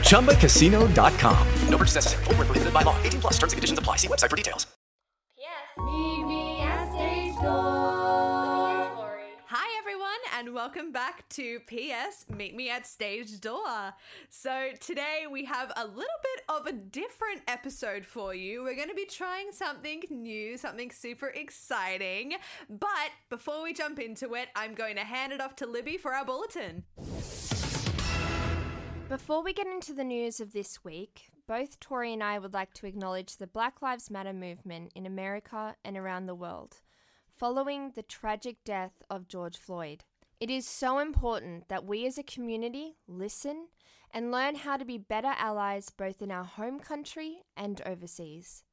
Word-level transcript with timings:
ChumbaCasino.com. 0.00 1.46
No 1.68 1.78
purchase 1.78 1.94
necessary. 1.96 2.24
Void 2.24 2.38
were 2.38 2.44
prohibited 2.46 2.72
by 2.74 2.82
law. 2.82 2.96
18 3.02 3.20
plus. 3.20 3.34
Terms 3.34 3.52
and 3.52 3.58
conditions 3.58 3.78
apply. 3.78 3.96
See 3.96 4.08
website 4.08 4.30
for 4.30 4.36
details. 4.36 4.66
P.S. 5.36 5.78
PBS 5.78 6.92
Stage 6.92 7.34
Door. 7.42 7.76
Hi, 9.48 9.78
everyone, 9.78 10.08
and 10.36 10.54
welcome 10.54 10.90
back 10.90 11.28
to 11.30 11.60
PS 11.60 12.28
Meet 12.34 12.56
Me 12.56 12.68
at 12.68 12.86
Stage 12.86 13.40
Door. 13.40 13.94
So, 14.28 14.70
today 14.80 15.26
we 15.30 15.44
have 15.44 15.72
a 15.76 15.86
little 15.86 16.20
bit 16.22 16.44
of 16.48 16.66
a 16.66 16.72
different 16.72 17.42
episode 17.46 18.04
for 18.04 18.34
you. 18.34 18.62
We're 18.62 18.74
going 18.74 18.88
to 18.88 18.94
be 18.94 19.06
trying 19.06 19.52
something 19.52 20.02
new, 20.10 20.56
something 20.56 20.90
super 20.90 21.28
exciting. 21.28 22.34
But 22.68 23.12
before 23.30 23.62
we 23.62 23.72
jump 23.72 24.00
into 24.00 24.34
it, 24.34 24.48
I'm 24.56 24.74
going 24.74 24.96
to 24.96 25.04
hand 25.04 25.32
it 25.32 25.40
off 25.40 25.54
to 25.56 25.66
Libby 25.66 25.96
for 25.96 26.12
our 26.12 26.24
bulletin. 26.24 26.84
Before 29.08 29.40
we 29.40 29.52
get 29.52 29.68
into 29.68 29.92
the 29.92 30.02
news 30.02 30.40
of 30.40 30.52
this 30.52 30.82
week, 30.82 31.30
both 31.46 31.78
Tori 31.78 32.12
and 32.12 32.24
I 32.24 32.40
would 32.40 32.52
like 32.52 32.74
to 32.74 32.86
acknowledge 32.86 33.36
the 33.36 33.46
Black 33.46 33.80
Lives 33.80 34.10
Matter 34.10 34.32
movement 34.32 34.90
in 34.96 35.06
America 35.06 35.76
and 35.84 35.96
around 35.96 36.26
the 36.26 36.34
world, 36.34 36.80
following 37.30 37.92
the 37.92 38.02
tragic 38.02 38.64
death 38.64 39.04
of 39.08 39.28
George 39.28 39.58
Floyd. 39.58 40.02
It 40.40 40.50
is 40.50 40.66
so 40.66 40.98
important 40.98 41.68
that 41.68 41.84
we 41.84 42.04
as 42.04 42.18
a 42.18 42.24
community 42.24 42.96
listen 43.06 43.68
and 44.10 44.32
learn 44.32 44.56
how 44.56 44.76
to 44.76 44.84
be 44.84 44.98
better 44.98 45.34
allies 45.38 45.88
both 45.88 46.20
in 46.20 46.32
our 46.32 46.44
home 46.44 46.80
country 46.80 47.44
and 47.56 47.80
overseas. 47.86 48.64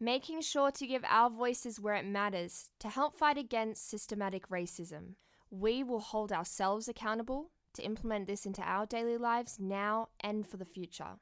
Making 0.00 0.40
sure 0.40 0.70
to 0.70 0.86
give 0.86 1.04
our 1.06 1.28
voices 1.28 1.78
where 1.78 1.96
it 1.96 2.06
matters 2.06 2.70
to 2.78 2.88
help 2.88 3.18
fight 3.18 3.36
against 3.36 3.90
systematic 3.90 4.48
racism. 4.48 5.16
We 5.50 5.82
will 5.84 6.00
hold 6.00 6.32
ourselves 6.32 6.88
accountable 6.88 7.50
to 7.76 7.84
implement 7.84 8.26
this 8.26 8.46
into 8.46 8.62
our 8.62 8.86
daily 8.86 9.16
lives 9.16 9.58
now 9.60 10.08
and 10.20 10.46
for 10.46 10.56
the 10.56 10.64
future. 10.64 11.18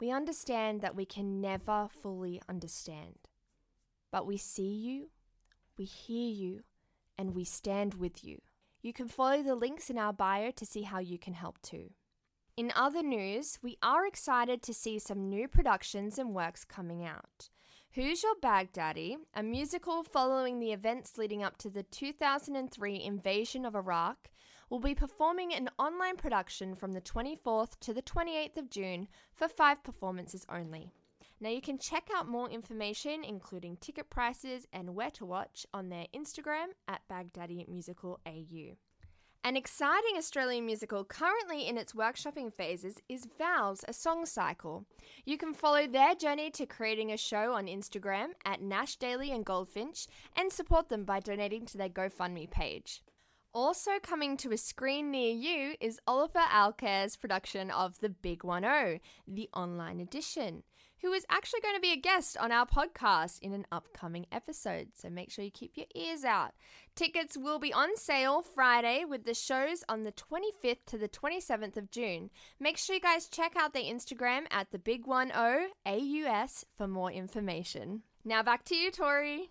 We 0.00 0.10
understand 0.10 0.80
that 0.82 0.94
we 0.94 1.04
can 1.04 1.40
never 1.40 1.88
fully 2.02 2.40
understand, 2.48 3.16
but 4.10 4.26
we 4.26 4.36
see 4.36 4.74
you, 4.74 5.08
we 5.78 5.84
hear 5.84 6.30
you, 6.30 6.60
and 7.18 7.34
we 7.34 7.44
stand 7.44 7.94
with 7.94 8.24
you. 8.24 8.40
You 8.82 8.92
can 8.92 9.08
follow 9.08 9.42
the 9.42 9.54
links 9.54 9.90
in 9.90 9.98
our 9.98 10.12
bio 10.12 10.50
to 10.52 10.66
see 10.66 10.82
how 10.82 10.98
you 10.98 11.18
can 11.18 11.34
help 11.34 11.60
too. 11.62 11.90
In 12.56 12.72
other 12.74 13.02
news, 13.02 13.58
we 13.62 13.76
are 13.82 14.06
excited 14.06 14.62
to 14.62 14.72
see 14.72 14.98
some 14.98 15.28
new 15.28 15.48
productions 15.48 16.18
and 16.18 16.34
works 16.34 16.64
coming 16.64 17.04
out. 17.04 17.50
Who's 17.92 18.22
Your 18.22 18.34
Baghdaddy, 18.42 19.16
a 19.34 19.42
musical 19.42 20.02
following 20.02 20.58
the 20.58 20.72
events 20.72 21.16
leading 21.16 21.42
up 21.42 21.56
to 21.58 21.70
the 21.70 21.82
2003 21.82 23.02
invasion 23.02 23.64
of 23.64 23.74
Iraq, 23.74 24.30
will 24.70 24.80
be 24.80 24.94
performing 24.94 25.54
an 25.54 25.68
online 25.78 26.16
production 26.16 26.74
from 26.74 26.92
the 26.92 27.00
24th 27.00 27.78
to 27.80 27.94
the 27.94 28.02
28th 28.02 28.56
of 28.56 28.70
June 28.70 29.08
for 29.34 29.48
five 29.48 29.82
performances 29.82 30.46
only. 30.48 30.90
Now 31.40 31.50
you 31.50 31.60
can 31.60 31.78
check 31.78 32.08
out 32.16 32.28
more 32.28 32.48
information, 32.48 33.22
including 33.22 33.76
ticket 33.76 34.08
prices 34.08 34.66
and 34.72 34.94
where 34.94 35.10
to 35.12 35.26
watch, 35.26 35.66
on 35.74 35.88
their 35.88 36.06
Instagram 36.14 36.68
at 36.88 37.02
Baghdaddy 37.10 37.68
Musical 37.68 38.20
AU. 38.26 38.76
An 39.44 39.56
exciting 39.56 40.16
Australian 40.16 40.66
musical 40.66 41.04
currently 41.04 41.68
in 41.68 41.78
its 41.78 41.92
workshopping 41.92 42.52
phases 42.52 42.96
is 43.08 43.28
Vows, 43.38 43.84
a 43.86 43.92
song 43.92 44.26
cycle. 44.26 44.86
You 45.24 45.38
can 45.38 45.54
follow 45.54 45.86
their 45.86 46.16
journey 46.16 46.50
to 46.50 46.66
creating 46.66 47.12
a 47.12 47.16
show 47.16 47.52
on 47.52 47.66
Instagram 47.66 48.30
at 48.44 48.60
Nash 48.60 48.96
Daily 48.96 49.30
and 49.30 49.44
Goldfinch 49.44 50.08
and 50.34 50.50
support 50.50 50.88
them 50.88 51.04
by 51.04 51.20
donating 51.20 51.64
to 51.66 51.78
their 51.78 51.88
GoFundMe 51.88 52.50
page. 52.50 53.02
Also 53.56 53.92
coming 54.02 54.36
to 54.36 54.52
a 54.52 54.58
screen 54.58 55.10
near 55.10 55.32
you 55.32 55.76
is 55.80 55.98
Oliver 56.06 56.44
Alcare's 56.52 57.16
production 57.16 57.70
of 57.70 57.98
The 58.00 58.10
Big 58.10 58.44
One 58.44 58.66
O, 58.66 58.98
the 59.26 59.48
online 59.54 59.98
edition, 59.98 60.62
who 61.00 61.10
is 61.14 61.24
actually 61.30 61.62
going 61.62 61.74
to 61.74 61.80
be 61.80 61.92
a 61.92 61.96
guest 61.96 62.36
on 62.36 62.52
our 62.52 62.66
podcast 62.66 63.38
in 63.40 63.54
an 63.54 63.64
upcoming 63.72 64.26
episode, 64.30 64.88
so 64.92 65.08
make 65.08 65.30
sure 65.30 65.42
you 65.42 65.50
keep 65.50 65.74
your 65.74 65.86
ears 65.94 66.22
out. 66.22 66.52
Tickets 66.94 67.38
will 67.38 67.58
be 67.58 67.72
on 67.72 67.96
sale 67.96 68.42
Friday 68.42 69.06
with 69.08 69.24
the 69.24 69.32
shows 69.32 69.82
on 69.88 70.04
the 70.04 70.12
25th 70.12 70.84
to 70.88 70.98
the 70.98 71.08
27th 71.08 71.78
of 71.78 71.90
June. 71.90 72.28
Make 72.60 72.76
sure 72.76 72.96
you 72.96 73.00
guys 73.00 73.26
check 73.26 73.54
out 73.56 73.72
their 73.72 73.84
Instagram 73.84 74.42
at 74.50 74.70
the 74.70 74.78
Big 74.78 75.06
10 75.06 75.32
AUS 75.86 76.66
for 76.76 76.86
more 76.86 77.10
information. 77.10 78.02
Now 78.22 78.42
back 78.42 78.66
to 78.66 78.74
you, 78.76 78.90
Tori. 78.90 79.48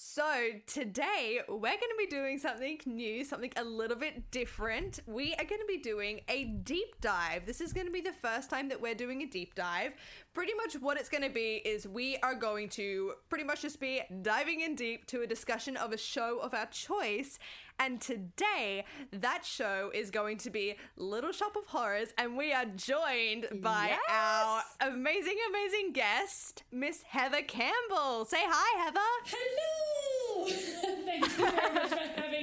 So, 0.00 0.22
today 0.68 1.40
we're 1.48 1.58
going 1.58 1.78
to 1.80 1.96
be 1.98 2.06
doing 2.06 2.38
something 2.38 2.78
new, 2.86 3.24
something 3.24 3.52
a 3.56 3.64
little 3.64 3.96
bit 3.96 4.30
different. 4.30 5.00
We 5.08 5.34
are 5.34 5.44
going 5.44 5.60
to 5.60 5.66
be 5.66 5.78
doing 5.78 6.20
a 6.28 6.44
deep 6.44 7.00
dive. 7.00 7.46
This 7.46 7.60
is 7.60 7.72
going 7.72 7.88
to 7.88 7.92
be 7.92 8.00
the 8.00 8.12
first 8.12 8.48
time 8.48 8.68
that 8.68 8.80
we're 8.80 8.94
doing 8.94 9.22
a 9.22 9.26
deep 9.26 9.56
dive. 9.56 9.96
Pretty 10.34 10.52
much 10.54 10.74
what 10.74 11.00
it's 11.00 11.08
going 11.08 11.24
to 11.24 11.28
be 11.28 11.62
is 11.64 11.88
we 11.88 12.16
are 12.18 12.36
going 12.36 12.68
to 12.68 13.14
pretty 13.28 13.42
much 13.42 13.62
just 13.62 13.80
be 13.80 14.00
diving 14.22 14.60
in 14.60 14.76
deep 14.76 15.04
to 15.06 15.22
a 15.22 15.26
discussion 15.26 15.76
of 15.76 15.90
a 15.90 15.98
show 15.98 16.38
of 16.38 16.54
our 16.54 16.66
choice. 16.66 17.40
And 17.80 18.00
today, 18.00 18.84
that 19.12 19.44
show 19.44 19.90
is 19.94 20.10
going 20.10 20.38
to 20.38 20.50
be 20.50 20.74
Little 20.96 21.30
Shop 21.32 21.54
of 21.56 21.66
Horrors, 21.66 22.08
and 22.18 22.36
we 22.36 22.52
are 22.52 22.64
joined 22.64 23.46
by 23.62 23.90
Yes! 23.90 24.00
our 24.10 24.62
amazing, 24.90 25.36
amazing 25.48 25.92
guest, 25.92 26.64
Miss 26.72 27.02
Heather 27.02 27.42
Campbell. 27.42 28.24
Say 28.24 28.40
hi, 28.42 28.84
Heather. 28.84 29.00
Hello! 29.26 30.46
Thank 31.04 31.24
you 31.24 31.28
very 31.30 31.74
much 31.74 31.92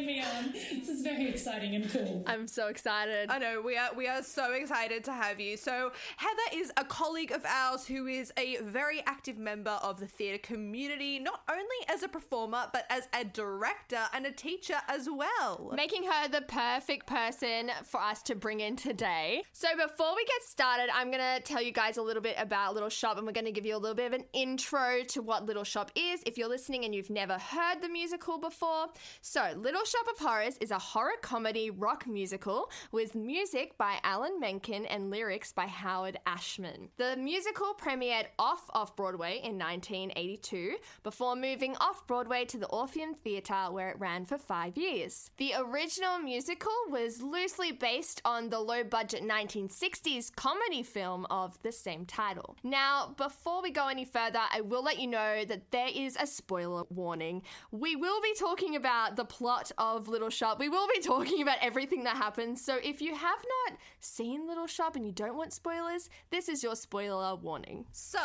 for 0.06 0.12
me 0.12 0.22
on. 0.22 0.52
This 0.52 0.90
is 0.90 1.02
very 1.02 1.28
exciting 1.28 1.76
and 1.76 1.90
cool. 1.90 2.24
I'm 2.28 2.48
so 2.48 2.68
excited. 2.68 3.30
I 3.30 3.40
know 3.40 3.62
we 3.62 3.78
are 3.78 3.94
we 3.96 4.08
are 4.08 4.22
so 4.24 4.54
excited 4.54 5.04
to 5.06 5.14
have 5.14 5.40
you. 5.40 5.58
So 5.58 5.92
Heather 6.18 6.62
is 6.62 6.72
a 6.78 6.84
colleague 6.84 7.32
of 7.32 7.44
ours 7.46 7.86
who 7.86 8.08
is 8.08 8.32
a 8.38 8.58
very 8.58 9.02
active 9.06 9.38
member 9.38 9.72
of 9.72 10.00
the 10.00 10.08
theatre 10.08 10.38
community, 10.38 11.20
not 11.20 11.42
only 11.50 11.64
as 11.90 12.04
a 12.04 12.08
performer 12.08 12.68
but 12.72 12.86
as 12.90 13.08
a 13.14 13.24
director 13.26 14.00
and 14.14 14.26
a 14.26 14.32
teacher 14.32 14.78
as 14.88 15.08
well. 15.10 15.72
Making 15.76 16.04
her 16.04 16.28
the 16.28 16.42
perfect 16.42 17.08
person 17.08 17.72
for 17.84 18.00
us 18.00 18.22
to 18.24 18.36
bring 18.36 18.60
in 18.60 18.76
today. 18.76 19.44
So, 19.54 19.70
before 19.76 20.16
we 20.16 20.26
get 20.26 20.44
started, 20.44 20.90
I'm 20.94 21.10
going 21.10 21.24
to 21.36 21.42
tell 21.42 21.62
you 21.62 21.72
guys 21.72 21.98
a 21.98 22.02
little 22.02 22.22
bit 22.22 22.36
about 22.38 22.74
Little 22.74 22.90
Shop 22.90 23.18
and 23.18 23.26
we're 23.26 23.34
going 23.34 23.46
to 23.46 23.52
give 23.52 23.66
you 23.66 23.76
a 23.76 23.80
little 23.80 23.96
bit 23.96 24.08
of 24.08 24.14
an 24.14 24.26
intro 24.34 25.04
to 25.10 25.22
what 25.22 25.46
Little 25.46 25.64
Shop 25.64 25.92
is 25.96 26.22
if 26.26 26.38
you're 26.38 26.50
listening 26.50 26.86
and 26.86 26.94
you've 26.94 27.10
never 27.10 27.38
heard 27.38 27.82
the 27.82 27.90
musical 27.90 28.38
before. 28.38 28.88
So, 29.22 29.54
Little 29.58 29.84
Shop 29.84 29.95
of 29.96 30.20
Horrors 30.20 30.58
is 30.60 30.72
a 30.72 30.78
horror 30.78 31.16
comedy 31.22 31.70
rock 31.70 32.06
musical 32.06 32.70
with 32.92 33.16
music 33.16 33.78
by 33.78 33.98
Alan 34.04 34.40
Menken 34.42 34.86
and 34.86 35.10
lyrics 35.10 35.54
by 35.54 35.68
Howard 35.68 36.18
Ashman. 36.26 36.90
The 36.98 37.16
musical 37.16 37.74
premiered 37.74 38.26
off 38.38 38.70
off 38.72 38.96
Broadway 38.96 39.40
in 39.44 39.58
1982 39.58 40.76
before 41.04 41.36
moving 41.36 41.78
off 41.78 42.06
Broadway 42.08 42.44
to 42.46 42.58
the 42.58 42.68
Orpheum 42.68 43.14
Theatre 43.14 43.68
where 43.72 43.90
it 43.90 44.00
ran 44.00 44.26
for 44.26 44.38
five 44.38 44.78
years. 44.78 45.32
The 45.38 45.54
original 45.58 46.20
musical 46.20 46.74
was 46.90 47.22
loosely 47.22 47.72
based 47.72 48.22
on 48.26 48.50
the 48.50 48.60
low 48.60 48.84
budget 48.84 49.24
1960s 49.24 50.36
comedy 50.36 50.84
film 50.84 51.26
of 51.30 51.62
the 51.62 51.72
same 51.72 52.06
title. 52.06 52.58
Now, 52.64 53.14
before 53.18 53.62
we 53.62 53.72
go 53.72 53.88
any 53.88 54.06
further, 54.06 54.42
I 54.54 54.62
will 54.62 54.84
let 54.84 55.00
you 55.00 55.08
know 55.08 55.46
that 55.46 55.72
there 55.72 55.90
is 55.94 56.18
a 56.20 56.28
spoiler 56.28 56.84
warning. 56.90 57.44
We 57.72 57.96
will 57.96 58.22
be 58.22 58.34
talking 58.38 58.76
about 58.76 59.16
the 59.16 59.26
plot 59.26 59.72
of 59.78 60.08
Little 60.08 60.30
Shop, 60.30 60.60
we 60.60 60.70
will 60.70 60.88
be 60.94 61.00
talking 61.02 61.42
about 61.42 61.58
everything 61.62 62.04
that 62.04 62.18
happens. 62.18 62.64
So 62.64 62.78
if 62.84 63.02
you 63.02 63.16
have 63.16 63.40
not 63.70 63.78
seen 64.00 64.48
Little 64.48 64.68
Shop 64.68 64.96
and 64.96 65.06
you 65.06 65.12
don't 65.12 65.36
want 65.36 65.54
spoilers, 65.54 66.10
this 66.30 66.50
is 66.50 66.64
your 66.64 66.76
spoiler 66.76 67.36
warning. 67.36 67.86
So, 67.92 68.20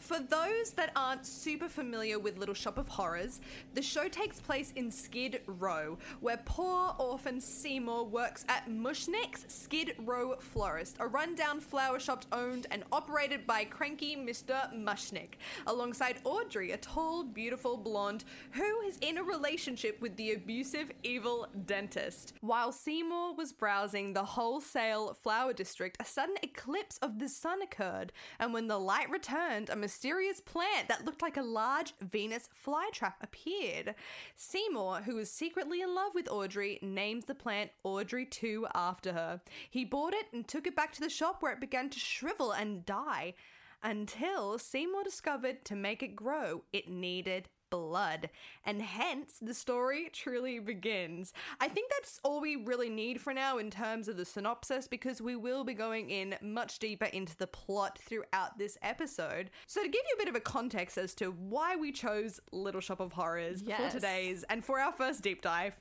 for 0.00 0.18
those 0.18 0.72
that 0.76 0.92
aren't 0.96 1.26
super 1.26 1.68
familiar 1.68 2.18
with 2.18 2.38
Little 2.38 2.54
Shop 2.54 2.78
of 2.78 2.88
Horrors, 2.88 3.40
the 3.74 3.82
show 3.82 4.08
takes 4.08 4.40
place 4.40 4.72
in 4.76 4.90
Skid 4.90 5.40
Row, 5.46 5.98
where 6.20 6.40
poor 6.44 6.94
orphan 6.98 7.40
Seymour 7.40 8.04
works 8.04 8.44
at 8.48 8.68
Mushnik's 8.68 9.44
Skid 9.48 9.94
Row 9.98 10.36
Florist, 10.38 10.96
a 11.00 11.06
rundown 11.06 11.60
flower 11.60 11.98
shop 11.98 12.24
owned 12.32 12.66
and 12.70 12.84
operated 12.92 13.46
by 13.46 13.64
cranky 13.64 14.16
Mr. 14.16 14.72
Mushnik, 14.74 15.34
alongside 15.66 16.16
Audrey, 16.24 16.72
a 16.72 16.76
tall, 16.76 17.24
beautiful 17.24 17.76
blonde 17.76 18.24
who 18.52 18.80
is 18.82 18.98
in 18.98 19.18
a 19.18 19.22
relationship 19.22 20.00
with 20.00 20.16
the 20.16 20.32
abusive, 20.32 20.90
evil 21.02 21.48
dentist. 21.66 22.34
While 22.40 22.72
Seymour 22.72 23.34
was 23.34 23.52
browsing 23.52 24.12
the 24.12 24.24
wholesale 24.24 25.14
flower 25.14 25.52
district, 25.52 25.96
a 26.00 26.04
sudden 26.04 26.36
eclipse 26.42 26.98
of 26.98 27.18
the 27.18 27.28
sun 27.28 27.62
occurred, 27.62 28.12
and 28.38 28.52
when 28.52 28.68
the 28.68 28.78
light 28.78 29.10
returned, 29.10 29.70
a 29.70 29.76
mysterious 29.76 30.40
plant 30.40 30.88
that 30.88 31.04
looked 31.04 31.22
like 31.22 31.36
a 31.36 31.42
large 31.42 31.94
Venus 32.00 32.48
flytrap 32.64 33.14
appeared. 33.20 33.94
Seymour, 34.36 35.02
who 35.02 35.16
was 35.16 35.30
secretly 35.30 35.80
in 35.80 35.94
love 35.94 36.14
with 36.14 36.30
Audrey, 36.30 36.78
named 36.82 37.24
the 37.24 37.34
plant 37.34 37.70
Audrey 37.82 38.26
2 38.26 38.66
after 38.74 39.12
her. 39.12 39.40
He 39.70 39.84
bought 39.84 40.14
it 40.14 40.26
and 40.32 40.46
took 40.46 40.66
it 40.66 40.76
back 40.76 40.92
to 40.92 41.00
the 41.00 41.10
shop 41.10 41.42
where 41.42 41.52
it 41.52 41.60
began 41.60 41.90
to 41.90 41.98
shrivel 41.98 42.52
and 42.52 42.86
die 42.86 43.34
until 43.84 44.58
Seymour 44.58 45.04
discovered 45.04 45.64
to 45.66 45.76
make 45.76 46.02
it 46.02 46.16
grow, 46.16 46.64
it 46.72 46.88
needed 46.88 47.50
blood. 47.74 48.30
And 48.64 48.80
hence, 48.80 49.38
the 49.42 49.52
story 49.52 50.08
truly 50.12 50.60
begins. 50.60 51.32
I 51.60 51.66
think 51.66 51.90
that's 51.90 52.20
all 52.22 52.40
we 52.40 52.54
really 52.54 52.88
need 52.88 53.20
for 53.20 53.34
now 53.34 53.58
in 53.58 53.68
terms 53.68 54.06
of 54.06 54.16
the 54.16 54.24
synopsis 54.24 54.86
because 54.86 55.20
we 55.20 55.34
will 55.34 55.64
be 55.64 55.74
going 55.74 56.08
in 56.08 56.36
much 56.40 56.78
deeper 56.78 57.06
into 57.06 57.36
the 57.36 57.48
plot 57.48 57.98
throughout 57.98 58.58
this 58.58 58.78
episode. 58.80 59.50
So, 59.66 59.82
to 59.82 59.88
give 59.88 60.02
you 60.08 60.14
a 60.14 60.18
bit 60.18 60.28
of 60.28 60.36
a 60.36 60.40
context 60.40 60.96
as 60.98 61.14
to 61.16 61.32
why 61.32 61.74
we 61.74 61.90
chose 61.90 62.38
Little 62.52 62.80
Shop 62.80 63.00
of 63.00 63.12
Horrors 63.12 63.62
for 63.62 63.90
today's 63.90 64.44
and 64.44 64.64
for 64.64 64.78
our 64.78 64.92
first 64.92 65.22
deep 65.22 65.42
dive, 65.42 65.76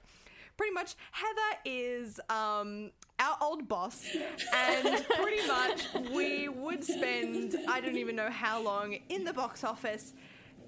pretty 0.58 0.74
much 0.74 0.96
Heather 1.12 1.60
is 1.64 2.20
um 2.30 2.90
our 3.20 3.38
old 3.42 3.68
boss 3.68 4.06
and 4.54 5.06
pretty 5.08 5.48
much 5.48 5.88
we 6.12 6.50
would 6.50 6.84
spend 6.84 7.56
I 7.68 7.80
don't 7.82 7.98
even 7.98 8.16
know 8.16 8.30
how 8.30 8.62
long 8.62 8.98
in 9.10 9.24
the 9.24 9.34
box 9.34 9.64
office 9.64 10.14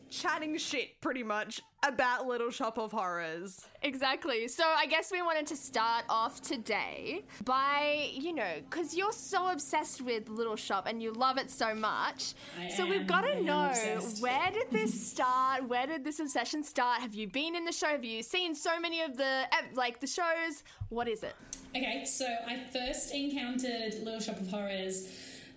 chatting 0.10 0.57
shit 0.57 1.02
pretty 1.02 1.24
much 1.24 1.62
about 1.84 2.25
Little 2.25 2.50
Shop 2.50 2.78
of 2.78 2.92
Horrors. 2.92 3.66
Exactly. 3.81 4.48
So 4.48 4.63
I 4.63 4.86
guess 4.88 5.12
we 5.12 5.22
wanted 5.22 5.46
to 5.48 5.56
start 5.56 6.06
off 6.10 6.42
today 6.42 7.24
by, 7.44 8.10
you 8.13 8.34
know, 8.34 8.56
because 8.69 8.96
you're 8.96 9.12
so 9.12 9.48
obsessed 9.50 10.02
with 10.02 10.28
Little 10.30 10.56
Shop 10.56 10.88
and 10.88 11.02
you 11.02 11.12
love 11.12 11.38
it 11.38 11.52
so 11.52 11.75
much. 11.75 12.34
I 12.60 12.69
so 12.69 12.88
we've 12.88 13.06
got 13.06 13.22
to 13.22 13.42
know 13.42 13.68
obsessed. 13.69 14.22
where 14.22 14.50
did 14.52 14.72
this 14.72 15.10
start? 15.10 15.68
Where 15.68 15.86
did 15.86 16.04
this 16.04 16.19
obsession 16.19 16.63
start? 16.63 17.01
Have 17.01 17.13
you 17.13 17.28
been 17.28 17.56
in 17.56 17.66
the 17.66 17.72
show? 17.72 17.88
Have 17.88 18.06
you 18.06 18.24
seen 18.24 18.56
so 18.56 18.80
many 18.80 19.01
of 19.01 19.18
the 19.18 19.44
eh, 19.51 19.62
like 19.74 20.00
the 20.00 20.08
shows? 20.08 20.63
What 20.90 21.08
is 21.08 21.24
it? 21.24 21.36
Okay, 21.75 22.06
so 22.06 22.25
I 22.48 22.58
first 22.72 23.13
encountered 23.13 23.96
Little 24.01 24.19
Shop 24.22 24.40
of 24.40 24.48
Horrors 24.50 25.08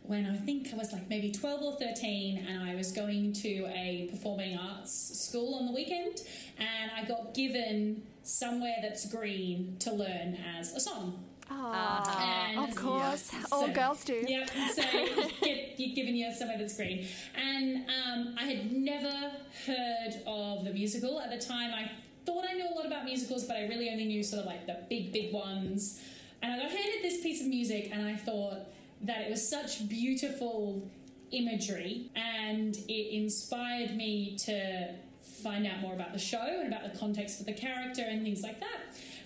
when 0.09 0.25
I 0.25 0.37
think 0.37 0.69
I 0.73 0.77
was 0.77 0.91
like 0.93 1.09
maybe 1.11 1.31
12 1.31 1.63
or 1.63 1.73
13, 1.79 2.47
and 2.49 2.63
I 2.69 2.75
was 2.75 2.93
going 2.93 3.35
to 3.35 3.67
a 3.75 4.09
performing 4.11 4.57
arts 4.59 4.91
school 5.27 5.55
on 5.55 5.67
the 5.67 5.73
weekend, 5.73 6.23
and 6.59 6.91
I 6.97 7.05
got 7.05 7.35
given 7.35 8.03
Somewhere 8.23 8.77
That's 8.81 9.05
Green 9.13 9.77
to 9.81 9.93
learn 9.93 10.39
as 10.59 10.75
a 10.75 10.81
song. 10.81 11.25
And- 11.51 12.59
Of 12.59 12.75
course, 12.75 13.31
Yeah. 13.33 13.45
all 13.53 13.69
girls 13.69 14.03
do. 14.05 14.25
Yeah, 14.27 14.47
so 14.75 14.83
get, 15.43 15.75
you're 15.79 15.95
given 15.95 16.15
you 16.17 16.33
somewhere 16.35 16.57
that's 16.59 16.77
green. 16.77 17.07
And 17.37 17.85
um, 17.89 18.35
I 18.39 18.45
had 18.45 18.73
never 18.73 19.33
heard 19.67 20.15
of 20.27 20.65
the 20.65 20.73
musical. 20.73 21.21
At 21.21 21.31
the 21.31 21.39
time, 21.47 21.73
I 21.73 21.91
thought 22.27 22.45
I 22.49 22.55
knew 22.55 22.67
a 22.67 22.75
lot 22.75 22.87
about 22.87 23.05
musicals, 23.05 23.45
but 23.45 23.57
I 23.57 23.67
really 23.67 23.91
only 23.91 24.07
knew 24.07 24.23
sort 24.23 24.41
of 24.41 24.47
like 24.47 24.67
the 24.67 24.79
big, 24.89 25.13
big 25.13 25.33
ones. 25.35 26.01
And 26.43 26.53
I 26.53 26.57
got 26.59 26.71
handed 26.71 27.03
this 27.03 27.21
piece 27.23 27.41
of 27.43 27.47
music, 27.49 27.91
and 27.93 28.07
I 28.07 28.17
thought 28.17 28.59
that 29.03 29.23
it 29.23 29.31
was 29.31 29.49
such 29.49 29.89
beautiful 29.89 30.91
imagery, 31.31 32.11
and 32.17 32.77
it 32.89 33.15
inspired 33.15 33.97
me 33.97 34.37
to 34.39 34.95
find 35.43 35.67
out 35.67 35.81
more 35.81 35.95
about 35.95 36.13
the 36.13 36.19
show 36.19 36.41
and 36.61 36.73
about 36.73 36.91
the 36.93 36.99
context 36.99 37.39
of 37.41 37.47
the 37.47 37.53
character 37.53 38.03
and 38.03 38.23
things 38.23 38.43
like 38.43 38.59
that. 38.61 38.81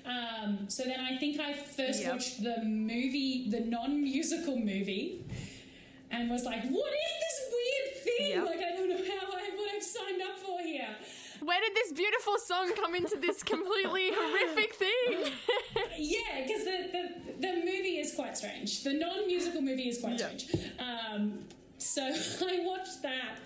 Um, 0.05 0.69
so 0.69 0.83
then 0.83 1.01
I 1.01 1.17
think 1.17 1.39
I 1.41 1.53
first 1.53 2.03
Yep. 2.03 2.13
watched 2.13 2.43
the 2.43 2.63
movie, 2.65 3.47
the 3.49 3.61
non-musical 3.61 4.57
movie, 4.59 5.25
and 6.11 6.29
was 6.29 6.45
like, 6.45 6.65
"What 6.65 6.93
is 6.93 7.13
this 7.25 7.53
weird 7.55 8.05
thing? 8.05 8.31
Yep. 8.31 8.45
Like 8.47 8.59
I 8.59 8.77
don't 8.77 8.89
know 8.91 8.97
how 8.97 9.27
I 9.33 9.51
what 9.57 9.71
I've 9.75 9.83
signed 9.83 10.21
up 10.23 10.39
for 10.39 10.61
here." 10.61 10.89
Where 11.45 11.61
did 11.61 11.75
this 11.75 11.93
beautiful 11.93 12.39
song 12.39 12.73
come 12.77 12.95
into 12.95 13.17
this 13.17 13.43
completely 13.43 14.11
horrific 14.13 14.75
thing? 14.75 15.33
Yeah, 15.99 16.47
because 16.47 16.65
the, 16.65 16.89
the 16.93 17.49
the 17.49 17.55
movie 17.57 17.99
is 17.99 18.15
quite 18.15 18.37
strange. 18.37 18.83
The 18.85 18.95
non-musical 18.95 19.61
movie 19.61 19.89
is 19.89 20.01
quite 20.01 20.19
strange. 20.19 20.47
Um, 20.79 21.45
so 21.79 22.03
I 22.47 22.61
watched 22.65 23.03
that. 23.03 23.39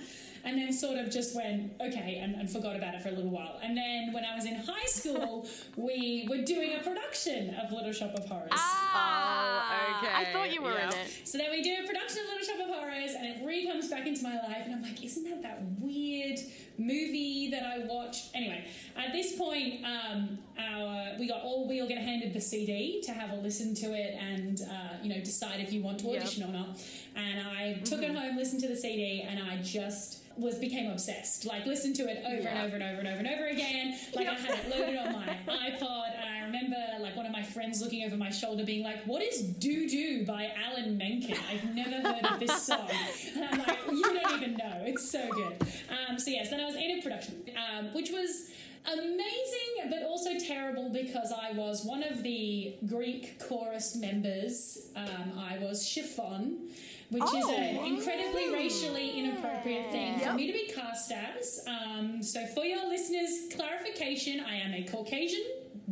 And 0.44 0.56
then 0.56 0.72
sort 0.72 0.96
of 0.96 1.10
just 1.10 1.34
went, 1.34 1.72
okay, 1.80 2.20
and, 2.22 2.36
and 2.36 2.48
forgot 2.48 2.76
about 2.76 2.94
it 2.94 3.02
for 3.02 3.08
a 3.08 3.12
little 3.12 3.32
while. 3.32 3.58
And 3.64 3.76
then 3.76 4.12
when 4.12 4.24
I 4.24 4.36
was 4.36 4.44
in 4.44 4.54
high 4.54 4.86
school, 4.86 5.48
we 5.76 6.24
were 6.30 6.44
doing 6.44 6.74
a 6.78 6.84
production 6.84 7.52
of 7.56 7.72
Little 7.72 7.92
Shop 7.92 8.14
of 8.14 8.26
Horrors. 8.26 8.50
Ah, 8.52 9.98
okay, 9.98 10.12
I 10.14 10.32
thought 10.32 10.52
you 10.54 10.62
were 10.62 10.78
in 10.78 10.88
yeah. 10.88 11.00
it. 11.00 11.20
So 11.24 11.36
then 11.36 11.50
we 11.50 11.62
do 11.62 11.74
a 11.82 11.84
production 11.84 12.20
of 12.20 12.26
Little 12.28 12.46
Shop 12.46 12.68
of 12.68 12.74
Horrors, 12.76 13.14
and 13.18 13.26
it 13.26 13.44
re 13.44 13.66
comes 13.66 13.88
back 13.88 14.06
into 14.06 14.22
my 14.22 14.36
life, 14.36 14.62
and 14.66 14.72
I'm 14.72 14.82
like, 14.82 15.02
isn't 15.02 15.24
that 15.24 15.42
that 15.42 15.62
weird 15.80 16.38
movie 16.78 17.50
that 17.50 17.62
I 17.62 17.86
watched? 17.86 18.30
Anyway, 18.34 18.64
at 18.96 19.12
this 19.12 19.36
point, 19.36 19.84
um, 19.84 20.38
our 20.58 21.16
we 21.18 21.28
got 21.28 21.42
all 21.42 21.68
we 21.68 21.80
all 21.80 21.88
get 21.88 21.98
handed 21.98 22.32
the 22.32 22.40
CD 22.40 23.02
to 23.02 23.12
have 23.12 23.30
a 23.30 23.36
listen 23.36 23.74
to 23.76 23.86
it, 23.94 24.14
and 24.20 24.60
uh, 24.62 24.96
you 25.02 25.08
know 25.08 25.20
decide 25.20 25.60
if 25.60 25.72
you 25.72 25.82
want 25.82 26.00
to 26.00 26.16
audition 26.16 26.44
or 26.44 26.52
not. 26.52 26.68
And 27.14 27.40
I 27.40 27.80
took 27.84 28.02
it 28.02 28.14
home, 28.14 28.36
listened 28.36 28.62
to 28.62 28.68
the 28.68 28.76
CD, 28.76 29.22
and 29.22 29.40
I 29.40 29.62
just 29.62 30.22
was 30.36 30.58
became 30.58 30.90
obsessed. 30.90 31.44
Like 31.44 31.66
listened 31.66 31.96
to 31.96 32.08
it 32.08 32.22
over 32.26 32.48
and 32.48 32.58
over 32.58 32.74
and 32.74 32.82
over 32.82 32.98
and 32.98 33.08
over 33.08 33.18
and 33.18 33.28
over 33.28 33.46
again. 33.46 33.98
Like 34.14 34.26
I 34.26 34.34
had 34.34 34.58
it 34.58 34.68
loaded 34.70 34.96
on 34.96 35.12
my 35.12 35.26
iPod, 35.48 36.14
and 36.14 36.28
I 36.28 36.44
remember 36.44 36.76
like 37.00 37.16
one 37.16 37.26
of 37.26 37.32
my 37.32 37.42
friends 37.42 37.80
looking 37.80 38.04
over 38.04 38.16
my 38.16 38.30
shoulder, 38.30 38.64
being 38.64 38.84
like, 38.84 39.04
"What 39.04 39.22
is 39.22 39.42
Doo 39.42 39.88
Doo 39.88 40.24
by 40.26 40.52
Alan 40.64 40.96
Menken? 40.96 41.36
I've 41.50 41.74
never 41.74 42.08
heard 42.08 42.24
of 42.24 42.40
this 42.40 42.62
song." 42.62 42.88
And 43.34 43.44
I'm 43.44 43.58
like, 43.58 43.78
"You 43.90 44.02
don't 44.02 44.42
even 44.42 44.54
know. 44.54 44.82
It's 44.84 45.10
so 45.10 45.30
good." 45.32 45.66
Um, 46.08 46.18
so 46.18 46.30
yes, 46.30 46.50
then 46.50 46.60
I 46.60 46.66
was 46.66 46.76
in 46.76 46.98
a 46.98 47.02
production, 47.02 47.42
um, 47.56 47.86
which 47.94 48.10
was 48.10 48.50
amazing, 48.92 49.90
but 49.90 50.02
also 50.02 50.38
terrible 50.38 50.90
because 50.90 51.32
I 51.32 51.52
was 51.52 51.84
one 51.84 52.02
of 52.02 52.22
the 52.22 52.74
Greek 52.86 53.38
chorus 53.40 53.96
members. 53.96 54.88
Um, 54.94 55.38
I 55.38 55.58
was 55.58 55.86
chiffon. 55.86 56.68
Which 57.10 57.22
is 57.22 57.48
an 57.48 57.76
incredibly 57.84 58.52
racially 58.52 59.18
inappropriate 59.20 59.92
thing 59.92 60.18
for 60.18 60.32
me 60.32 60.46
to 60.48 60.52
be 60.52 60.72
cast 60.74 61.12
as. 61.12 61.64
Um, 61.66 62.22
so, 62.22 62.44
for 62.46 62.64
your 62.64 62.88
listeners' 62.88 63.52
clarification, 63.54 64.40
I 64.40 64.56
am 64.56 64.74
a 64.74 64.82
Caucasian, 64.82 65.42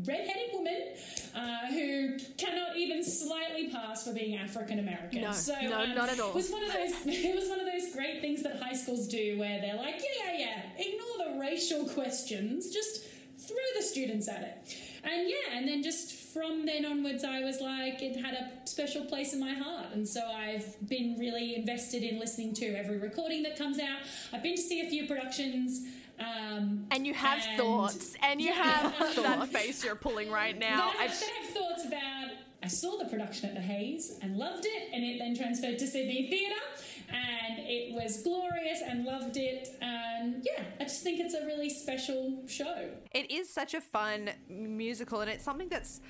red-headed 0.04 0.54
woman 0.54 0.94
uh, 1.36 1.66
who 1.68 2.18
cannot 2.36 2.76
even 2.76 3.04
slightly 3.04 3.68
pass 3.68 4.04
for 4.04 4.12
being 4.12 4.36
African 4.36 4.80
American. 4.80 5.20
No, 5.20 5.32
so, 5.32 5.54
no, 5.62 5.82
um, 5.82 5.94
not 5.94 6.08
at 6.08 6.18
all. 6.18 6.30
It 6.30 6.34
was 6.34 6.50
one 6.50 6.64
of 6.64 6.72
those. 6.72 6.92
It 7.06 7.34
was 7.34 7.48
one 7.48 7.60
of 7.60 7.66
those 7.66 7.94
great 7.94 8.20
things 8.20 8.42
that 8.42 8.60
high 8.60 8.74
schools 8.74 9.06
do, 9.06 9.38
where 9.38 9.60
they're 9.60 9.76
like, 9.76 10.00
yeah, 10.02 10.32
yeah, 10.32 10.38
yeah, 10.38 10.84
ignore 10.84 11.32
the 11.34 11.40
racial 11.40 11.86
questions, 11.86 12.70
just 12.70 13.04
throw 13.38 13.56
the 13.76 13.82
students 13.82 14.28
at 14.28 14.42
it. 14.42 14.76
And 15.04 15.28
yeah, 15.28 15.56
and 15.58 15.68
then 15.68 15.82
just 15.82 16.23
from 16.34 16.66
then 16.66 16.84
onwards, 16.84 17.22
I 17.24 17.40
was 17.44 17.60
like, 17.60 18.02
it 18.02 18.16
had 18.16 18.34
a 18.34 18.66
special 18.66 19.04
place 19.04 19.32
in 19.32 19.40
my 19.40 19.54
heart. 19.54 19.86
And 19.94 20.06
so 20.06 20.20
I've 20.20 20.76
been 20.88 21.16
really 21.18 21.54
invested 21.54 22.02
in 22.02 22.18
listening 22.18 22.52
to 22.54 22.66
every 22.74 22.98
recording 22.98 23.44
that 23.44 23.56
comes 23.56 23.78
out. 23.78 24.00
I've 24.32 24.42
been 24.42 24.56
to 24.56 24.62
see 24.62 24.80
a 24.80 24.90
few 24.90 25.06
productions. 25.06 25.82
Um, 26.18 26.86
And 26.90 27.06
you 27.06 27.14
have 27.14 27.40
and- 27.48 27.58
thoughts, 27.58 28.16
and 28.22 28.40
you 28.40 28.52
have 28.52 28.92
have 28.94 29.14
That 29.22 29.48
face 29.48 29.84
you're 29.84 29.96
pulling 29.96 30.30
right 30.30 30.58
now. 30.58 30.90
I, 30.98 31.06
then 31.06 31.16
I 31.34 31.44
have 31.44 31.50
thoughts 31.54 31.84
about. 31.86 32.30
I 32.62 32.66
saw 32.68 32.96
the 32.96 33.04
production 33.04 33.48
at 33.50 33.54
the 33.54 33.60
Hayes 33.60 34.18
and 34.22 34.38
loved 34.38 34.64
it, 34.64 34.88
and 34.94 35.04
it 35.04 35.18
then 35.18 35.36
transferred 35.36 35.78
to 35.80 35.86
Sydney 35.86 36.28
Theatre, 36.30 36.62
and 37.10 37.58
it 37.58 37.92
was 37.92 38.22
glorious 38.22 38.80
and 38.86 39.04
loved 39.04 39.36
it. 39.36 39.68
And 39.82 40.42
yeah, 40.42 40.64
I 40.80 40.84
just 40.84 41.02
think 41.02 41.20
it's 41.20 41.34
a 41.34 41.44
really 41.44 41.68
special 41.68 42.42
show. 42.46 42.88
It 43.12 43.30
is 43.30 43.52
such 43.52 43.74
a 43.74 43.80
fun 43.82 44.30
musical, 44.48 45.20
and 45.20 45.28
it's 45.30 45.44
something 45.44 45.68
that's 45.68 46.00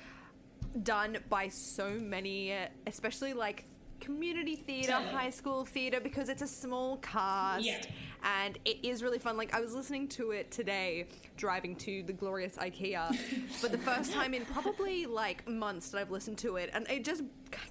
done 0.83 1.17
by 1.29 1.47
so 1.47 1.91
many, 2.01 2.53
especially 2.87 3.33
like 3.33 3.65
community 4.01 4.55
theater, 4.57 4.91
Totally. 4.91 5.11
high 5.13 5.29
school 5.29 5.65
theater 5.65 5.99
because 6.01 6.27
it's 6.29 6.41
a 6.41 6.47
small 6.47 6.97
cast 6.97 7.63
Yeah. 7.65 7.81
and 8.23 8.59
it 8.65 8.77
is 8.83 9.01
really 9.01 9.17
fun. 9.19 9.37
Like 9.37 9.55
I 9.55 9.61
was 9.61 9.73
listening 9.73 10.09
to 10.09 10.31
it 10.31 10.51
today 10.51 11.07
driving 11.37 11.75
to 11.77 12.03
the 12.03 12.13
glorious 12.13 12.57
IKEA 12.57 13.15
for 13.59 13.69
the 13.69 13.77
first 13.77 14.11
time 14.11 14.33
in 14.33 14.45
probably 14.45 15.05
like 15.05 15.47
months 15.47 15.89
that 15.89 15.99
I've 16.01 16.11
listened 16.11 16.37
to 16.39 16.57
it 16.57 16.69
and 16.73 16.87
it 16.89 17.05
just 17.05 17.23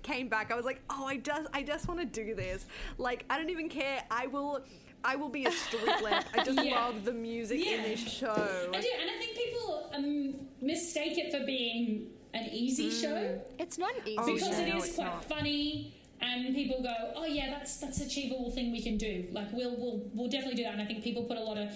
came 0.03 0.29
back. 0.29 0.51
I 0.51 0.55
was 0.57 0.65
like, 0.65 0.81
"Oh, 0.89 1.05
I 1.07 1.19
just 1.19 1.47
I 1.53 1.63
just 1.63 1.87
want 1.89 2.01
to 2.01 2.07
do 2.07 2.35
this." 2.35 2.67
Like 2.97 3.27
I 3.29 3.37
don't 3.37 3.51
even 3.51 3.69
care. 3.69 4.03
I 4.11 4.27
will 4.27 4.65
I 5.05 5.17
will 5.17 5.29
be 5.29 5.45
a 5.45 5.53
street 5.53 6.03
lamp. 6.03 6.25
I 6.33 6.43
just 6.43 6.59
Yeah. 6.65 6.87
love 6.87 7.05
the 7.05 7.13
music 7.13 7.65
in 7.67 7.83
this 7.83 8.01
show. 8.01 8.33
I 8.33 8.81
do, 8.81 8.89
and 9.01 9.11
I 9.11 9.19
think 9.19 9.37
people 9.37 9.91
um, 9.95 10.35
mistake 10.63 11.19
it 11.19 11.31
for 11.39 11.45
being 11.45 12.07
an 12.35 12.49
easy 12.53 12.91
mm. 12.91 13.01
show 13.01 13.41
It's 13.59 13.79
not 13.79 13.95
an 13.97 14.03
easy 14.07 14.17
Oh, 14.19 14.27
because 14.27 14.49
show. 14.57 14.63
it 14.63 14.69
no, 14.69 14.77
it's 14.79 14.95
quite 14.95 15.07
not. 15.07 15.25
funny. 15.25 15.95
And 16.21 16.55
people 16.55 16.83
go, 16.83 16.95
oh 17.17 17.27
yeah, 17.27 17.51
that's 17.51 17.77
that's 17.79 18.01
achievable 18.01 18.51
thing 18.51 18.73
we 18.73 18.83
can 18.83 18.97
do. 18.97 19.27
Like 19.33 19.49
we'll 19.53 19.77
we'll 19.77 20.03
we'll 20.15 20.31
definitely 20.31 20.57
do 20.57 20.65
that. 20.65 20.73
And 20.75 20.83
I 20.83 20.87
think 20.87 21.03
people 21.03 21.25
put 21.25 21.37
a 21.37 21.43
lot 21.43 21.59
of 21.59 21.69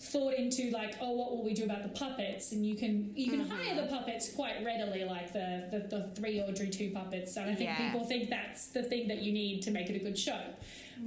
thought 0.00 0.34
into 0.34 0.70
like, 0.70 0.96
oh, 1.00 1.12
what 1.12 1.30
will 1.30 1.44
we 1.44 1.54
do 1.54 1.64
about 1.64 1.82
the 1.82 1.88
puppets? 1.90 2.52
And 2.52 2.66
you 2.66 2.76
can 2.76 3.12
you 3.14 3.30
can 3.30 3.48
hire 3.48 3.74
the 3.74 3.82
mm-hmm. 3.82 3.94
puppets 3.94 4.32
quite 4.34 4.64
readily, 4.64 5.04
like 5.04 5.32
the 5.32 5.68
the, 5.70 5.78
the 5.96 6.10
three 6.14 6.40
Audrey 6.42 6.70
two 6.70 6.90
puppets. 6.90 7.36
And 7.36 7.50
I 7.50 7.54
think 7.54 7.70
Yeah. 7.70 7.92
people 7.92 8.04
think 8.06 8.30
that's 8.30 8.68
the 8.68 8.82
thing 8.82 9.08
that 9.08 9.22
you 9.22 9.32
need 9.32 9.62
to 9.62 9.70
make 9.70 9.88
it 9.88 9.96
a 9.96 10.00
good 10.00 10.18
show. 10.18 10.40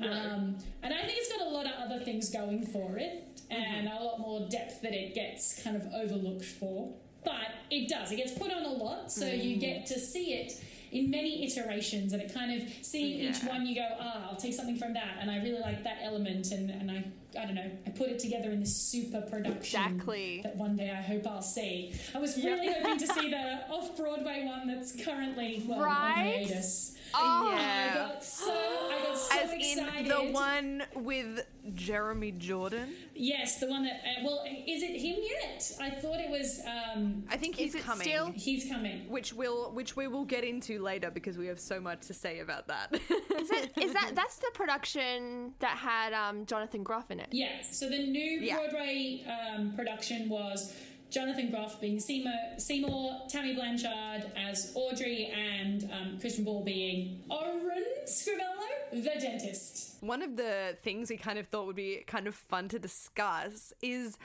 Um, 0.01 0.57
and 0.83 0.93
I 0.93 1.01
think 1.05 1.17
it's 1.17 1.31
got 1.31 1.47
a 1.47 1.49
lot 1.49 1.65
of 1.65 1.71
other 1.79 2.03
things 2.03 2.29
going 2.29 2.65
for 2.65 2.97
it, 2.97 3.41
and 3.49 3.87
mm-hmm. 3.87 3.97
a 3.97 4.03
lot 4.03 4.19
more 4.19 4.47
depth 4.49 4.81
that 4.81 4.93
it 4.93 5.15
gets 5.15 5.63
kind 5.63 5.75
of 5.75 5.87
overlooked 5.93 6.45
for. 6.45 6.93
But 7.27 7.51
it 7.69 7.89
does. 7.89 8.11
It 8.11 8.15
gets 8.15 8.31
put 8.31 8.51
on 8.51 8.63
a 8.63 8.71
lot, 8.71 9.11
so 9.11 9.25
you 9.27 9.57
get 9.57 9.85
to 9.87 9.99
see 9.99 10.33
it 10.33 10.53
in 10.91 11.09
many 11.11 11.45
iterations, 11.45 12.13
and 12.13 12.21
it 12.21 12.33
kind 12.33 12.61
of 12.61 12.67
seeing 12.81 13.19
each 13.19 13.43
one, 13.43 13.65
you 13.65 13.75
go, 13.75 13.85
ah, 13.99 14.29
I'll 14.29 14.37
take 14.37 14.53
something 14.53 14.77
from 14.77 14.93
that, 14.93 15.17
and 15.19 15.29
I 15.29 15.37
really 15.43 15.59
like 15.59 15.83
that 15.83 15.97
element, 16.01 16.51
and, 16.51 16.69
and 16.69 16.89
I, 16.89 17.03
I 17.37 17.45
don't 17.45 17.55
know, 17.55 17.69
I 17.85 17.89
put 17.89 18.07
it 18.07 18.19
together 18.19 18.51
in 18.51 18.61
this 18.61 18.73
super 18.73 19.19
production 19.19 19.81
Exactly. 19.81 20.39
that 20.43 20.55
one 20.55 20.77
day 20.77 20.89
I 20.89 21.01
hope 21.01 21.27
I'll 21.27 21.41
see. 21.41 21.93
I 22.15 22.19
was 22.19 22.37
really 22.37 22.71
hoping 22.71 22.97
to 22.99 23.07
see 23.07 23.29
the 23.29 23.59
off 23.69 23.97
Broadway 23.97 24.45
one 24.45 24.65
that's 24.67 24.93
currently 25.03 25.65
well, 25.67 25.79
on 25.79 25.85
Right? 25.85 26.45
hiatus. 26.47 26.95
Oh, 27.13 27.49
I 27.53 27.55
Yeah. 27.57 27.93
got 27.95 28.23
so 28.23 28.51
I 28.51 29.03
got 29.07 29.17
so 29.17 29.39
As 29.39 29.51
excited. 29.53 30.01
in 30.01 30.07
the 30.07 30.31
one 30.33 30.83
with 30.95 31.45
Jeremy 31.75 32.31
Jordan. 32.31 32.93
Yes, 33.15 33.59
the 33.59 33.67
one 33.67 33.83
that. 33.83 34.01
Uh, 34.05 34.23
well, 34.23 34.43
is 34.45 34.83
it 34.83 34.95
him 34.99 35.17
yet? 35.41 35.71
I 35.81 35.89
thought 35.89 36.19
it 36.19 36.29
was. 36.29 36.61
Um, 36.65 37.23
I 37.29 37.37
think 37.37 37.55
he's 37.55 37.75
coming. 37.75 38.07
still- 38.07 38.31
he's 38.35 38.69
coming. 38.69 39.09
which 39.09 39.33
we'll 39.33 39.71
which 39.71 39.95
we 39.95 40.07
will 40.07 40.25
get 40.25 40.43
into 40.43 40.81
later 40.81 41.09
because 41.11 41.37
we 41.37 41.47
have 41.47 41.59
so 41.59 41.79
much 41.79 42.07
to 42.07 42.13
say 42.13 42.39
about 42.39 42.67
that. 42.67 42.93
Is, 43.37 43.51
it, 43.51 43.71
is 43.79 43.93
that 43.93 44.11
that's 44.15 44.37
the 44.37 44.49
production 44.55 45.53
that 45.59 45.77
had 45.77 46.11
um, 46.13 46.45
Jonathan 46.47 46.83
Groff 46.83 47.11
in 47.11 47.19
it? 47.19 47.27
Yeah. 47.31 47.61
So 47.71 47.87
the 47.87 47.99
new 47.99 48.39
Yeah. 48.41 48.57
Broadway 48.57 49.23
um, 49.27 49.73
production 49.75 50.27
was 50.27 50.73
Jonathan 51.09 51.49
Groff 51.49 51.79
being 51.79 51.99
Seymour, 51.99 52.33
Seymour, 52.57 53.27
Tammy 53.29 53.53
Blanchard 53.53 54.31
as 54.35 54.71
Audrey, 54.75 55.31
and 55.35 55.89
um, 55.91 56.19
Christian 56.19 56.45
Borle 56.45 56.65
being 56.65 57.23
Orin 57.29 57.85
Scrivello, 58.05 58.91
the 58.91 59.19
dentist. 59.19 59.95
One 60.01 60.21
of 60.21 60.35
the 60.35 60.77
things 60.83 61.09
we 61.09 61.17
kind 61.17 61.39
of 61.39 61.47
thought 61.47 61.65
would 61.65 61.75
be 61.75 62.03
kind 62.07 62.27
of 62.27 62.35
fun 62.35 62.67
to 62.69 62.79
discuss 62.79 63.73
is 63.81 64.17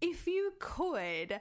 if 0.00 0.26
you 0.26 0.52
could, 0.58 1.40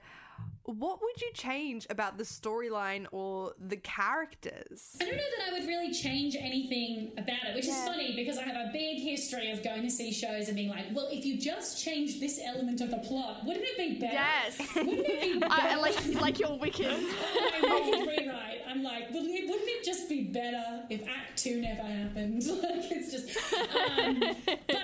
what 0.69 1.01
would 1.01 1.21
you 1.21 1.31
change 1.33 1.88
about 1.89 2.17
the 2.17 2.23
storyline 2.23 3.05
or 3.11 3.53
the 3.59 3.77
characters? 3.77 4.95
I 5.01 5.05
don't 5.05 5.15
know 5.17 5.23
that 5.38 5.49
I 5.49 5.59
would 5.59 5.67
really 5.67 5.91
change 5.93 6.35
anything 6.39 7.11
about 7.17 7.43
it, 7.49 7.55
which 7.55 7.67
is 7.67 7.75
funny 7.83 8.15
because 8.15 8.38
I 8.38 8.43
have 8.43 8.55
a 8.55 8.69
big 8.71 8.99
history 9.01 9.51
of 9.51 9.63
going 9.63 9.81
to 9.83 9.89
see 9.89 10.11
shows 10.11 10.47
and 10.47 10.55
being 10.55 10.69
like, 10.69 10.85
well, 10.93 11.07
if 11.11 11.25
you 11.25 11.38
just 11.39 11.83
changed 11.83 12.19
this 12.21 12.39
element 12.45 12.81
of 12.81 12.91
the 12.91 12.97
plot, 12.97 13.45
wouldn't 13.45 13.65
it 13.65 13.77
be 13.77 13.99
better? 13.99 14.13
Yes. 14.13 14.59
Wouldn't 14.75 14.99
it 15.07 15.21
be 15.21 15.39
better? 15.39 15.53
I, 15.53 15.75
like 15.75 16.15
like 16.21 16.39
your 16.39 16.57
wicked. 16.57 16.85
I 16.88 17.89
wicked 17.91 18.07
rewrite. 18.25 18.61
I'm 18.67 18.83
like, 18.83 19.11
well, 19.11 19.23
it- 19.25 19.49
wouldn't 19.49 19.67
it 19.69 19.83
just 19.83 20.07
be 20.09 20.25
better 20.25 20.83
if 20.89 21.07
Act 21.07 21.38
Two 21.41 21.61
never 21.61 21.81
happened? 21.81 22.43
like, 22.47 22.91
it's 22.91 23.11
just. 23.11 23.29
Um, 23.99 24.19
but 24.67 24.77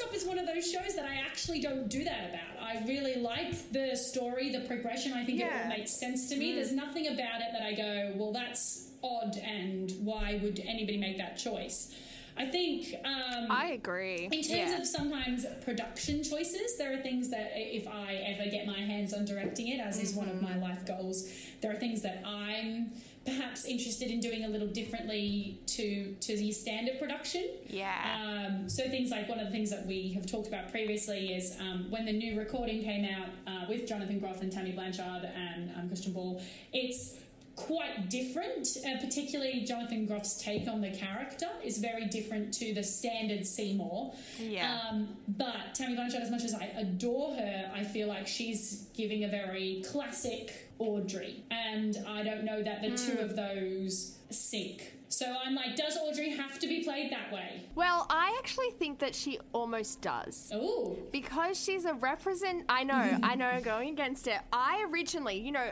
Shop 0.00 0.12
is 0.14 0.24
one 0.24 0.38
of 0.38 0.46
those 0.46 0.70
shows 0.70 0.94
that 0.96 1.04
I 1.04 1.16
actually 1.16 1.60
don't 1.60 1.88
do 1.88 2.04
that 2.04 2.30
about. 2.30 2.62
I 2.62 2.84
really 2.86 3.16
like 3.16 3.70
the 3.72 3.94
story, 3.96 4.50
the 4.50 4.60
progression. 4.66 5.12
I 5.12 5.24
think 5.24 5.40
it 5.40 5.50
all 5.52 5.68
makes 5.68 5.92
sense 5.98 6.28
to 6.30 6.36
me. 6.36 6.54
There's 6.54 6.72
nothing 6.72 7.06
about 7.08 7.40
it 7.40 7.48
that 7.52 7.62
I 7.62 7.72
go, 7.74 8.12
well, 8.16 8.32
that's 8.32 8.88
odd, 9.02 9.36
and 9.36 9.92
why 10.02 10.40
would 10.42 10.60
anybody 10.66 10.96
make 10.98 11.18
that 11.18 11.36
choice? 11.36 11.94
I 12.36 12.46
think. 12.46 12.92
Um, 13.04 13.46
I 13.50 13.66
agree. 13.74 14.24
in 14.24 14.30
terms 14.32 14.48
Yeah. 14.48 14.78
of 14.80 14.86
sometimes 14.86 15.46
production 15.64 16.24
choices, 16.24 16.76
there 16.78 16.92
are 16.92 17.00
things 17.02 17.30
that 17.30 17.52
if 17.54 17.86
I 17.86 18.14
ever 18.16 18.50
get 18.50 18.66
my 18.66 18.80
hands 18.80 19.14
on 19.14 19.24
directing 19.24 19.68
it, 19.68 19.78
as 19.78 20.00
is 20.02 20.14
one 20.14 20.28
of 20.28 20.42
my 20.42 20.56
life 20.56 20.84
goals, 20.84 21.28
there 21.60 21.70
are 21.70 21.76
things 21.76 22.02
that 22.02 22.22
I'm 22.26 22.90
perhaps 23.24 23.64
interested 23.64 24.10
in 24.10 24.20
doing 24.20 24.44
a 24.44 24.48
little 24.48 24.68
differently 24.68 25.58
to 25.66 26.14
to 26.20 26.36
the 26.36 26.52
standard 26.52 26.98
production. 26.98 27.44
Yeah. 27.68 27.94
Um, 28.20 28.68
so 28.68 28.88
things 28.88 29.10
like 29.10 29.28
one 29.28 29.40
of 29.40 29.46
the 29.46 29.52
things 29.52 29.70
that 29.70 29.86
we 29.86 30.12
have 30.12 30.26
talked 30.26 30.48
about 30.48 30.70
previously 30.70 31.34
is 31.34 31.56
um, 31.60 31.90
when 31.90 32.04
the 32.04 32.12
new 32.12 32.38
recording 32.38 32.82
came 32.82 33.04
out 33.04 33.28
uh, 33.46 33.64
with 33.68 33.86
Jonathan 33.86 34.18
Groff 34.18 34.42
and 34.42 34.52
Tammy 34.52 34.72
Blanchard 34.72 35.28
and 35.34 35.70
um, 35.76 35.88
Christian 35.88 36.12
Borle. 36.12 36.42
It's 36.72 37.16
quite 37.56 38.08
different, 38.08 38.76
uh, 38.84 38.98
particularly 39.00 39.64
Jonathan 39.64 40.06
Groff's 40.06 40.42
take 40.42 40.66
on 40.68 40.80
the 40.80 40.90
character 40.90 41.46
is 41.62 41.78
very 41.78 42.06
different 42.06 42.52
to 42.54 42.74
the 42.74 42.82
standard 42.82 43.46
Seymour. 43.46 44.14
Yeah. 44.38 44.80
Um, 44.90 45.16
but 45.28 45.74
Tammy 45.74 45.94
Blanchard, 45.94 46.22
as 46.22 46.30
much 46.30 46.42
as 46.44 46.54
I 46.54 46.64
adore 46.76 47.34
her, 47.36 47.70
I 47.74 47.84
feel 47.84 48.08
like 48.08 48.26
she's 48.26 48.86
giving 48.96 49.24
a 49.24 49.28
very 49.28 49.82
classic 49.90 50.70
Audrey, 50.78 51.44
and 51.50 51.96
I 52.06 52.24
don't 52.24 52.44
know 52.44 52.62
that 52.62 52.82
the 52.82 52.96
two 52.96 53.18
of 53.18 53.36
those 53.36 54.18
sync. 54.30 54.92
So 55.08 55.36
I'm 55.44 55.54
like, 55.54 55.76
does 55.76 55.96
Audrey 55.96 56.30
have 56.30 56.58
to 56.58 56.66
be 56.66 56.82
played 56.82 57.12
that 57.12 57.32
way? 57.32 57.62
Well, 57.76 58.06
I 58.10 58.36
actually 58.40 58.70
think 58.70 58.98
that 58.98 59.14
she 59.14 59.38
almost 59.52 60.00
does. 60.00 60.50
Oh, 60.52 60.96
Because 61.12 61.62
she's 61.62 61.84
a 61.84 61.94
represent. 61.94 62.64
I 62.68 62.82
know, 62.82 63.18
I 63.22 63.36
know, 63.36 63.60
going 63.62 63.90
against 63.90 64.26
it. 64.26 64.40
I 64.52 64.84
originally, 64.90 65.38
you 65.38 65.52
know, 65.52 65.70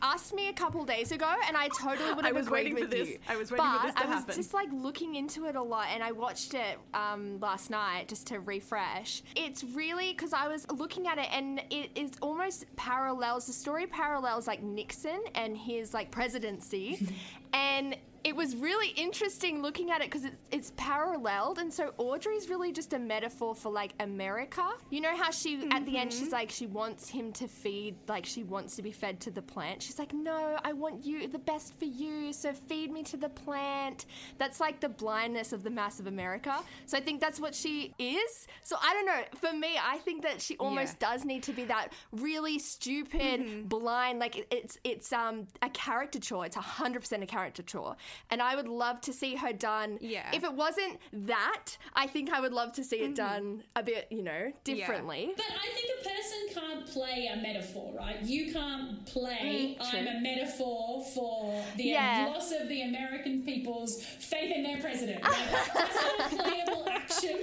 asked 0.00 0.34
me 0.34 0.48
a 0.48 0.52
couple 0.52 0.84
days 0.84 1.12
ago, 1.12 1.30
and 1.46 1.56
I 1.56 1.68
totally 1.68 2.12
would 2.14 2.24
I 2.24 2.28
have 2.28 2.36
was 2.36 2.46
agreed 2.46 2.58
waiting 2.58 2.74
for 2.76 2.80
with 2.82 2.90
this. 2.90 3.08
you. 3.08 3.18
I 3.28 3.36
was 3.36 3.50
waiting 3.50 3.66
but 3.66 3.80
for 3.80 3.86
this 3.86 3.94
to 3.94 4.02
I 4.02 4.06
was 4.06 4.14
happen. 4.14 4.34
just 4.34 4.54
like 4.54 4.68
looking 4.72 5.14
into 5.14 5.46
it 5.46 5.56
a 5.56 5.62
lot, 5.62 5.86
and 5.92 6.02
I 6.02 6.12
watched 6.12 6.54
it 6.54 6.78
um, 6.94 7.38
last 7.40 7.70
night 7.70 8.08
just 8.08 8.26
to 8.28 8.40
refresh. 8.40 9.22
It's 9.36 9.64
really 9.64 10.12
because 10.12 10.32
I 10.32 10.48
was 10.48 10.66
looking 10.70 11.06
at 11.06 11.18
it, 11.18 11.28
and 11.32 11.62
it 11.70 11.90
is 11.94 12.12
almost 12.20 12.64
parallels. 12.76 13.46
The 13.46 13.52
story 13.52 13.86
parallels 13.86 14.46
like 14.46 14.62
Nixon 14.62 15.20
and 15.34 15.56
his 15.56 15.94
like 15.94 16.10
presidency, 16.10 17.06
and 17.52 17.96
it 18.24 18.36
was 18.36 18.54
really 18.54 18.88
interesting 18.90 19.62
looking 19.62 19.90
at 19.90 20.00
it 20.00 20.04
because 20.10 20.24
it's, 20.24 20.36
it's 20.50 20.72
paralleled 20.76 21.58
and 21.58 21.72
so 21.72 21.92
audrey's 21.98 22.48
really 22.48 22.72
just 22.72 22.92
a 22.92 22.98
metaphor 22.98 23.54
for 23.54 23.72
like 23.72 23.92
america 24.00 24.64
you 24.90 25.00
know 25.00 25.16
how 25.16 25.30
she 25.30 25.68
at 25.70 25.84
the 25.86 25.96
end 25.96 26.12
she's 26.12 26.30
like 26.30 26.50
she 26.50 26.66
wants 26.66 27.08
him 27.08 27.32
to 27.32 27.48
feed 27.48 27.96
like 28.08 28.24
she 28.24 28.44
wants 28.44 28.76
to 28.76 28.82
be 28.82 28.92
fed 28.92 29.18
to 29.20 29.30
the 29.30 29.42
plant. 29.62 29.82
She's 29.82 29.98
like 29.98 30.12
no 30.12 30.58
i 30.64 30.72
want 30.72 31.04
you 31.04 31.28
the 31.28 31.38
best 31.38 31.78
for 31.78 31.84
you 31.84 32.32
so 32.32 32.52
feed 32.52 32.90
me 32.90 33.02
to 33.04 33.16
the 33.16 33.28
plant. 33.28 34.06
That's 34.38 34.60
like 34.60 34.80
the 34.80 34.88
blindness 34.88 35.52
of 35.52 35.62
the 35.62 35.70
mass 35.70 36.00
of 36.00 36.06
america. 36.06 36.54
So 36.86 36.98
i 36.98 37.00
think 37.00 37.20
that's 37.20 37.40
what 37.40 37.54
she 37.54 37.94
is. 37.98 38.46
So 38.62 38.76
i 38.82 38.92
don't 38.92 39.06
know 39.06 39.22
for 39.38 39.56
me 39.56 39.78
i 39.82 39.98
think 39.98 40.22
that 40.22 40.40
she 40.40 40.56
almost 40.56 40.98
does 40.98 41.24
need 41.24 41.42
to 41.44 41.52
be 41.52 41.64
that 41.64 41.88
really 42.12 42.58
stupid 42.58 43.68
blind 43.68 44.18
like 44.18 44.46
it's 44.50 44.78
it's 44.84 45.12
um 45.12 45.46
a 45.62 45.70
caricature 45.70 46.44
it's 46.44 46.56
100% 46.56 47.22
a 47.22 47.26
caricature 47.26 47.92
and 48.30 48.42
i 48.42 48.54
would 48.56 48.68
love 48.68 49.00
to 49.00 49.12
see 49.12 49.36
her 49.36 49.52
done. 49.52 49.98
Yeah. 50.00 50.28
if 50.32 50.44
it 50.44 50.52
wasn't 50.52 50.98
that 51.12 51.76
i 51.94 52.06
think 52.06 52.30
i 52.32 52.40
would 52.40 52.52
love 52.52 52.72
to 52.72 52.84
see 52.84 52.96
it 52.96 53.14
done 53.14 53.62
a 53.76 53.82
bit 53.82 54.06
you 54.10 54.22
know 54.22 54.52
differently. 54.64 55.32
But 55.36 55.46
I 55.46 55.68
think 55.74 55.88
a 56.00 56.08
person 56.08 56.40
can't 56.54 56.86
play 56.86 57.30
a 57.32 57.36
metaphor, 57.36 57.94
right? 57.96 58.22
You 58.22 58.52
can't 58.52 59.04
play 59.06 59.51
True. 59.90 59.98
I'm 59.98 60.06
a 60.08 60.20
metaphor 60.20 61.04
for 61.14 61.64
the 61.76 61.84
Yeah. 61.84 62.26
loss 62.32 62.52
of 62.52 62.68
the 62.68 62.82
American 62.82 63.42
people's 63.42 64.02
faith 64.04 64.52
in 64.54 64.62
their 64.62 64.80
president. 64.80 65.22
Like, 65.22 65.50
that's 65.74 65.94
not 65.94 66.32
a 66.32 66.36
playable 66.36 66.88
action. 66.88 67.38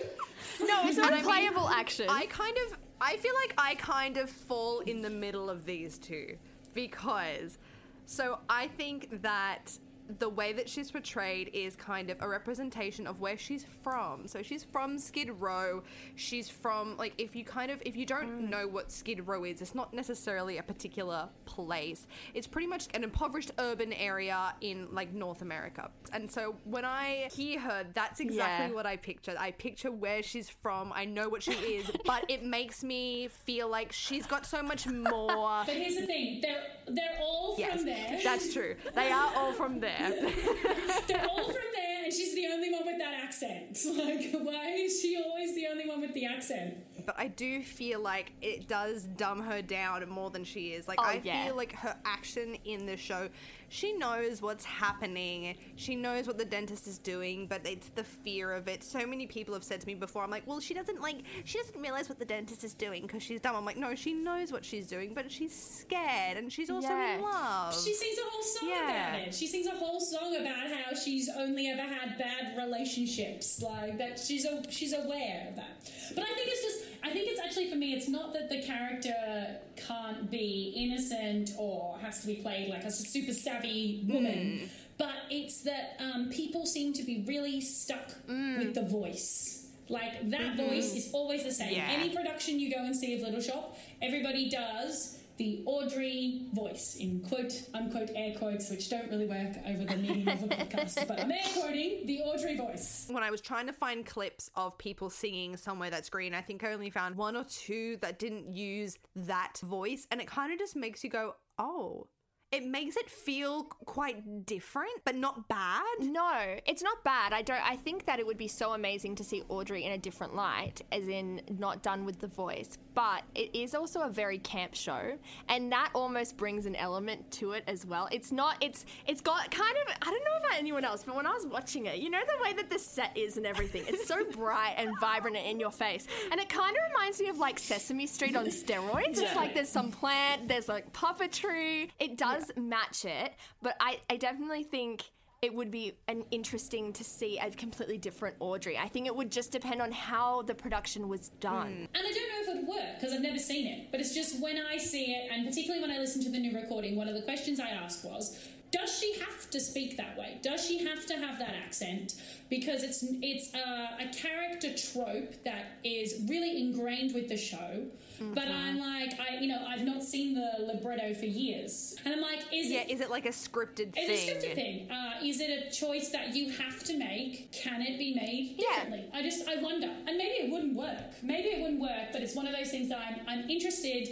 no 0.61 0.87
it's 0.87 0.97
not 0.97 1.05
But 1.09 1.13
I 1.13 1.15
mean, 1.17 1.25
playable 1.25 1.69
action 1.69 2.07
I 2.09 2.25
kind 2.27 2.57
of 2.67 2.77
I 3.01 3.15
feel 3.17 3.33
like 3.43 3.53
I 3.57 3.75
kind 3.75 4.17
of 4.17 4.29
fall 4.29 4.79
in 4.81 5.01
the 5.01 5.09
middle 5.09 5.49
of 5.49 5.65
these 5.65 5.97
two 5.97 6.37
because 6.73 7.57
so 8.05 8.39
I 8.49 8.67
think 8.67 9.21
that 9.21 9.71
the 10.17 10.29
way 10.29 10.53
that 10.53 10.67
she's 10.67 10.89
portrayed 10.89 11.51
is 11.53 11.75
kind 11.75 12.09
of 12.09 12.17
a 12.21 12.27
representation 12.27 13.05
of 13.05 13.19
where 13.19 13.37
she's 13.37 13.65
from. 13.83 14.27
So 14.27 14.41
she's 14.41 14.63
from 14.63 14.97
Skid 14.97 15.29
Row. 15.39 15.83
She's 16.15 16.49
from 16.49 16.97
like 16.97 17.13
if 17.17 17.35
you 17.35 17.45
kind 17.45 17.69
of 17.69 17.81
if 17.85 17.95
you 17.95 18.05
don't 18.05 18.47
mm. 18.47 18.49
know 18.49 18.67
what 18.67 18.91
Skid 18.91 19.27
Row 19.27 19.43
is, 19.43 19.61
it's 19.61 19.75
not 19.75 19.93
necessarily 19.93 20.57
a 20.57 20.63
particular 20.63 21.29
place. 21.45 22.07
It's 22.33 22.47
pretty 22.47 22.67
much 22.67 22.87
an 22.93 23.03
impoverished 23.03 23.51
urban 23.59 23.93
area 23.93 24.55
in 24.61 24.87
like 24.91 25.13
North 25.13 25.41
America. 25.41 25.91
And 26.11 26.31
so 26.31 26.55
when 26.63 26.85
I 26.85 27.29
hear 27.33 27.59
her, 27.59 27.85
that's 27.93 28.19
exactly 28.19 28.69
Yeah. 28.69 28.73
what 28.73 28.85
I 28.85 28.95
picture. 28.95 29.35
I 29.37 29.51
picture 29.51 29.91
where 29.91 30.23
she's 30.23 30.49
from. 30.49 30.91
I 30.93 31.05
know 31.05 31.29
what 31.29 31.43
she 31.43 31.51
is, 31.51 31.91
but 32.05 32.25
it 32.29 32.43
makes 32.43 32.83
me 32.83 33.27
feel 33.27 33.67
like 33.69 33.91
she's 33.91 34.25
got 34.25 34.45
so 34.45 34.63
much 34.63 34.87
more. 34.87 35.63
But 35.65 35.75
here's 35.75 35.95
the 35.95 36.07
thing: 36.07 36.39
they're 36.41 36.63
they're 36.87 37.19
all 37.21 37.55
Yes, 37.59 37.77
from 37.77 37.85
there. 37.85 38.19
that's 38.23 38.53
true. 38.53 38.75
They 38.95 39.11
are 39.11 39.31
all 39.35 39.53
from 39.53 39.79
there. 39.79 39.97
They're 41.07 41.25
all 41.29 41.43
from 41.43 41.69
there, 41.75 42.03
and 42.05 42.13
she's 42.13 42.33
the 42.35 42.47
only 42.53 42.71
one 42.71 42.85
with 42.85 42.97
that 42.99 43.13
accent. 43.23 43.77
Like, 43.99 44.31
why 44.41 44.75
is 44.75 45.01
she 45.01 45.21
always 45.21 45.55
the 45.55 45.67
only 45.67 45.87
one 45.87 46.01
with 46.01 46.13
the 46.13 46.25
accent? 46.25 46.75
But 47.05 47.15
I 47.17 47.27
do 47.27 47.61
feel 47.61 47.99
like 48.01 48.33
it 48.41 48.67
does 48.67 49.03
dumb 49.03 49.41
her 49.41 49.61
down 49.61 50.07
more 50.09 50.29
than 50.29 50.43
she 50.43 50.69
is. 50.69 50.87
Like 50.87 50.99
Oh, 51.01 51.05
I 51.05 51.21
yeah. 51.23 51.45
feel 51.45 51.55
like 51.55 51.73
her 51.73 51.95
action 52.05 52.55
in 52.65 52.85
the 52.85 52.97
show, 52.97 53.29
she 53.69 53.93
knows 53.93 54.41
what's 54.41 54.65
happening. 54.65 55.55
She 55.75 55.95
knows 55.95 56.25
what 56.27 56.37
the 56.37 56.45
dentist 56.45 56.87
is 56.87 56.97
doing, 56.97 57.45
but 57.47 57.61
it's 57.65 57.89
the 57.89 58.03
fear 58.03 58.51
of 58.51 58.67
it. 58.67 58.83
So 58.83 59.05
many 59.05 59.27
people 59.27 59.53
have 59.53 59.63
said 59.63 59.79
to 59.81 59.87
me 59.87 59.93
before, 59.95 60.23
I'm 60.23 60.31
like, 60.31 60.47
well, 60.47 60.59
she 60.59 60.73
doesn't 60.73 61.01
like, 61.01 61.17
she 61.45 61.57
doesn't 61.59 61.79
realize 61.79 62.09
what 62.09 62.17
the 62.19 62.25
dentist 62.25 62.63
is 62.63 62.73
doing 62.73 63.03
because 63.03 63.21
she's 63.21 63.39
dumb. 63.41 63.55
I'm 63.55 63.65
like, 63.65 63.77
no, 63.77 63.93
she 63.95 64.13
knows 64.13 64.51
what 64.51 64.65
she's 64.65 64.87
doing, 64.87 65.13
but 65.13 65.31
she's 65.31 65.55
scared 65.55 66.37
and 66.37 66.51
she's 66.51 66.69
also 66.69 66.87
Yeah. 66.89 67.15
in 67.15 67.21
love. 67.21 67.73
She 67.83 67.93
sings 67.93 68.17
a 68.17 68.29
whole 68.29 68.43
song 68.43 68.69
Yeah. 68.69 69.09
about 69.15 69.27
it. 69.27 69.35
She 69.35 69.47
sings 69.47 69.67
a 69.67 69.71
whole 69.75 69.99
song 69.99 70.35
about 70.35 70.71
how 70.71 70.95
she's 70.95 71.29
only 71.29 71.67
ever 71.69 71.81
had 71.81 72.17
bad 72.17 72.57
relationships, 72.57 73.61
like 73.61 73.97
that. 73.97 74.19
She's 74.19 74.45
a, 74.45 74.63
she's 74.71 74.93
aware 74.93 75.47
of 75.49 75.55
that. 75.57 75.89
But 76.15 76.23
I 76.23 76.27
think 76.33 76.47
it's 76.47 76.63
just, 76.63 76.88
I 77.03 77.11
think 77.11 77.29
it's 77.29 77.39
actually 77.39 77.69
for 77.69 77.75
me. 77.75 77.93
It's 77.93 78.07
not 78.07 78.33
that 78.33 78.49
the 78.49 78.61
character 78.61 79.57
can't 79.75 80.29
be 80.29 80.73
innocent 80.75 81.51
or 81.57 81.97
has 82.01 82.21
to 82.21 82.27
be 82.27 82.35
played 82.35 82.69
like 82.69 82.83
a 82.83 82.91
super 82.91 83.33
savvy 83.33 84.03
woman, 84.07 84.59
hmm. 84.59 84.65
but 84.97 85.15
it's 85.29 85.61
that 85.63 85.99
um, 85.99 86.29
people 86.29 86.65
seem 86.65 86.93
to 86.93 87.03
be 87.03 87.23
really 87.27 87.61
stuck 87.61 88.11
hmm. 88.27 88.57
with 88.59 88.75
the 88.75 88.83
voice. 88.83 89.67
Like 89.87 90.29
that 90.29 90.55
hmm. 90.55 90.67
voice 90.67 90.95
is 90.95 91.09
always 91.13 91.43
the 91.43 91.51
same. 91.51 91.73
Yeah. 91.73 91.87
Any 91.89 92.15
production 92.15 92.59
you 92.59 92.71
go 92.71 92.83
and 92.83 92.95
see 92.95 93.15
of 93.15 93.21
Little 93.21 93.41
Shop, 93.41 93.77
everybody 94.01 94.49
does 94.49 95.18
the 95.39 95.63
Audrey 95.65 96.41
voice 96.53 96.97
in 96.99 97.21
quote 97.21 97.63
unquote 97.73 98.09
air 98.13 98.35
quotes, 98.37 98.69
which 98.69 98.89
don't 98.89 99.09
really 99.09 99.25
work 99.25 99.55
over 99.65 99.85
the 99.85 99.95
medium 99.95 100.27
of 100.27 100.43
a 100.43 100.47
podcast, 100.49 101.07
but 101.07 101.19
I'm 101.19 101.31
air 101.31 101.39
quoting 101.53 102.05
the 102.05 102.19
Audrey 102.21 102.57
voice. 102.57 103.07
when 103.09 103.23
I 103.23 103.31
was 103.31 103.39
trying 103.41 103.65
to 103.67 103.73
find 103.73 104.05
clips 104.05 104.51
of 104.55 104.77
people 104.77 105.09
singing 105.09 105.55
Somewhere 105.57 105.89
That's 105.89 106.09
Green, 106.09 106.33
I 106.35 106.41
think 106.41 106.63
I 106.63 106.73
only 106.73 106.89
found 106.89 107.15
one 107.15 107.37
or 107.37 107.45
two 107.45 107.97
that 108.01 108.19
didn't 108.19 108.53
use 108.53 108.97
that 109.15 109.57
voice. 109.63 110.05
And 110.11 110.19
it 110.21 110.27
kind 110.27 110.51
of 110.51 110.59
just 110.59 110.75
makes 110.75 111.03
you 111.03 111.09
go, 111.09 111.35
oh. 111.57 112.07
It 112.51 112.65
makes 112.65 112.97
it 112.97 113.11
feel 113.11 113.63
quite 113.63 114.47
different, 114.47 115.03
but 115.05 115.13
not 115.13 115.47
bad. 115.47 115.83
No, 115.99 116.57
it's 116.65 116.81
not 116.81 117.03
bad. 117.03 117.31
I 117.31 117.43
don't. 117.43 117.61
I 117.63 117.75
think 117.75 118.07
that 118.07 118.19
it 118.19 118.25
would 118.25 118.39
be 118.39 118.47
so 118.47 118.73
amazing 118.73 119.15
to 119.17 119.23
see 119.23 119.43
Audrey 119.49 119.83
in 119.83 119.91
a 119.91 119.99
different 119.99 120.35
light, 120.35 120.81
as 120.91 121.07
in 121.07 121.41
not 121.59 121.83
done 121.83 122.05
with 122.05 122.19
the 122.19 122.27
voice. 122.27 122.79
But 122.95 123.21
it 123.35 123.55
is 123.55 123.75
also 123.75 124.01
a 124.01 124.09
very 124.09 124.39
camp 124.39 124.73
show, 124.73 125.15
and 125.47 125.71
that 125.71 125.91
almost 125.93 126.37
brings 126.37 126.65
an 126.65 126.75
element 126.75 127.29
to 127.33 127.51
it 127.51 127.63
as 127.67 127.85
well. 127.85 128.09
It's 128.11 128.31
not. 128.31 128.57
It's. 128.61 128.83
It's 129.05 129.21
got 129.21 129.51
kind 129.51 129.75
of. 129.85 129.95
I 130.01 130.09
don't 130.09 130.25
know 130.25 130.47
about 130.47 130.57
anyone 130.57 130.83
else, 130.83 131.03
but 131.03 131.15
when 131.15 131.27
I 131.27 131.33
was 131.33 131.45
watching 131.45 131.85
it, 131.85 131.99
you 131.99 132.09
know 132.09 132.21
the 132.25 132.43
way 132.43 132.53
that 132.53 132.71
the 132.71 132.79
set 132.79 133.15
is 133.15 133.37
and 133.37 133.45
everything. 133.45 133.83
It's 133.87 134.07
so 134.07 134.25
bright 134.31 134.73
and 134.77 134.97
vibrant 134.99 135.37
and 135.37 135.45
in 135.45 135.59
your 135.59 135.71
face, 135.71 136.07
and 136.31 136.39
it 136.39 136.49
kind 136.49 136.75
of 136.75 136.81
reminds 136.91 137.21
me 137.21 137.29
of 137.29 137.37
like 137.37 137.59
Sesame 137.59 138.07
Street 138.07 138.35
on 138.35 138.47
steroids. 138.47 139.19
It's 139.19 139.35
like 139.35 139.53
there's 139.53 139.69
some 139.69 139.91
plant, 139.91 140.47
there's 140.47 140.67
like 140.67 140.91
puppetry. 140.93 141.89
It 141.99 142.17
does 142.17 142.38
match 142.55 143.05
it, 143.05 143.33
but 143.61 143.75
I. 143.79 143.99
I 144.09 144.17
definitely 144.17 144.63
think 144.63 145.03
it 145.41 145.53
would 145.53 145.71
be 145.71 145.93
an 146.07 146.23
interesting 146.31 146.91
to 146.93 147.03
see 147.03 147.37
a 147.37 147.49
completely 147.51 147.97
different 147.97 148.35
Audrey. 148.39 148.77
I 148.77 148.87
think 148.87 149.07
it 149.07 149.15
would 149.15 149.31
just 149.31 149.51
depend 149.51 149.81
on 149.81 149.91
how 149.91 150.41
the 150.41 150.53
production 150.53 151.07
was 151.07 151.29
done. 151.39 151.87
Hmm. 151.93 151.95
And 151.95 152.07
I 152.07 152.11
don't 152.11 152.13
know 152.13 152.41
if 152.41 152.47
it 152.49 152.55
would 152.57 152.67
work 152.67 152.95
because 152.99 153.13
I've 153.13 153.21
never 153.21 153.39
seen 153.39 153.67
it, 153.67 153.91
but 153.91 153.99
it's 153.99 154.13
just 154.13 154.41
when 154.41 154.57
I 154.57 154.77
see 154.77 155.13
it, 155.13 155.31
and 155.31 155.47
particularly 155.47 155.81
when 155.81 155.91
I 155.91 155.99
listen 155.99 156.21
to 156.23 156.29
the 156.29 156.39
new 156.39 156.55
recording, 156.59 156.95
one 156.95 157.07
of 157.07 157.15
the 157.15 157.21
questions 157.21 157.59
I 157.59 157.69
asked 157.69 158.03
was, 158.03 158.37
does 158.71 158.99
she 158.99 159.19
have 159.19 159.49
to 159.49 159.59
speak 159.59 159.97
that 159.97 160.17
way? 160.17 160.37
Does 160.41 160.65
she 160.65 160.83
have 160.85 161.05
to 161.07 161.13
have 161.15 161.39
that 161.39 161.53
accent? 161.65 162.15
Because 162.49 162.83
it's 162.83 163.03
it's 163.21 163.53
a, 163.53 164.03
a 164.03 164.13
character 164.13 164.69
trope 164.75 165.43
that 165.43 165.77
is 165.83 166.23
really 166.27 166.59
ingrained 166.61 167.13
with 167.13 167.29
the 167.29 167.37
show. 167.37 167.83
But 168.21 168.49
I'm 168.49 168.77
like, 168.79 169.17
I 169.17 169.37
you 169.39 169.47
know, 169.47 169.65
I've 169.65 169.85
not 169.85 170.03
seen 170.03 170.33
the 170.35 170.65
libretto 170.65 171.13
for 171.13 171.25
years, 171.25 171.95
and 172.03 172.13
I'm 172.13 172.19
like, 172.21 172.39
is 172.51 172.69
Yeah, 172.69 172.81
it 172.81 172.89
is 172.91 172.99
it 173.01 173.09
like 173.09 173.25
a 173.25 173.29
scripted 173.29 173.93
thing? 173.93 174.05
it's 174.09 174.23
a 174.27 174.31
scripted 174.49 174.55
thing. 174.55 174.91
Uh, 174.91 175.23
is 175.23 175.39
it 175.39 175.49
a 175.67 175.71
choice 175.71 176.09
that 176.09 176.35
you 176.35 176.51
have 176.51 176.83
to 176.83 176.97
make? 176.97 177.49
Can 177.53 177.81
it 177.81 177.97
be 177.97 178.13
made 178.15 178.57
differently? 178.57 179.05
Yeah. 179.09 179.17
I 179.17 179.23
just, 179.23 179.47
I 179.47 179.61
wonder. 179.61 179.87
And 180.05 180.17
maybe 180.17 180.33
it 180.45 180.51
wouldn't 180.51 180.75
work. 180.75 180.97
Maybe 181.23 181.47
it 181.47 181.61
wouldn't 181.61 181.79
work, 181.79 182.11
but 182.11 182.21
it's 182.21 182.35
one 182.35 182.45
of 182.45 182.53
those 182.53 182.69
things 182.69 182.89
that 182.89 182.99
I'm, 182.99 183.21
I'm 183.27 183.49
interested 183.49 184.09